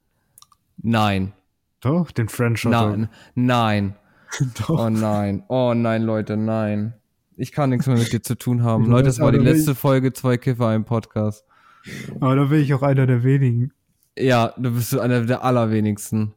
nein, 0.78 1.34
Doch, 1.82 2.12
den 2.12 2.28
French 2.28 2.66
Hotdog. 2.66 2.98
nein, 2.98 3.10
nein, 3.36 3.96
Doch. 4.60 4.70
oh 4.86 4.90
nein, 4.90 5.44
oh 5.48 5.74
nein, 5.74 6.02
Leute, 6.04 6.36
nein. 6.36 6.96
Ich 7.38 7.52
kann 7.52 7.70
nichts 7.70 7.86
mehr 7.88 7.98
mit 7.98 8.12
dir 8.12 8.22
zu 8.24 8.36
tun 8.38 8.64
haben. 8.64 8.86
Leute, 8.88 9.06
das 9.08 9.20
war 9.20 9.32
die 9.32 9.38
letzte 9.38 9.76
Folge 9.76 10.12
zwei 10.14 10.38
Kiffer 10.38 10.74
im 10.74 10.84
Podcast. 10.86 11.46
Aber 12.20 12.36
da 12.36 12.46
bin 12.46 12.60
ich 12.62 12.74
auch 12.74 12.82
einer 12.82 13.06
der 13.08 13.24
wenigen. 13.24 13.72
Ja, 14.18 14.54
du 14.58 14.72
bist 14.72 14.98
einer 14.98 15.22
der 15.26 15.44
allerwenigsten. 15.44 16.34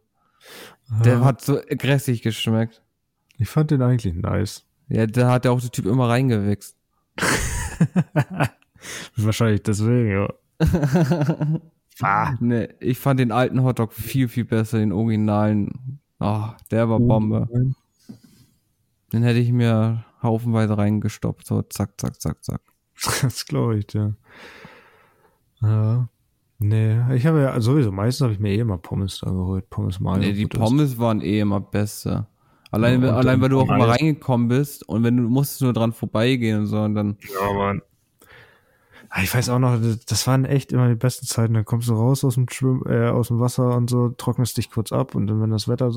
Der 1.05 1.15
Ja, 1.19 1.25
hat 1.25 1.41
so 1.43 1.61
grässig 1.69 2.23
geschmeckt. 2.23 2.83
ich 3.39 3.49
fand 3.49 3.71
den 3.71 3.83
eigentlich 3.83 4.15
nice. 4.15 4.65
Ja, 4.89 5.07
da 5.07 5.31
hat 5.31 5.45
ja 5.45 5.51
auch 5.51 5.61
der 5.61 5.71
Typ 5.71 5.87
immer 5.87 6.09
reingewichst. 6.09 6.77
Wahrscheinlich 9.17 9.63
deswegen, 9.63 10.11
ja. 10.11 10.29
ah. 12.01 12.35
Nee, 12.41 12.69
ich 12.81 12.99
fand 12.99 13.21
den 13.21 13.33
alten 13.33 13.63
Hotdog 13.63 13.93
viel, 13.93 14.29
viel 14.29 14.45
besser, 14.45 14.79
den 14.79 14.93
originalen. 14.93 16.01
Ah, 16.19 16.57
der 16.71 16.89
war 16.89 16.99
Bombe. 17.01 17.49
Den 19.13 19.23
hätte 19.23 19.39
ich 19.39 19.53
mir 19.53 20.05
haufenweise 20.23 20.77
reingestoppt. 20.77 21.47
So, 21.47 21.63
zack, 21.63 22.01
zack, 22.01 22.21
zack, 22.21 22.45
zack. 22.45 22.61
Das 23.23 23.47
glaube 23.47 23.79
ich, 23.79 23.93
ja. 23.93 24.15
Ja. 25.61 26.09
Nee, 26.61 26.97
ich 27.15 27.25
habe 27.27 27.41
ja 27.41 27.61
sowieso, 27.61 27.93
meistens 27.93 28.25
habe 28.25 28.33
ich 28.33 28.41
mir 28.41 28.51
eh 28.51 28.59
immer 28.59 28.79
Pommes 28.79 29.21
da 29.21 29.31
geholt. 29.31 29.71
Pommes 29.71 30.01
Mayo. 30.01 30.19
Nee, 30.19 30.33
die 30.33 30.43
gut 30.43 30.55
ist. 30.55 30.61
Pommes 30.61 30.99
waren 30.99 31.21
eh 31.21 31.41
immer 31.41 31.61
beste. 31.61 32.27
Allein, 32.71 33.03
Ja, 33.03 33.15
allein 33.15 33.41
weil 33.41 33.49
du 33.49 33.61
auch 33.61 33.69
immer 33.69 33.79
Pommes. 33.79 34.01
reingekommen 34.01 34.49
bist 34.49 34.87
und 34.89 35.05
wenn 35.05 35.17
du 35.17 35.23
musstest 35.23 35.63
nur 35.63 35.73
dran 35.73 35.93
vorbeigehen 35.93 36.61
und 36.61 36.67
so 36.67 36.81
und 36.81 36.95
dann. 36.95 37.17
Ja, 37.41 37.53
Mann. 37.53 37.83
Ah, 39.09 39.23
Ich 39.23 39.33
weiß 39.35 39.49
auch 39.51 39.59
noch, 39.61 39.79
das- 40.07 40.27
waren 40.27 40.45
echt 40.45 40.73
immer 40.73 40.89
die 40.89 40.95
besten 40.97 41.27
Zeiten. 41.27 41.55
Dann 41.55 41.65
kommst 41.65 41.89
du 41.89 41.95
raus 41.95 42.25
aus 42.25 42.35
dem 42.35 42.47
Schwimm 42.51 42.83
äh, 42.87 43.07
aus 43.09 43.29
dem 43.29 43.39
Wasser 43.41 43.77
und 43.77 43.89
so, 43.89 44.11
trocknest 44.11 44.59
dich 44.59 44.71
kurz 44.71 44.93
ab 44.93 45.15
und 45.15 45.29
dann, 45.29 45.41
wenn 45.41 45.51
das 45.51 45.67
Wetter, 45.69 45.93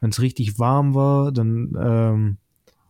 wenn 0.00 0.10
es 0.10 0.20
richtig 0.20 0.58
warm 0.58 0.94
war, 0.94 1.32
dann 1.32 1.72
ähm, 1.80 2.36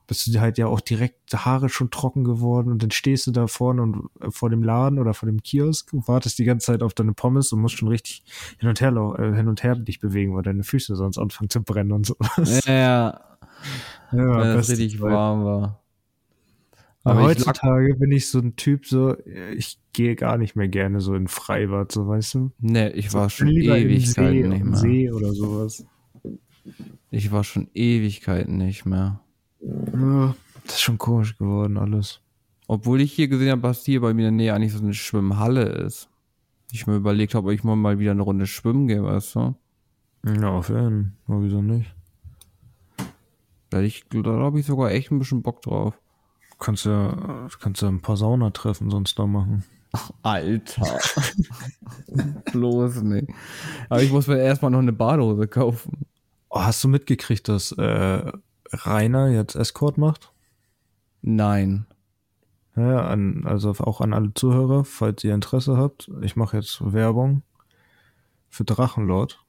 bist 0.09 0.27
du 0.27 0.40
halt 0.40 0.59
ja 0.59 0.66
auch 0.66 0.81
direkt 0.81 1.33
Haare 1.33 1.68
schon 1.68 1.90
trocken 1.90 2.25
geworden 2.25 2.73
und 2.73 2.83
dann 2.83 2.90
stehst 2.90 3.27
du 3.27 3.31
da 3.31 3.46
vorne 3.46 3.83
und 3.83 4.09
äh, 4.21 4.31
vor 4.31 4.50
dem 4.50 4.65
Laden 4.65 4.98
oder 4.98 5.15
vor 5.15 5.29
dem 5.29 5.42
Kiosk 5.42 5.92
und 5.92 6.09
wartest 6.09 6.38
die 6.38 6.44
ganze 6.44 6.67
Zeit 6.67 6.83
auf 6.83 6.94
deine 6.94 7.13
Pommes 7.13 7.52
und 7.52 7.61
musst 7.61 7.77
schon 7.77 7.88
richtig 7.88 8.25
hin 8.59 8.69
und 8.69 8.81
her 8.81 8.90
äh, 9.19 9.37
hin 9.37 9.48
und 9.48 9.63
her 9.63 9.77
dich 9.77 10.00
bewegen, 10.00 10.35
weil 10.35 10.42
deine 10.42 10.65
Füße 10.65 10.96
sonst 10.96 11.19
anfangen 11.19 11.50
zu 11.50 11.63
brennen 11.63 11.92
und 11.92 12.06
so. 12.06 12.17
Ja, 12.38 12.61
ja, 12.67 13.21
ja, 14.13 14.38
wenn 14.38 14.59
es 14.59 14.71
richtig 14.71 15.00
warm 15.00 15.44
war. 15.44 15.83
Aber 17.04 17.21
Aber 17.21 17.21
ich 17.21 17.38
heutzutage 17.38 17.94
bin 17.94 18.11
ich 18.11 18.29
so 18.29 18.38
ein 18.38 18.56
Typ, 18.56 18.87
so, 18.87 19.15
ich 19.54 19.79
gehe 19.92 20.17
gar 20.17 20.38
nicht 20.38 20.56
mehr 20.56 20.69
gerne 20.69 21.00
so 21.00 21.15
in 21.15 21.29
Freibad, 21.29 21.92
so 21.92 22.09
weißt 22.09 22.35
du? 22.35 22.50
nee, 22.59 22.88
ich 22.88 23.13
war 23.13 23.25
bin 23.25 23.31
schon 23.31 23.48
Ewigkeiten 23.48 24.42
See, 24.42 24.48
nicht 24.48 24.65
mehr. 24.65 24.77
See 24.77 25.13
oder 25.13 25.33
sowas. 25.33 25.87
Ich 27.11 27.31
war 27.31 27.44
schon 27.44 27.69
Ewigkeiten 27.75 28.56
nicht 28.56 28.85
mehr. 28.85 29.21
Ja, 29.61 30.35
das 30.65 30.75
ist 30.75 30.81
schon 30.81 30.98
komisch 30.98 31.37
geworden 31.37 31.77
alles. 31.77 32.21
Obwohl 32.67 33.00
ich 33.00 33.13
hier 33.13 33.29
gesehen 33.29 33.50
habe, 33.50 33.63
dass 33.63 33.85
hier 33.85 34.00
bei 34.00 34.13
mir 34.13 34.29
in 34.29 34.37
der 34.37 34.44
Nähe 34.44 34.54
eigentlich 34.54 34.75
so 34.75 34.83
eine 34.83 34.94
Schwimmhalle 34.94 35.65
ist. 35.65 36.09
Ich 36.71 36.87
mir 36.87 36.96
überlegt 36.96 37.35
habe, 37.35 37.48
ob 37.48 37.54
ich 37.54 37.65
mal, 37.65 37.77
mal 37.77 37.98
wieder 37.98 38.11
eine 38.11 38.23
Runde 38.23 38.46
schwimmen 38.46 38.88
gehe, 38.88 39.02
weißt 39.02 39.37
du? 39.37 39.54
Ja, 40.27 40.50
auf 40.50 40.69
jeden 40.69 41.17
Fall. 41.27 41.42
Wieso 41.42 41.63
nicht? 41.63 41.94
Da, 43.71 43.81
ich, 43.81 44.04
da 44.11 44.31
habe 44.31 44.61
ich 44.61 44.67
sogar 44.67 44.90
echt 44.90 45.11
ein 45.11 45.19
bisschen 45.19 45.42
Bock 45.42 45.63
drauf. 45.63 45.98
Kannst 46.59 46.85
ja, 46.85 47.48
kannst 47.61 47.83
ja 47.83 47.88
ein 47.88 48.00
paar 48.00 48.17
Saunatreffen 48.17 48.90
sonst 48.90 49.19
da 49.19 49.27
machen. 49.27 49.65
Alter. 50.23 50.98
Bloß 52.52 53.02
nicht. 53.02 53.29
Aber 53.88 54.02
ich 54.02 54.13
muss 54.13 54.27
mir 54.27 54.38
erstmal 54.38 54.71
noch 54.71 54.81
eine 54.81 54.92
Badehose 54.92 55.48
kaufen. 55.48 56.06
Oh, 56.50 56.61
hast 56.61 56.83
du 56.85 56.88
mitgekriegt, 56.88 57.48
dass 57.48 57.73
äh, 57.73 58.33
Rainer 58.73 59.29
jetzt 59.29 59.54
Escort 59.56 59.98
macht? 59.98 60.33
Nein. 61.23 61.87
Ja, 62.77 63.06
an, 63.08 63.44
also 63.44 63.71
auch 63.71 64.00
an 64.00 64.12
alle 64.12 64.33
Zuhörer, 64.35 64.85
falls 64.85 65.25
ihr 65.25 65.35
Interesse 65.35 65.77
habt. 65.77 66.10
Ich 66.23 66.37
mache 66.37 66.56
jetzt 66.58 66.81
Werbung 66.92 67.42
für 68.48 68.64
Drachenlord. 68.64 69.42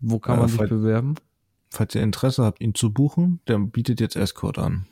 Wo 0.00 0.18
kann 0.18 0.36
Äh, 0.36 0.40
man 0.40 0.48
sich 0.48 0.58
falls- 0.58 0.70
bewerben? 0.70 1.14
Falls 1.70 1.94
ihr 1.94 2.02
Interesse 2.02 2.44
habt, 2.44 2.60
ihn 2.60 2.74
zu 2.74 2.92
buchen, 2.92 3.40
der 3.48 3.58
bietet 3.58 4.00
jetzt 4.00 4.16
Escort 4.16 4.58
an. 4.58 4.86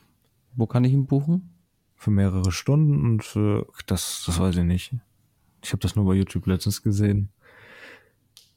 Wo 0.56 0.66
kann 0.66 0.84
ich 0.84 0.92
ihn 0.92 1.06
buchen? 1.06 1.50
Für 1.94 2.10
mehrere 2.10 2.50
Stunden 2.50 3.04
und 3.04 3.22
für, 3.22 3.68
das, 3.86 4.24
das 4.26 4.40
weiß 4.40 4.56
ich 4.56 4.64
nicht. 4.64 4.94
Ich 5.62 5.70
habe 5.70 5.78
das 5.80 5.94
nur 5.94 6.04
bei 6.06 6.14
YouTube 6.14 6.46
letztens 6.46 6.82
gesehen. 6.82 7.28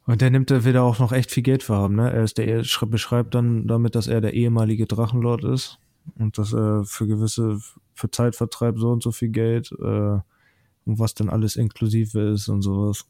Und 0.08 0.22
der 0.22 0.30
nimmt, 0.30 0.52
da 0.52 0.82
auch 0.82 1.00
noch 1.00 1.12
echt 1.12 1.32
viel 1.32 1.44
Geld 1.44 1.64
für 1.64 1.76
haben, 1.76 1.96
ne? 1.96 2.12
Er 2.14 2.24
ist 2.24 2.38
der, 2.38 2.48
er 2.48 2.62
schre- 2.62 2.86
beschreibt 2.86 3.34
dann 3.34 3.68
damit, 3.68 3.96
dass 3.96 4.08
er 4.08 4.22
der 4.22 4.34
ehemalige 4.34 4.86
Drachenlord 4.86 5.44
ist 5.46 5.80
und 6.20 6.38
dass 6.38 6.54
er 6.54 6.84
für 6.86 7.08
gewisse, 7.08 7.60
für 7.96 8.12
Zeitvertreib 8.12 8.78
so 8.78 8.92
und 8.92 9.02
so 9.02 9.12
viel 9.12 9.30
Geld, 9.30 9.72
äh, 9.72 10.20
und 10.88 11.00
was 11.00 11.16
dann 11.16 11.30
alles 11.30 11.56
inklusive 11.56 12.20
ist 12.20 12.48
und 12.50 12.62
sowas. 12.62 13.06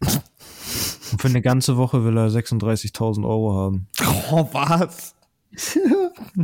Und 0.00 1.20
für 1.20 1.28
eine 1.28 1.42
ganze 1.42 1.76
Woche 1.76 2.04
will 2.04 2.16
er 2.16 2.30
36.000 2.30 3.26
Euro 3.28 3.54
haben. 3.54 3.86
Oh, 4.30 4.48
was? 4.52 5.14
Sagt 5.52 6.36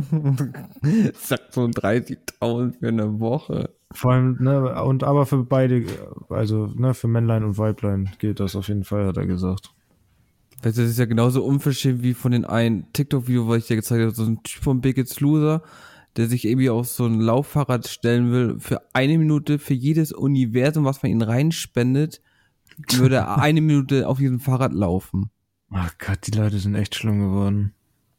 so 1.53 1.65
30.000 1.65 2.79
für 2.79 2.87
eine 2.87 3.19
Woche. 3.19 3.69
Vor 3.93 4.11
allem, 4.11 4.37
ne, 4.39 4.83
und 4.83 5.03
aber 5.03 5.25
für 5.25 5.43
beide, 5.43 5.85
also, 6.29 6.67
ne, 6.75 6.93
für 6.93 7.07
Männlein 7.07 7.43
und 7.43 7.57
Weiblein 7.57 8.09
gilt 8.19 8.39
das 8.39 8.55
auf 8.55 8.67
jeden 8.67 8.83
Fall, 8.83 9.07
hat 9.07 9.17
er 9.17 9.25
gesagt. 9.25 9.71
Du, 10.61 10.69
das 10.69 10.77
ist 10.77 10.99
ja 10.99 11.05
genauso 11.05 11.43
unverschämt 11.43 12.03
wie 12.03 12.13
von 12.13 12.31
den 12.31 12.45
einen 12.45 12.91
TikTok-Video, 12.93 13.47
was 13.47 13.59
ich 13.59 13.67
dir 13.67 13.75
gezeigt 13.75 14.01
habe, 14.01 14.15
so 14.15 14.23
ein 14.23 14.41
Typ 14.43 14.63
von 14.63 14.81
Biggest 14.81 15.19
Loser, 15.21 15.61
der 16.15 16.27
sich 16.27 16.45
irgendwie 16.45 16.69
auf 16.69 16.87
so 16.87 17.05
ein 17.05 17.19
Lauffahrrad 17.19 17.87
stellen 17.87 18.31
will, 18.31 18.59
für 18.59 18.81
eine 18.93 19.17
Minute 19.17 19.59
für 19.59 19.75
jedes 19.75 20.11
Universum, 20.11 20.85
was 20.85 21.03
man 21.03 21.11
ihn 21.11 21.21
reinspendet, 21.21 22.21
würde 22.93 23.17
er 23.17 23.37
eine 23.37 23.61
Minute 23.61 24.07
auf 24.07 24.17
diesem 24.17 24.39
Fahrrad 24.39 24.73
laufen. 24.73 25.29
Ach 25.71 25.93
Gott, 25.99 26.19
die 26.25 26.31
Leute 26.31 26.59
sind 26.59 26.75
echt 26.75 26.95
schlimm 26.95 27.19
geworden. 27.19 27.73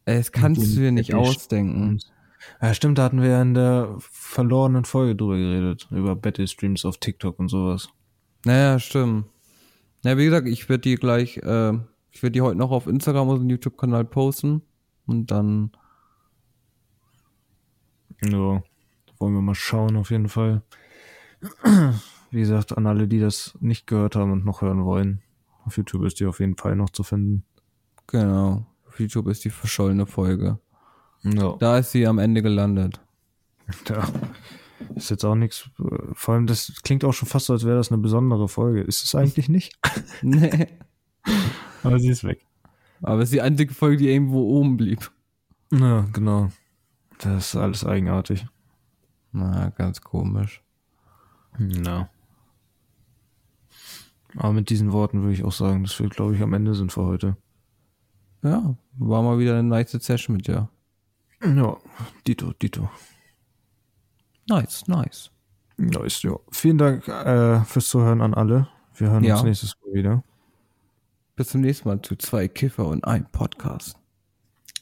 Es 0.05 0.33
kannst 0.33 0.63
du 0.63 0.81
dir 0.81 0.93
nicht 0.93 1.15
ausdenken. 1.15 1.99
Ja, 2.63 2.73
stimmt, 2.73 2.99
da 2.99 3.05
hatten 3.05 3.21
wir 3.21 3.29
ja 3.29 3.43
in 3.43 3.55
der 3.55 3.97
verlorenen 3.99 4.85
Folge 4.85 5.17
drüber 5.17 5.37
geredet, 5.37 5.89
über 5.91 6.17
Battle-Streams 6.17 6.85
auf 6.85 6.99
TikTok 6.99 7.39
und 7.39 7.49
sowas. 7.49 7.89
Naja, 8.45 8.79
stimmt. 8.79 9.27
Ja, 10.05 10.17
wie 10.17 10.25
gesagt, 10.25 10.47
ich 10.47 10.69
werde 10.69 10.83
die 10.83 10.95
gleich, 10.95 11.39
äh, 11.39 11.73
ich 12.11 12.23
werde 12.23 12.33
die 12.33 12.41
heute 12.43 12.59
noch 12.59 12.71
auf 12.71 12.87
Instagram 12.87 13.29
und 13.29 13.49
YouTube-Kanal 13.51 14.05
posten 14.05 14.63
und 15.07 15.31
dann, 15.31 15.71
Ja, 18.23 18.63
wollen 19.19 19.35
wir 19.35 19.43
mal 19.43 19.55
schauen 19.55 19.97
auf 19.97 20.11
jeden 20.11 20.29
Fall. 20.29 20.63
Wie 22.31 22.41
gesagt, 22.41 22.77
an 22.77 22.87
alle, 22.87 23.07
die 23.09 23.21
das 23.21 23.57
nicht 23.61 23.87
gehört 23.87 24.17
haben 24.17 24.33
und 24.33 24.45
noch 24.45 24.63
hören 24.63 24.85
wollen, 24.85 25.23
auf 25.65 25.77
YouTube 25.77 26.05
ist 26.05 26.19
die 26.21 26.27
auf 26.27 26.41
jeden 26.41 26.57
Fall 26.57 26.77
noch 26.77 26.91
zu 26.91 27.03
finden. 27.03 27.45
genau, 28.07 28.67
auf 28.87 28.99
YouTube 29.01 29.29
ist 29.29 29.45
die 29.45 29.51
verschollene 29.51 30.07
Folge. 30.07 30.59
Ja. 31.23 31.57
Da 31.59 31.79
ist 31.79 31.93
sie 31.93 32.07
am 32.07 32.19
Ende 32.19 32.43
gelandet. 32.43 33.01
Ja. 33.89 34.09
Ist 34.95 35.11
jetzt 35.11 35.25
auch 35.25 35.35
nichts. 35.35 35.69
Vor 36.13 36.35
allem, 36.35 36.47
das 36.47 36.73
klingt 36.85 37.05
auch 37.05 37.13
schon 37.13 37.29
fast 37.29 37.47
so, 37.47 37.53
als 37.53 37.65
wäre 37.65 37.77
das 37.77 37.91
eine 37.91 38.01
besondere 38.01 38.49
Folge. 38.49 38.81
Ist 38.81 39.03
es 39.05 39.15
eigentlich 39.15 39.49
nicht? 39.49 39.77
nee. 40.23 40.69
Aber 41.83 41.99
sie 41.99 42.09
ist 42.09 42.25
weg. 42.25 42.45
Aber 43.03 43.19
es 43.23 43.29
ist 43.29 43.35
die 43.35 43.43
einzige 43.43 43.73
Folge, 43.75 43.99
die 43.99 44.09
irgendwo 44.09 44.43
oben 44.59 44.77
blieb. 44.77 45.11
Ja, 45.73 46.07
genau. 46.13 46.51
Das 47.19 47.49
ist 47.49 47.57
alles 47.57 47.85
eigenartig. 47.85 48.47
Na, 49.33 49.71
ganz 49.71 50.01
komisch. 50.01 50.63
Ja. 51.59 52.09
Aber 54.37 54.53
mit 54.53 54.71
diesen 54.71 54.93
Worten 54.93 55.23
würde 55.23 55.35
ich 55.35 55.45
auch 55.45 55.53
sagen, 55.53 55.83
dass 55.85 55.99
wir, 55.99 56.09
glaube 56.09 56.35
ich, 56.35 56.43
am 56.43 56.53
Ende 56.53 56.75
sind 56.75 56.93
für 56.93 57.05
heute. 57.05 57.37
Ja, 58.43 58.77
war 58.99 59.23
mal 59.23 59.39
wieder 59.39 59.59
eine 59.59 59.65
nice 59.69 59.91
Session 59.93 60.37
mit 60.37 60.47
dir. 60.47 60.69
Ja, 61.43 61.77
Dito, 62.27 62.53
Dito. 62.53 62.89
Nice, 64.49 64.87
nice. 64.87 65.31
Nice, 65.77 66.23
ja. 66.23 66.37
Vielen 66.51 66.79
Dank 66.79 67.07
äh, 67.09 67.61
fürs 67.65 67.89
Zuhören 67.89 68.21
an 68.23 68.35
alle. 68.35 68.69
Wir 68.95 69.11
hören 69.11 69.25
Ja. 69.25 69.35
uns 69.35 69.45
nächstes 69.45 69.77
Mal 69.85 69.93
wieder. 69.95 70.25
Bis 71.39 71.51
zum 71.51 71.61
nächsten 71.61 71.89
Mal 71.89 72.03
zu 72.03 72.17
zwei 72.17 72.49
Kiffer 72.49 72.89
und 72.89 73.05
ein 73.05 73.25
Podcast. 73.31 73.97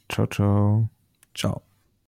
Ciao, 0.09 0.27
ciao. 0.27 0.89
Ciao. 1.35 1.66